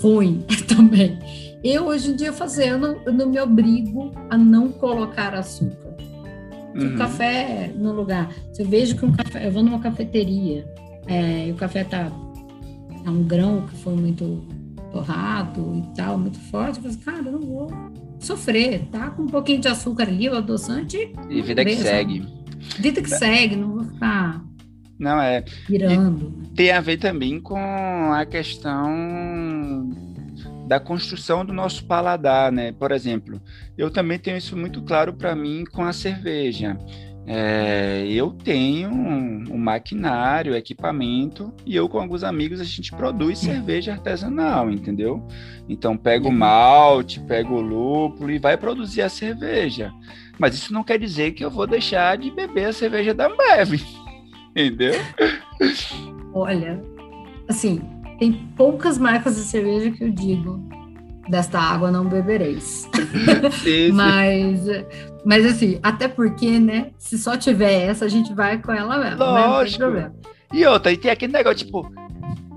ruim 0.01 0.45
também. 0.69 1.19
Eu, 1.69 1.87
hoje 1.87 2.13
em 2.13 2.15
dia, 2.15 2.33
fazer, 2.33 2.69
eu 2.69 2.79
não, 2.79 3.03
eu 3.05 3.13
não 3.13 3.29
me 3.29 3.41
obrigo 3.41 4.13
a 4.31 4.39
não 4.39 4.71
colocar 4.71 5.35
açúcar. 5.35 5.97
Uhum. 6.77 6.95
O 6.95 6.97
café 6.97 7.73
no 7.75 7.93
lugar. 7.93 8.33
Se 8.53 8.63
eu 8.63 8.69
vejo 8.69 8.97
que 8.97 9.05
um 9.05 9.11
café, 9.11 9.49
eu 9.49 9.51
vou 9.51 9.65
numa 9.65 9.81
cafeteria 9.81 10.65
é, 11.09 11.49
e 11.49 11.51
o 11.51 11.57
café 11.57 11.83
tá 11.83 12.09
é 13.05 13.11
um 13.11 13.25
grão 13.25 13.67
que 13.67 13.77
foi 13.79 13.97
muito 13.97 14.47
torrado 14.93 15.75
e 15.77 15.97
tal, 15.97 16.17
muito 16.17 16.39
forte, 16.39 16.77
eu 16.77 16.83
falo 16.83 16.89
assim, 16.89 17.01
cara, 17.01 17.19
eu 17.25 17.33
não 17.33 17.41
vou 17.41 17.69
sofrer, 18.21 18.87
tá 18.93 19.11
com 19.11 19.23
um 19.23 19.27
pouquinho 19.27 19.61
de 19.61 19.67
açúcar 19.67 20.05
ali, 20.05 20.29
o 20.29 20.37
adoçante. 20.37 21.13
E 21.29 21.43
vida 21.43 21.65
que 21.65 21.77
segue. 21.77 22.25
Vida 22.79 23.03
que 23.03 23.11
segue, 23.11 23.57
não 23.57 23.73
vou 23.73 23.85
ficar. 23.85 24.41
Não 24.99 25.21
é. 25.21 25.45
Virando. 25.69 26.33
E 26.45 26.49
tem 26.55 26.71
a 26.71 26.81
ver 26.81 26.99
também 26.99 27.41
com 27.41 27.59
a 28.13 28.25
questão 28.25 29.91
da 30.67 30.81
construção 30.81 31.45
do 31.45 31.53
nosso 31.53 31.85
paladar, 31.87 32.51
né? 32.51 32.73
Por 32.73 32.91
exemplo, 32.91 33.41
eu 33.79 33.91
também 33.91 34.19
tenho 34.19 34.37
isso 34.37 34.57
muito 34.57 34.83
claro 34.83 35.13
para 35.13 35.35
mim 35.35 35.65
com 35.73 35.85
a 35.85 35.93
cerveja. 35.93 36.77
É, 37.29 38.07
eu 38.09 38.31
tenho 38.31 38.89
um, 38.89 39.45
um, 39.51 39.59
maquinário, 39.59 40.55
equipamento, 40.55 41.53
e 41.65 41.75
eu 41.75 41.89
com 41.89 41.99
alguns 41.99 42.23
amigos 42.23 42.61
a 42.61 42.65
gente 42.65 42.93
produz 42.93 43.41
cerveja 43.41 43.93
artesanal, 43.93 44.71
entendeu? 44.71 45.27
Então 45.69 45.97
pega 45.97 46.29
o 46.29 46.33
malte, 46.33 47.19
pega 47.19 47.53
o 47.53 47.61
lúpulo 47.61 48.31
e 48.31 48.39
vai 48.39 48.57
produzir 48.57 49.03
a 49.03 49.09
cerveja. 49.09 49.93
Mas 50.39 50.55
isso 50.55 50.73
não 50.73 50.85
quer 50.85 51.01
dizer 51.01 51.33
que 51.33 51.45
eu 51.45 51.51
vou 51.51 51.67
deixar 51.67 52.17
de 52.17 52.31
beber 52.31 52.67
a 52.67 52.73
cerveja 52.73 53.13
da 53.13 53.27
Ambev, 53.27 53.75
entendeu? 54.55 54.95
Olha, 56.33 56.81
assim, 57.49 57.81
tem 58.19 58.33
poucas 58.57 58.99
marcas 58.99 59.37
de 59.37 59.43
cerveja 59.43 59.91
que 59.91 60.05
eu 60.05 60.11
digo 60.11 60.61
desta 61.29 61.59
água 61.59 61.91
não 61.91 62.05
bebereis. 62.07 62.89
Sim, 63.63 63.93
mas, 63.93 64.61
mas 65.25 65.45
assim, 65.45 65.79
até 65.83 66.09
porque, 66.09 66.59
né? 66.59 66.91
Se 66.99 67.19
só 67.19 67.37
tiver 67.37 67.89
essa, 67.89 68.05
a 68.05 68.09
gente 68.09 68.33
vai 68.33 68.59
com 68.59 68.73
ela 68.73 68.99
mesmo. 68.99 69.19
Lógico. 69.19 69.87
Né? 69.87 70.11
E 70.53 70.65
outra, 70.65 70.93
e 70.93 70.97
tem 70.97 71.11
aquele 71.11 71.33
negócio, 71.33 71.67
tipo, 71.67 71.91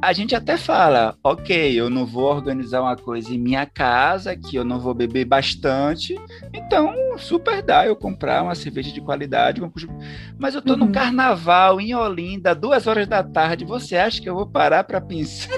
a 0.02 0.14
gente 0.14 0.36
até 0.36 0.56
fala, 0.56 1.16
ok, 1.24 1.80
eu 1.80 1.90
não 1.90 2.06
vou 2.06 2.26
organizar 2.26 2.82
uma 2.82 2.96
coisa 2.96 3.34
em 3.34 3.38
minha 3.38 3.66
casa, 3.66 4.36
que 4.36 4.56
eu 4.56 4.64
não 4.64 4.80
vou 4.80 4.94
beber 4.94 5.26
bastante, 5.26 6.16
então 6.54 6.94
super 7.18 7.62
dá 7.62 7.86
eu 7.86 7.96
comprar 7.96 8.44
uma 8.44 8.56
cerveja 8.56 8.92
de 8.92 9.02
qualidade, 9.02 9.62
mas 10.38 10.56
eu 10.56 10.62
tô 10.62 10.74
uhum. 10.74 10.80
no 10.80 10.92
carnaval 10.92 11.82
em 11.82 11.94
Olinda, 11.94 12.56
duas 12.56 12.88
horas 12.88 13.08
da 13.08 13.24
tarde, 13.24 13.66
você 13.66 13.98
acha 13.98 14.22
que 14.22 14.30
eu 14.30 14.36
vou 14.36 14.48
parar 14.48 14.84
para 14.84 15.02
pensar? 15.02 15.50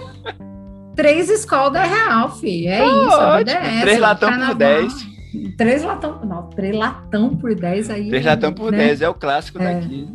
Três 0.95 1.29
escolas 1.29 1.81
é 1.81 1.85
real, 1.85 2.35
filho, 2.35 2.69
é 2.69 2.81
oh, 2.83 3.07
isso, 3.07 3.15
a 3.15 3.39
é 3.39 3.41
essa. 3.41 3.81
Três 3.81 3.99
latão 3.99 4.47
por 4.47 4.55
dez. 4.55 5.11
Três 5.57 5.83
latão, 5.83 6.25
não, 6.25 6.49
três 6.49 6.75
latão 6.75 7.37
por 7.37 7.55
dez 7.55 7.89
aí. 7.89 8.09
Três 8.09 8.25
latão 8.25 8.51
por 8.51 8.71
né? 8.71 8.79
dez, 8.79 9.01
é 9.01 9.07
o 9.07 9.13
clássico 9.13 9.61
é. 9.61 9.73
daqui. 9.73 10.07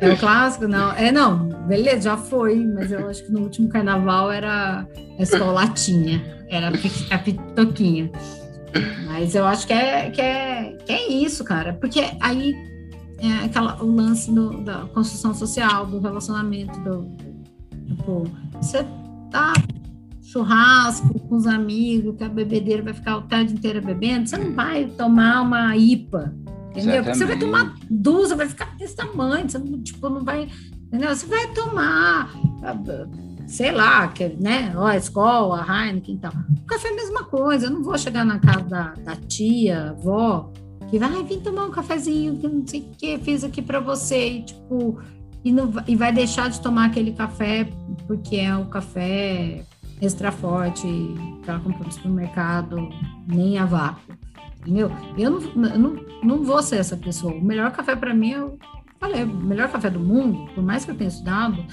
É 0.00 0.12
o 0.12 0.18
clássico? 0.18 0.66
Não. 0.66 0.92
É, 0.92 1.10
não. 1.10 1.48
Beleza, 1.66 2.02
já 2.02 2.16
foi, 2.16 2.64
mas 2.64 2.92
eu 2.92 3.08
acho 3.08 3.24
que 3.24 3.32
no 3.32 3.40
último 3.40 3.68
carnaval 3.68 4.30
era 4.30 4.86
a 5.18 5.22
escolatinha, 5.22 6.22
era 6.48 6.70
a 7.10 7.18
pitoquinha. 7.18 8.10
Mas 9.06 9.34
eu 9.34 9.46
acho 9.46 9.66
que 9.66 9.72
é, 9.72 10.10
que 10.10 10.20
é, 10.20 10.76
que 10.84 10.92
é 10.92 11.12
isso, 11.12 11.44
cara. 11.44 11.72
Porque 11.74 12.04
aí 12.20 12.54
é 13.18 13.44
aquela, 13.44 13.82
o 13.82 13.94
lance 13.94 14.32
do, 14.32 14.62
da 14.62 14.80
construção 14.92 15.32
social, 15.32 15.86
do 15.86 16.00
relacionamento, 16.00 16.78
do, 16.80 17.08
tipo, 17.86 18.24
você 18.60 18.84
tá 19.30 19.52
churrasco 20.22 21.18
com 21.20 21.36
os 21.36 21.46
amigos, 21.46 22.16
que 22.16 22.24
a 22.24 22.28
bebedeira 22.28 22.82
vai 22.82 22.92
ficar 22.92 23.14
a 23.16 23.22
tarde 23.22 23.54
inteira 23.54 23.80
bebendo, 23.80 24.28
você 24.28 24.36
não 24.36 24.52
vai 24.52 24.86
tomar 24.86 25.42
uma 25.42 25.76
IPA 25.76 26.34
Entendeu? 26.74 27.04
Porque 27.04 27.18
você 27.18 27.24
vai 27.24 27.38
tomar 27.38 27.74
duas, 27.88 28.32
vai 28.32 28.48
ficar 28.48 28.76
desse 28.76 28.96
tamanho, 28.96 29.48
você 29.48 29.58
não, 29.58 29.80
tipo, 29.80 30.08
não 30.08 30.24
vai. 30.24 30.48
Entendeu? 30.86 31.14
Você 31.14 31.26
vai 31.26 31.46
tomar, 31.52 32.30
sei 33.46 33.70
lá, 33.70 34.08
que, 34.08 34.28
né? 34.40 34.72
Ó, 34.76 34.84
a 34.84 34.96
escola, 34.96 35.64
a 35.66 35.86
Heineken 35.86 36.16
e 36.16 36.18
tal. 36.18 36.32
O 36.32 36.66
café 36.66 36.88
é 36.88 36.92
a 36.92 36.96
mesma 36.96 37.24
coisa. 37.24 37.66
Eu 37.66 37.70
não 37.70 37.82
vou 37.82 37.96
chegar 37.96 38.24
na 38.24 38.40
casa 38.40 38.64
da, 38.64 38.94
da 38.94 39.16
tia, 39.16 39.90
avó, 39.90 40.52
que 40.90 40.98
vai 40.98 41.22
vir 41.22 41.40
tomar 41.40 41.66
um 41.66 41.70
cafezinho, 41.70 42.38
que 42.38 42.48
não 42.48 42.66
sei 42.66 42.80
o 42.80 42.96
que, 42.96 43.18
fiz 43.18 43.44
aqui 43.44 43.62
para 43.62 43.78
você, 43.78 44.28
e 44.30 44.42
tipo. 44.42 45.00
E, 45.44 45.52
não, 45.52 45.70
e 45.86 45.94
vai 45.94 46.10
deixar 46.10 46.48
de 46.48 46.58
tomar 46.58 46.86
aquele 46.86 47.12
café 47.12 47.68
porque 48.06 48.36
é 48.36 48.56
o 48.56 48.64
café 48.64 49.62
extra 50.00 50.32
forte 50.32 50.86
que 51.42 51.50
ela 51.50 51.60
comprou 51.60 51.84
no 51.84 51.92
supermercado, 51.92 52.88
nem 53.26 53.58
a 53.58 53.66
vácuo. 53.66 54.23
Entendeu? 54.64 54.90
Eu 55.18 55.30
não, 55.30 55.66
eu 55.66 55.78
não, 55.78 56.06
não 56.22 56.44
vou 56.44 56.62
ser 56.62 56.76
essa 56.76 56.96
pessoa. 56.96 57.34
O 57.34 57.44
melhor 57.44 57.70
café 57.70 57.94
para 57.94 58.14
mim, 58.14 58.30
eu 58.30 58.58
falei, 58.98 59.22
o 59.22 59.28
melhor 59.28 59.70
café 59.70 59.90
do 59.90 60.00
mundo, 60.00 60.50
por 60.54 60.64
mais 60.64 60.84
que 60.84 60.90
eu 60.90 60.96
tenha 60.96 61.08
estudado, 61.08 61.64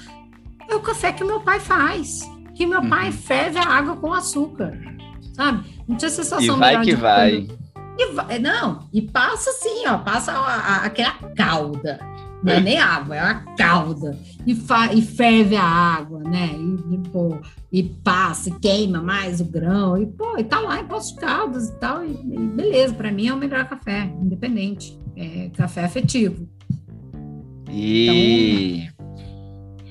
é 0.68 0.74
o 0.74 0.80
café 0.80 1.12
que 1.12 1.24
meu 1.24 1.40
pai 1.40 1.58
faz. 1.58 2.20
Que 2.54 2.66
meu 2.66 2.80
uhum. 2.80 2.90
pai 2.90 3.10
ferve 3.10 3.58
a 3.58 3.66
água 3.66 3.96
com 3.96 4.12
açúcar. 4.12 4.78
Sabe? 5.32 5.64
Não 5.88 5.96
tinha 5.96 6.10
sensação 6.10 6.56
e 6.56 6.58
vai 6.58 6.82
que 6.82 6.94
vai. 6.94 7.48
E 7.98 8.12
vai. 8.12 8.38
Não, 8.38 8.88
e 8.92 9.00
passa 9.00 9.50
assim, 9.50 9.86
ó, 9.86 9.96
passa 9.98 10.32
a, 10.32 10.36
a, 10.36 10.76
aquela 10.84 11.12
calda 11.34 11.98
não 12.42 12.52
é 12.52 12.60
nem 12.60 12.78
água, 12.78 13.16
é 13.16 13.22
uma 13.22 13.56
calda. 13.56 14.18
E, 14.46 14.54
fa, 14.54 14.92
e 14.92 15.00
ferve 15.00 15.56
a 15.56 15.64
água, 15.64 16.20
né? 16.20 16.50
E, 16.52 16.94
e, 16.94 16.98
pô, 17.10 17.38
e 17.70 17.82
passa, 17.82 18.48
e 18.48 18.52
queima 18.58 19.00
mais 19.00 19.40
o 19.40 19.44
grão, 19.44 19.96
e 19.96 20.06
pô, 20.06 20.36
e 20.36 20.44
tá 20.44 20.58
lá 20.60 20.80
em 20.80 20.86
Poços 20.86 21.14
de 21.14 21.20
Caldas 21.20 21.68
e 21.68 21.78
tal, 21.78 22.04
e, 22.04 22.10
e 22.10 22.38
beleza, 22.38 22.94
para 22.94 23.12
mim 23.12 23.28
é 23.28 23.34
o 23.34 23.36
melhor 23.36 23.68
café, 23.68 24.12
independente. 24.20 24.98
É 25.16 25.50
café 25.50 25.84
afetivo. 25.84 26.48
E. 27.70 28.88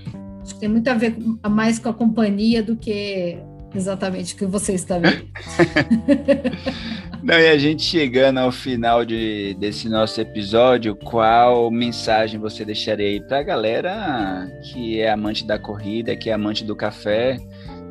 Então, 0.07 0.21
acho 0.41 0.53
que 0.55 0.59
tem 0.59 0.69
muito 0.69 0.87
a 0.87 0.93
ver 0.93 1.15
mais 1.49 1.79
com 1.79 1.89
a 1.89 1.93
companhia 1.93 2.61
do 2.61 2.75
que 2.75 3.37
exatamente 3.73 4.33
o 4.33 4.37
que 4.37 4.45
você 4.45 4.73
está 4.73 4.97
vendo. 4.97 5.25
Não, 7.23 7.35
e 7.35 7.49
a 7.49 7.57
gente 7.57 7.83
chegando 7.83 8.39
ao 8.39 8.51
final 8.51 9.05
de, 9.05 9.53
desse 9.59 9.87
nosso 9.87 10.19
episódio, 10.19 10.95
qual 10.95 11.69
mensagem 11.69 12.39
você 12.39 12.65
deixaria 12.65 13.07
aí 13.07 13.21
para 13.21 13.39
a 13.39 13.43
galera 13.43 14.51
que 14.63 14.99
é 14.99 15.11
amante 15.11 15.45
da 15.45 15.59
corrida, 15.59 16.15
que 16.15 16.31
é 16.31 16.33
amante 16.33 16.63
do 16.65 16.75
café, 16.75 17.37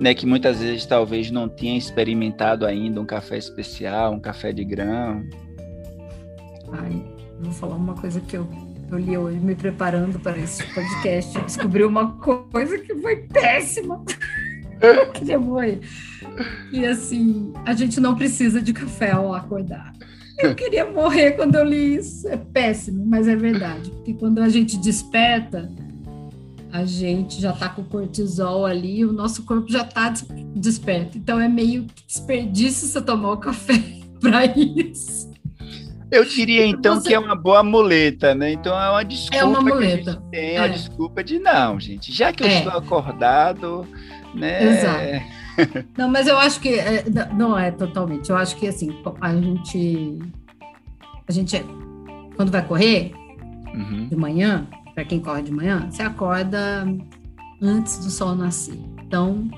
né, 0.01 0.14
que 0.14 0.26
muitas 0.26 0.61
vezes 0.61 0.85
talvez 0.85 1.31
não 1.31 1.49
tenha 1.49 1.78
experimentado 1.78 2.66
ainda 2.66 3.01
um 3.01 3.07
café 3.07 3.39
especial, 3.39 4.14
um 4.14 4.20
café 4.20 4.53
de 4.53 4.64
grão? 4.64 5.24
Ai, 6.72 7.01
vou 7.39 7.53
falar 7.53 7.76
uma 7.76 7.95
coisa 7.95 8.20
que 8.20 8.37
eu, 8.37 8.49
eu 8.91 8.99
li 8.99 9.16
hoje, 9.16 9.39
me 9.39 9.55
preparando 9.55 10.18
para 10.18 10.39
esse 10.39 10.64
podcast, 10.74 11.39
descobri 11.43 11.85
uma 11.85 12.14
coisa 12.18 12.76
que 12.78 12.97
foi 12.97 13.16
péssima. 13.33 14.03
que 15.14 15.39
foi. 15.39 15.81
E 16.72 16.85
assim, 16.87 17.53
a 17.64 17.74
gente 17.74 18.01
não 18.01 18.14
precisa 18.14 18.61
de 18.61 18.72
café 18.72 19.12
ao 19.12 19.35
acordar. 19.35 19.93
Eu 20.39 20.55
queria 20.55 20.87
morrer 20.87 21.33
quando 21.33 21.57
eu 21.57 21.64
li 21.64 21.97
isso. 21.97 22.26
É 22.28 22.37
péssimo, 22.37 23.05
mas 23.07 23.28
é 23.28 23.37
verdade. 23.37 23.91
Porque 23.91 24.14
quando 24.14 24.41
a 24.41 24.49
gente 24.49 24.78
desperta, 24.78 25.70
a 26.72 26.85
gente 26.85 27.41
já 27.41 27.51
está 27.51 27.68
com 27.68 27.85
cortisol 27.85 28.64
ali, 28.64 29.05
o 29.05 29.12
nosso 29.12 29.43
corpo 29.43 29.70
já 29.70 29.83
está 29.83 30.12
desperto. 30.55 31.18
Então 31.18 31.41
é 31.41 31.49
meio 31.49 31.87
desperdício 32.07 32.87
você 32.87 33.03
tomar 33.03 33.33
o 33.33 33.37
café 33.37 33.74
para 34.20 34.47
isso. 34.47 35.31
Eu 36.11 36.24
diria 36.24 36.66
então 36.66 36.97
você... 36.97 37.09
que 37.09 37.14
é 37.14 37.18
uma 37.18 37.37
boa 37.37 37.62
muleta, 37.62 38.35
né? 38.35 38.53
Então 38.53 38.72
é 38.81 38.91
uma 38.91 39.05
desculpa 39.05 39.37
é 39.37 39.45
uma 39.45 39.61
muleta. 39.61 40.16
que 40.16 40.31
tem, 40.31 40.57
é. 40.57 40.59
a 40.59 40.66
desculpa 40.66 41.22
de 41.22 41.39
não, 41.39 41.78
gente. 41.78 42.12
Já 42.12 42.33
que 42.33 42.43
eu 42.43 42.49
é. 42.49 42.59
estou 42.59 42.72
acordado, 42.72 43.87
né? 44.35 44.78
Exato. 44.78 45.39
Não, 45.97 46.09
mas 46.09 46.27
eu 46.27 46.39
acho 46.39 46.61
que 46.61 46.69
é, 46.69 47.05
não 47.37 47.59
é 47.59 47.71
totalmente. 47.71 48.31
Eu 48.31 48.37
acho 48.37 48.57
que 48.57 48.67
assim 48.67 48.91
a 49.21 49.35
gente 49.35 50.19
a 51.29 51.33
gente 51.33 51.65
quando 52.37 52.51
vai 52.51 52.67
correr 52.67 53.13
uhum. 53.75 54.09
de 54.09 54.17
manhã, 54.17 54.67
para 54.95 55.05
quem 55.05 55.21
corre 55.21 55.43
de 55.43 55.53
manhã, 55.53 55.89
você 55.91 56.03
acorda 56.03 56.87
antes 57.61 57.99
do 57.99 58.11
sol 58.11 58.35
nascer. 58.35 58.79
Então, 59.05 59.49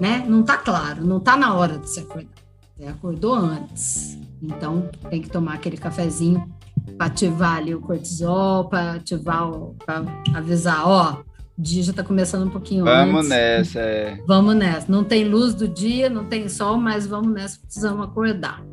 né? 0.00 0.24
Não 0.26 0.42
tá 0.42 0.56
claro, 0.56 1.04
não 1.04 1.20
tá 1.20 1.36
na 1.36 1.54
hora 1.54 1.78
de 1.78 1.88
você 1.88 2.00
acordar. 2.00 2.30
Você 2.76 2.86
acordou 2.86 3.34
antes. 3.34 4.18
Então, 4.42 4.88
tem 5.10 5.20
que 5.20 5.28
tomar 5.28 5.54
aquele 5.54 5.76
cafezinho 5.76 6.50
para 6.96 7.06
ativar 7.06 7.58
ali 7.58 7.74
o 7.74 7.80
cortisol, 7.80 8.68
para 8.68 8.94
ativar, 8.94 9.50
para 9.84 10.04
avisar, 10.34 10.86
ó, 10.86 11.22
dia 11.60 11.82
já 11.82 11.90
está 11.90 12.02
começando 12.02 12.46
um 12.46 12.50
pouquinho 12.50 12.84
vamos 12.84 13.16
antes. 13.16 13.28
nessa, 13.28 13.80
é. 13.80 14.18
Vamos 14.26 14.54
nessa. 14.56 14.90
Não 14.90 15.04
tem 15.04 15.24
luz 15.24 15.54
do 15.54 15.68
dia, 15.68 16.08
não 16.08 16.24
tem 16.24 16.48
sol, 16.48 16.76
mas 16.76 17.06
vamos 17.06 17.32
nessa, 17.32 17.58
precisamos 17.60 18.04
acordar. 18.04 18.64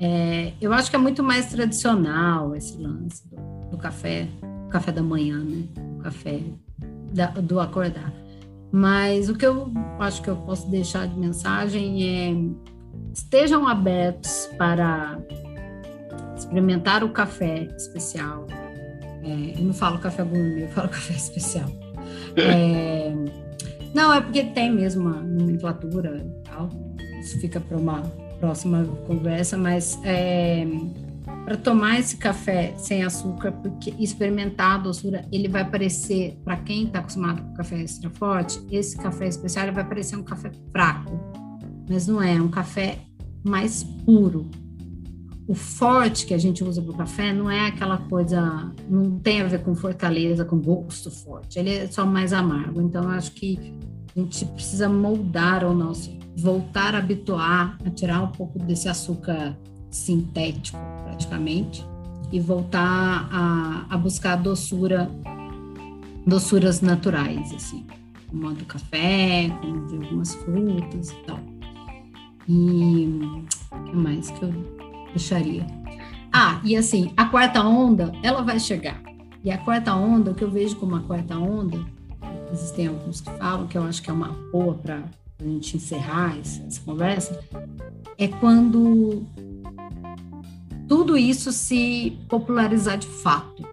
É, 0.00 0.52
eu 0.60 0.72
acho 0.72 0.90
que 0.90 0.96
é 0.96 0.98
muito 0.98 1.22
mais 1.22 1.46
tradicional 1.46 2.54
esse 2.54 2.76
lance 2.78 3.22
do, 3.28 3.70
do 3.70 3.78
café, 3.78 4.28
café 4.70 4.92
da 4.92 5.02
manhã, 5.02 5.38
né? 5.38 5.64
O 5.98 6.02
café 6.02 6.40
da, 7.12 7.26
do 7.26 7.60
acordar. 7.60 8.12
Mas 8.72 9.28
o 9.28 9.34
que 9.34 9.46
eu 9.46 9.72
acho 9.98 10.22
que 10.22 10.28
eu 10.28 10.36
posso 10.36 10.70
deixar 10.70 11.06
de 11.06 11.18
mensagem 11.18 12.02
é 12.02 12.66
estejam 13.12 13.66
abertos 13.66 14.48
para 14.58 15.18
experimentar 16.36 17.02
o 17.02 17.08
café 17.10 17.68
especial. 17.76 18.46
É, 19.22 19.58
eu 19.58 19.64
não 19.64 19.72
falo 19.72 19.98
café 19.98 20.22
gourmet, 20.22 20.64
eu 20.64 20.68
falo 20.68 20.88
café 20.90 21.14
especial. 21.14 21.68
É, 22.36 23.12
não, 23.94 24.12
é 24.12 24.20
porque 24.20 24.44
tem 24.44 24.70
mesmo 24.70 25.08
uma 25.08 25.20
nomenclatura 25.22 26.18
e 26.18 26.48
tal. 26.48 26.68
Isso 27.20 27.40
fica 27.40 27.60
para 27.60 27.76
uma 27.76 28.02
próxima 28.38 28.84
conversa, 29.06 29.56
mas 29.56 29.98
é, 30.04 30.66
para 31.46 31.56
tomar 31.56 31.98
esse 31.98 32.16
café 32.16 32.74
sem 32.76 33.04
açúcar, 33.04 33.52
porque 33.52 33.94
experimentar 33.98 34.74
a 34.74 34.78
doçura, 34.78 35.24
ele 35.32 35.48
vai 35.48 35.64
parecer, 35.64 36.36
para 36.44 36.56
quem 36.56 36.84
está 36.84 36.98
acostumado 36.98 37.40
com 37.40 37.54
café 37.54 37.80
extra 37.80 38.10
forte, 38.10 38.60
esse 38.70 38.96
café 38.96 39.28
especial 39.28 39.72
vai 39.72 39.86
parecer 39.86 40.16
um 40.16 40.22
café 40.22 40.50
fraco, 40.72 41.18
mas 41.88 42.06
não 42.06 42.20
é, 42.22 42.36
é 42.36 42.42
um 42.42 42.48
café 42.48 42.98
mais 43.44 43.84
puro. 44.04 44.50
O 45.48 45.54
forte 45.54 46.26
que 46.26 46.34
a 46.34 46.38
gente 46.38 46.64
usa 46.64 46.82
para 46.82 46.90
o 46.90 46.96
café 46.96 47.32
não 47.32 47.48
é 47.48 47.68
aquela 47.68 47.98
coisa, 47.98 48.72
não 48.88 49.18
tem 49.20 49.42
a 49.42 49.46
ver 49.46 49.62
com 49.62 49.76
fortaleza, 49.76 50.44
com 50.44 50.58
gosto 50.58 51.08
forte, 51.08 51.58
ele 51.58 51.70
é 51.70 51.86
só 51.86 52.04
mais 52.04 52.32
amargo. 52.32 52.80
Então, 52.80 53.04
eu 53.04 53.10
acho 53.10 53.30
que 53.32 53.72
a 54.16 54.20
gente 54.20 54.44
precisa 54.46 54.88
moldar 54.88 55.64
o 55.64 55.72
nosso, 55.72 56.10
voltar 56.36 56.96
a 56.96 56.98
habituar 56.98 57.78
a 57.84 57.90
tirar 57.90 58.22
um 58.22 58.28
pouco 58.28 58.58
desse 58.58 58.88
açúcar 58.88 59.56
sintético, 59.88 60.78
praticamente, 61.04 61.86
e 62.32 62.40
voltar 62.40 63.28
a, 63.30 63.86
a 63.88 63.96
buscar 63.96 64.36
doçura, 64.36 65.08
doçuras 66.26 66.80
naturais, 66.80 67.52
assim, 67.54 67.86
como 68.28 68.48
a 68.48 68.52
do 68.52 68.64
café, 68.64 69.48
como 69.60 69.86
de 69.86 69.94
algumas 69.94 70.34
frutas 70.34 71.10
e 71.10 71.14
tal. 71.24 71.38
E 72.48 73.20
o 73.70 73.84
que 73.84 73.96
mais 73.96 74.30
que 74.30 74.42
eu 74.42 74.75
deixaria? 75.16 75.66
Ah, 76.32 76.60
e 76.62 76.76
assim, 76.76 77.12
a 77.16 77.24
quarta 77.24 77.62
onda, 77.62 78.12
ela 78.22 78.42
vai 78.42 78.60
chegar. 78.60 79.02
E 79.42 79.50
a 79.50 79.58
quarta 79.58 79.94
onda, 79.94 80.32
o 80.32 80.34
que 80.34 80.44
eu 80.44 80.50
vejo 80.50 80.76
como 80.76 80.94
a 80.96 81.00
quarta 81.00 81.36
onda, 81.38 81.78
existem 82.52 82.88
alguns 82.88 83.20
que 83.20 83.30
falam, 83.32 83.66
que 83.66 83.78
eu 83.78 83.84
acho 83.84 84.02
que 84.02 84.10
é 84.10 84.12
uma 84.12 84.28
boa 84.52 84.74
para 84.74 85.02
a 85.40 85.44
gente 85.44 85.76
encerrar 85.76 86.36
essa, 86.38 86.80
conversa, 86.82 87.38
é 88.18 88.28
quando 88.28 89.24
tudo 90.88 91.16
isso 91.16 91.52
se 91.52 92.18
popularizar 92.28 92.98
de 92.98 93.06
fato. 93.06 93.66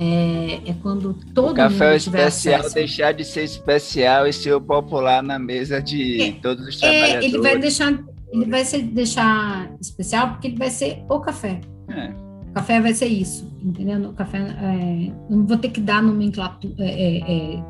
É, 0.00 0.60
é 0.64 0.74
quando 0.80 1.12
todo 1.34 1.50
o 1.50 1.54
café 1.54 1.86
mundo 1.86 1.96
especial 1.96 2.60
acesso. 2.60 2.74
deixar 2.74 3.12
de 3.12 3.24
ser 3.24 3.42
especial 3.42 4.28
e 4.28 4.32
ser 4.32 4.60
popular 4.60 5.24
na 5.24 5.40
mesa 5.40 5.82
de 5.82 6.22
é, 6.22 6.32
todos 6.32 6.68
os 6.68 6.76
trabalhadores. 6.76 7.24
É, 7.24 7.26
ele 7.26 7.38
vai 7.40 7.58
deixar, 7.58 7.98
ele 8.32 8.46
vai 8.46 8.64
ser 8.64 8.82
deixar 8.82 9.70
especial 9.80 10.32
porque 10.32 10.48
ele 10.48 10.56
vai 10.56 10.70
ser 10.70 11.04
o 11.08 11.20
café. 11.20 11.60
É. 11.88 12.10
O 12.50 12.52
café 12.54 12.80
vai 12.80 12.94
ser 12.94 13.06
isso, 13.06 13.50
entendeu? 13.62 14.10
O 14.10 14.14
café, 14.14 14.38
é, 14.38 15.12
não 15.28 15.46
vou 15.46 15.56
ter 15.56 15.70
que 15.70 15.80
dar 15.80 16.02
nomenclatura, 16.02 16.74
é, 16.78 17.18
é, 17.18 17.62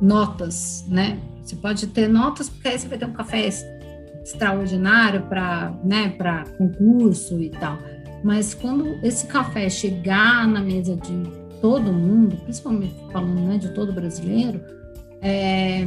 notas, 0.00 0.84
né? 0.88 1.18
Você 1.42 1.56
pode 1.56 1.86
ter 1.88 2.08
notas 2.08 2.48
porque 2.48 2.68
aí 2.68 2.78
você 2.78 2.88
vai 2.88 2.98
ter 2.98 3.06
um 3.06 3.12
café 3.12 3.48
extraordinário 4.24 5.22
para, 5.22 5.72
né, 5.84 6.08
para 6.10 6.44
concurso 6.58 7.40
e 7.40 7.50
tal. 7.50 7.78
Mas 8.24 8.54
quando 8.54 8.86
esse 9.04 9.26
café 9.26 9.68
chegar 9.68 10.48
na 10.48 10.60
mesa 10.60 10.96
de 10.96 11.22
todo 11.60 11.92
mundo, 11.92 12.36
principalmente 12.38 12.94
falando 13.12 13.40
né, 13.40 13.58
de 13.58 13.68
todo 13.70 13.92
brasileiro, 13.92 14.60
é, 15.28 15.84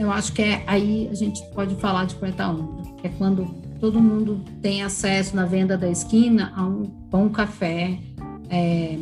eu 0.00 0.10
acho 0.10 0.32
que 0.32 0.42
é, 0.42 0.64
aí 0.66 1.08
a 1.08 1.14
gente 1.14 1.40
pode 1.54 1.76
falar 1.76 2.06
de 2.06 2.16
quarta 2.16 2.48
onda, 2.48 2.82
que 3.00 3.06
é 3.06 3.10
quando 3.10 3.46
todo 3.78 4.02
mundo 4.02 4.44
tem 4.60 4.82
acesso 4.82 5.36
na 5.36 5.46
venda 5.46 5.78
da 5.78 5.88
esquina 5.88 6.52
a 6.56 6.66
um 6.66 6.82
bom 6.82 7.28
café, 7.28 8.00
é, 8.48 8.98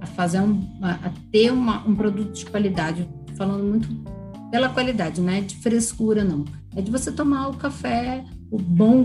a 0.00 0.06
fazer 0.06 0.40
um, 0.40 0.68
a, 0.82 1.12
ter 1.30 1.52
uma, 1.52 1.86
um 1.86 1.94
produto 1.94 2.32
de 2.32 2.46
qualidade, 2.46 3.08
falando 3.36 3.62
muito 3.62 3.88
pela 4.50 4.68
qualidade, 4.68 5.20
não 5.20 5.32
é 5.32 5.40
de 5.40 5.54
frescura 5.54 6.24
não, 6.24 6.44
é 6.74 6.82
de 6.82 6.90
você 6.90 7.12
tomar 7.12 7.46
o 7.46 7.54
café, 7.54 8.24
o 8.50 8.58
bom, 8.58 9.02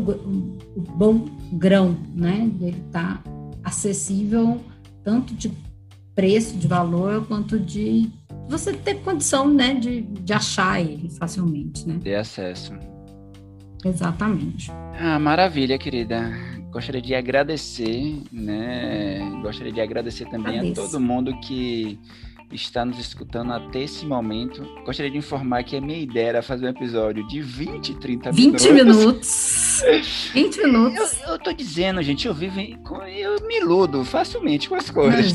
o 0.75 0.81
bom 0.81 1.25
grão, 1.53 1.95
né, 2.15 2.49
ele 2.59 2.83
tá 2.91 3.21
acessível 3.63 4.59
tanto 5.03 5.35
de 5.35 5.51
preço, 6.17 6.57
de 6.57 6.67
valor, 6.67 7.27
quanto 7.27 7.59
de 7.59 8.09
você 8.49 8.73
ter 8.73 8.95
condição, 9.01 9.47
né, 9.47 9.75
de, 9.75 10.01
de 10.01 10.33
achar 10.33 10.81
ele 10.81 11.11
facilmente, 11.11 11.87
né? 11.87 11.99
Ter 12.03 12.15
acesso. 12.15 12.73
Exatamente. 13.85 14.71
Ah, 14.99 15.19
maravilha, 15.19 15.77
querida. 15.77 16.33
Gostaria 16.71 17.01
de 17.01 17.13
agradecer, 17.13 18.19
né? 18.31 19.19
Gostaria 19.43 19.71
de 19.71 19.79
agradecer 19.79 20.25
também 20.25 20.57
Agradeço. 20.57 20.81
a 20.81 20.85
todo 20.85 20.99
mundo 20.99 21.39
que 21.41 21.99
está 22.51 22.83
nos 22.83 22.97
escutando 22.97 23.53
até 23.53 23.83
esse 23.83 24.03
momento. 24.03 24.63
Gostaria 24.85 25.11
de 25.11 25.17
informar 25.19 25.63
que 25.63 25.75
a 25.75 25.81
minha 25.81 25.99
ideia 25.99 26.29
era 26.29 26.41
fazer 26.41 26.65
um 26.65 26.69
episódio 26.69 27.27
de 27.27 27.41
20, 27.41 27.93
30 27.95 28.31
minutos. 28.31 28.65
20 28.65 28.73
minutos. 28.73 29.83
20 30.33 30.57
minutos. 30.63 31.21
Eu, 31.21 31.33
eu 31.33 31.39
tô 31.39 31.53
dizendo, 31.53 32.01
gente, 32.01 32.27
eu 32.27 32.33
vivo, 32.33 32.59
eu 32.59 33.45
me 33.45 33.57
iludo 33.57 34.03
facilmente 34.03 34.67
com 34.67 34.75
as 34.75 34.89
coisas. 34.89 35.31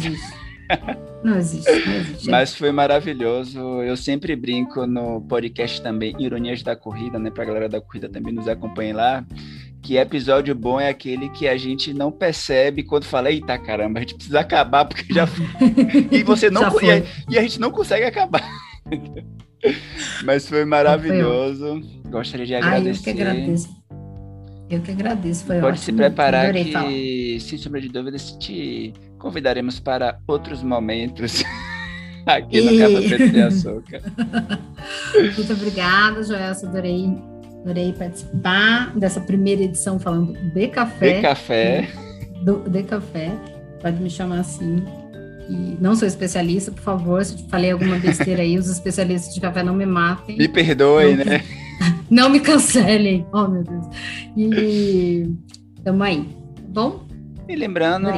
Não 1.23 1.39
existe, 1.39 1.71
não 1.71 1.95
existe. 1.95 2.31
Mas 2.31 2.55
foi 2.55 2.73
maravilhoso. 2.73 3.59
Eu 3.83 3.97
sempre 3.97 4.35
brinco 4.35 4.87
no 4.87 5.21
podcast 5.21 5.81
também, 5.81 6.15
Ironias 6.19 6.63
da 6.63 6.75
Corrida, 6.75 7.19
né? 7.19 7.31
Pra 7.31 7.45
galera 7.45 7.69
da 7.69 7.81
corrida 7.81 8.09
também 8.09 8.35
nos 8.35 8.49
acompanhe 8.49 8.93
lá. 8.93 9.25
Que 9.83 9.97
episódio 9.97 10.55
bom 10.55 10.81
é 10.81 10.89
aquele 10.89 11.29
que 11.31 11.49
a 11.49 11.57
gente 11.57 11.93
não 11.93 12.11
percebe 12.11 12.85
quando 12.85 13.05
fala, 13.05 13.31
eita 13.31 13.59
caramba, 13.59 13.99
a 13.99 14.03
gente 14.03 14.15
precisa 14.15 14.41
acabar 14.41 14.85
porque 14.85 15.13
já 15.13 15.29
e 16.11 16.23
você 16.23 16.51
não 16.51 16.63
e 16.81 16.91
a, 16.91 17.03
e, 17.29 17.39
a, 17.39 17.43
gente 17.43 17.61
não 17.61 17.71
consegue 17.73 18.05
acabar. 18.05 18.49
Mas 20.25 20.49
foi 20.49 20.65
maravilhoso. 20.65 21.81
Gostaria 22.09 22.47
de 22.47 22.55
agradecer. 22.55 22.89
Ah, 22.89 23.11
eu 23.11 23.15
que 23.17 23.23
agradeço. 23.23 23.83
Eu 24.71 24.81
que 24.81 24.91
agradeço, 24.91 25.45
foi 25.45 25.57
Pode 25.57 25.79
ótimo. 25.79 25.85
se 25.85 25.93
preparar 25.93 26.53
que, 26.53 26.73
falar. 26.73 26.91
sem 27.41 27.59
sombra 27.59 27.81
de 27.81 27.89
dúvidas, 27.89 28.33
te 28.39 28.95
convidaremos 29.23 29.79
para 29.79 30.19
outros 30.27 30.65
momentos 30.65 31.45
aqui 32.27 32.61
no 32.61 32.77
Café 32.77 33.09
Preto 33.09 33.33
de 33.33 33.41
Açúcar. 33.41 34.03
Muito 35.37 35.53
obrigada, 35.53 36.23
Joelson. 36.25 36.67
Adorei, 36.67 37.23
adorei 37.61 37.93
participar 37.93 38.93
dessa 38.99 39.21
primeira 39.21 39.63
edição 39.63 40.01
falando 40.01 40.33
de 40.53 40.69
café. 40.69 41.17
De 41.17 41.23
café. 41.23 41.89
Do, 42.43 42.69
de 42.69 42.83
café. 42.83 43.31
Pode 43.81 44.03
me 44.03 44.11
chamar 44.11 44.41
assim. 44.41 44.85
E 45.49 45.77
não 45.81 45.95
sou 45.95 46.07
especialista, 46.07 46.73
por 46.73 46.83
favor, 46.83 47.25
se 47.25 47.35
eu 47.35 47.49
falei 47.49 47.71
alguma 47.71 47.99
besteira 47.99 48.43
aí, 48.43 48.59
os 48.59 48.69
especialistas 48.69 49.35
de 49.35 49.41
café 49.41 49.63
não 49.63 49.75
me 49.75 49.87
matem. 49.87 50.37
Me 50.37 50.49
perdoem, 50.49 51.17
não, 51.17 51.25
né? 51.25 51.45
Não 52.09 52.29
me 52.29 52.41
cancelem. 52.41 53.27
Oh, 53.33 53.49
meu 53.49 53.65
Deus. 53.65 53.87
E 54.37 55.35
tamo 55.83 56.03
aí, 56.03 56.29
tá 56.55 56.63
bom? 56.69 57.12
E 57.53 57.55
lembrando, 57.55 58.09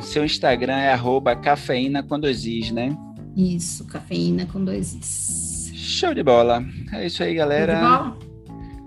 seu 0.00 0.24
Instagram 0.24 0.76
é 0.76 0.92
arroba 0.92 1.34
cafeína 1.34 2.04
com 2.04 2.20
dois 2.20 2.46
is, 2.46 2.70
né? 2.70 2.96
Isso, 3.36 3.84
cafeína 3.84 4.46
com 4.46 4.64
dois 4.64 4.94
Is. 4.94 5.72
Show 5.74 6.14
de 6.14 6.22
bola. 6.22 6.64
É 6.92 7.04
isso 7.04 7.24
aí, 7.24 7.34
galera. 7.34 8.14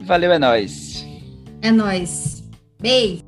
Valeu, 0.04 0.32
é 0.32 0.40
nóis. 0.40 1.06
É 1.62 1.70
nóis. 1.70 2.50
Beijo. 2.80 3.26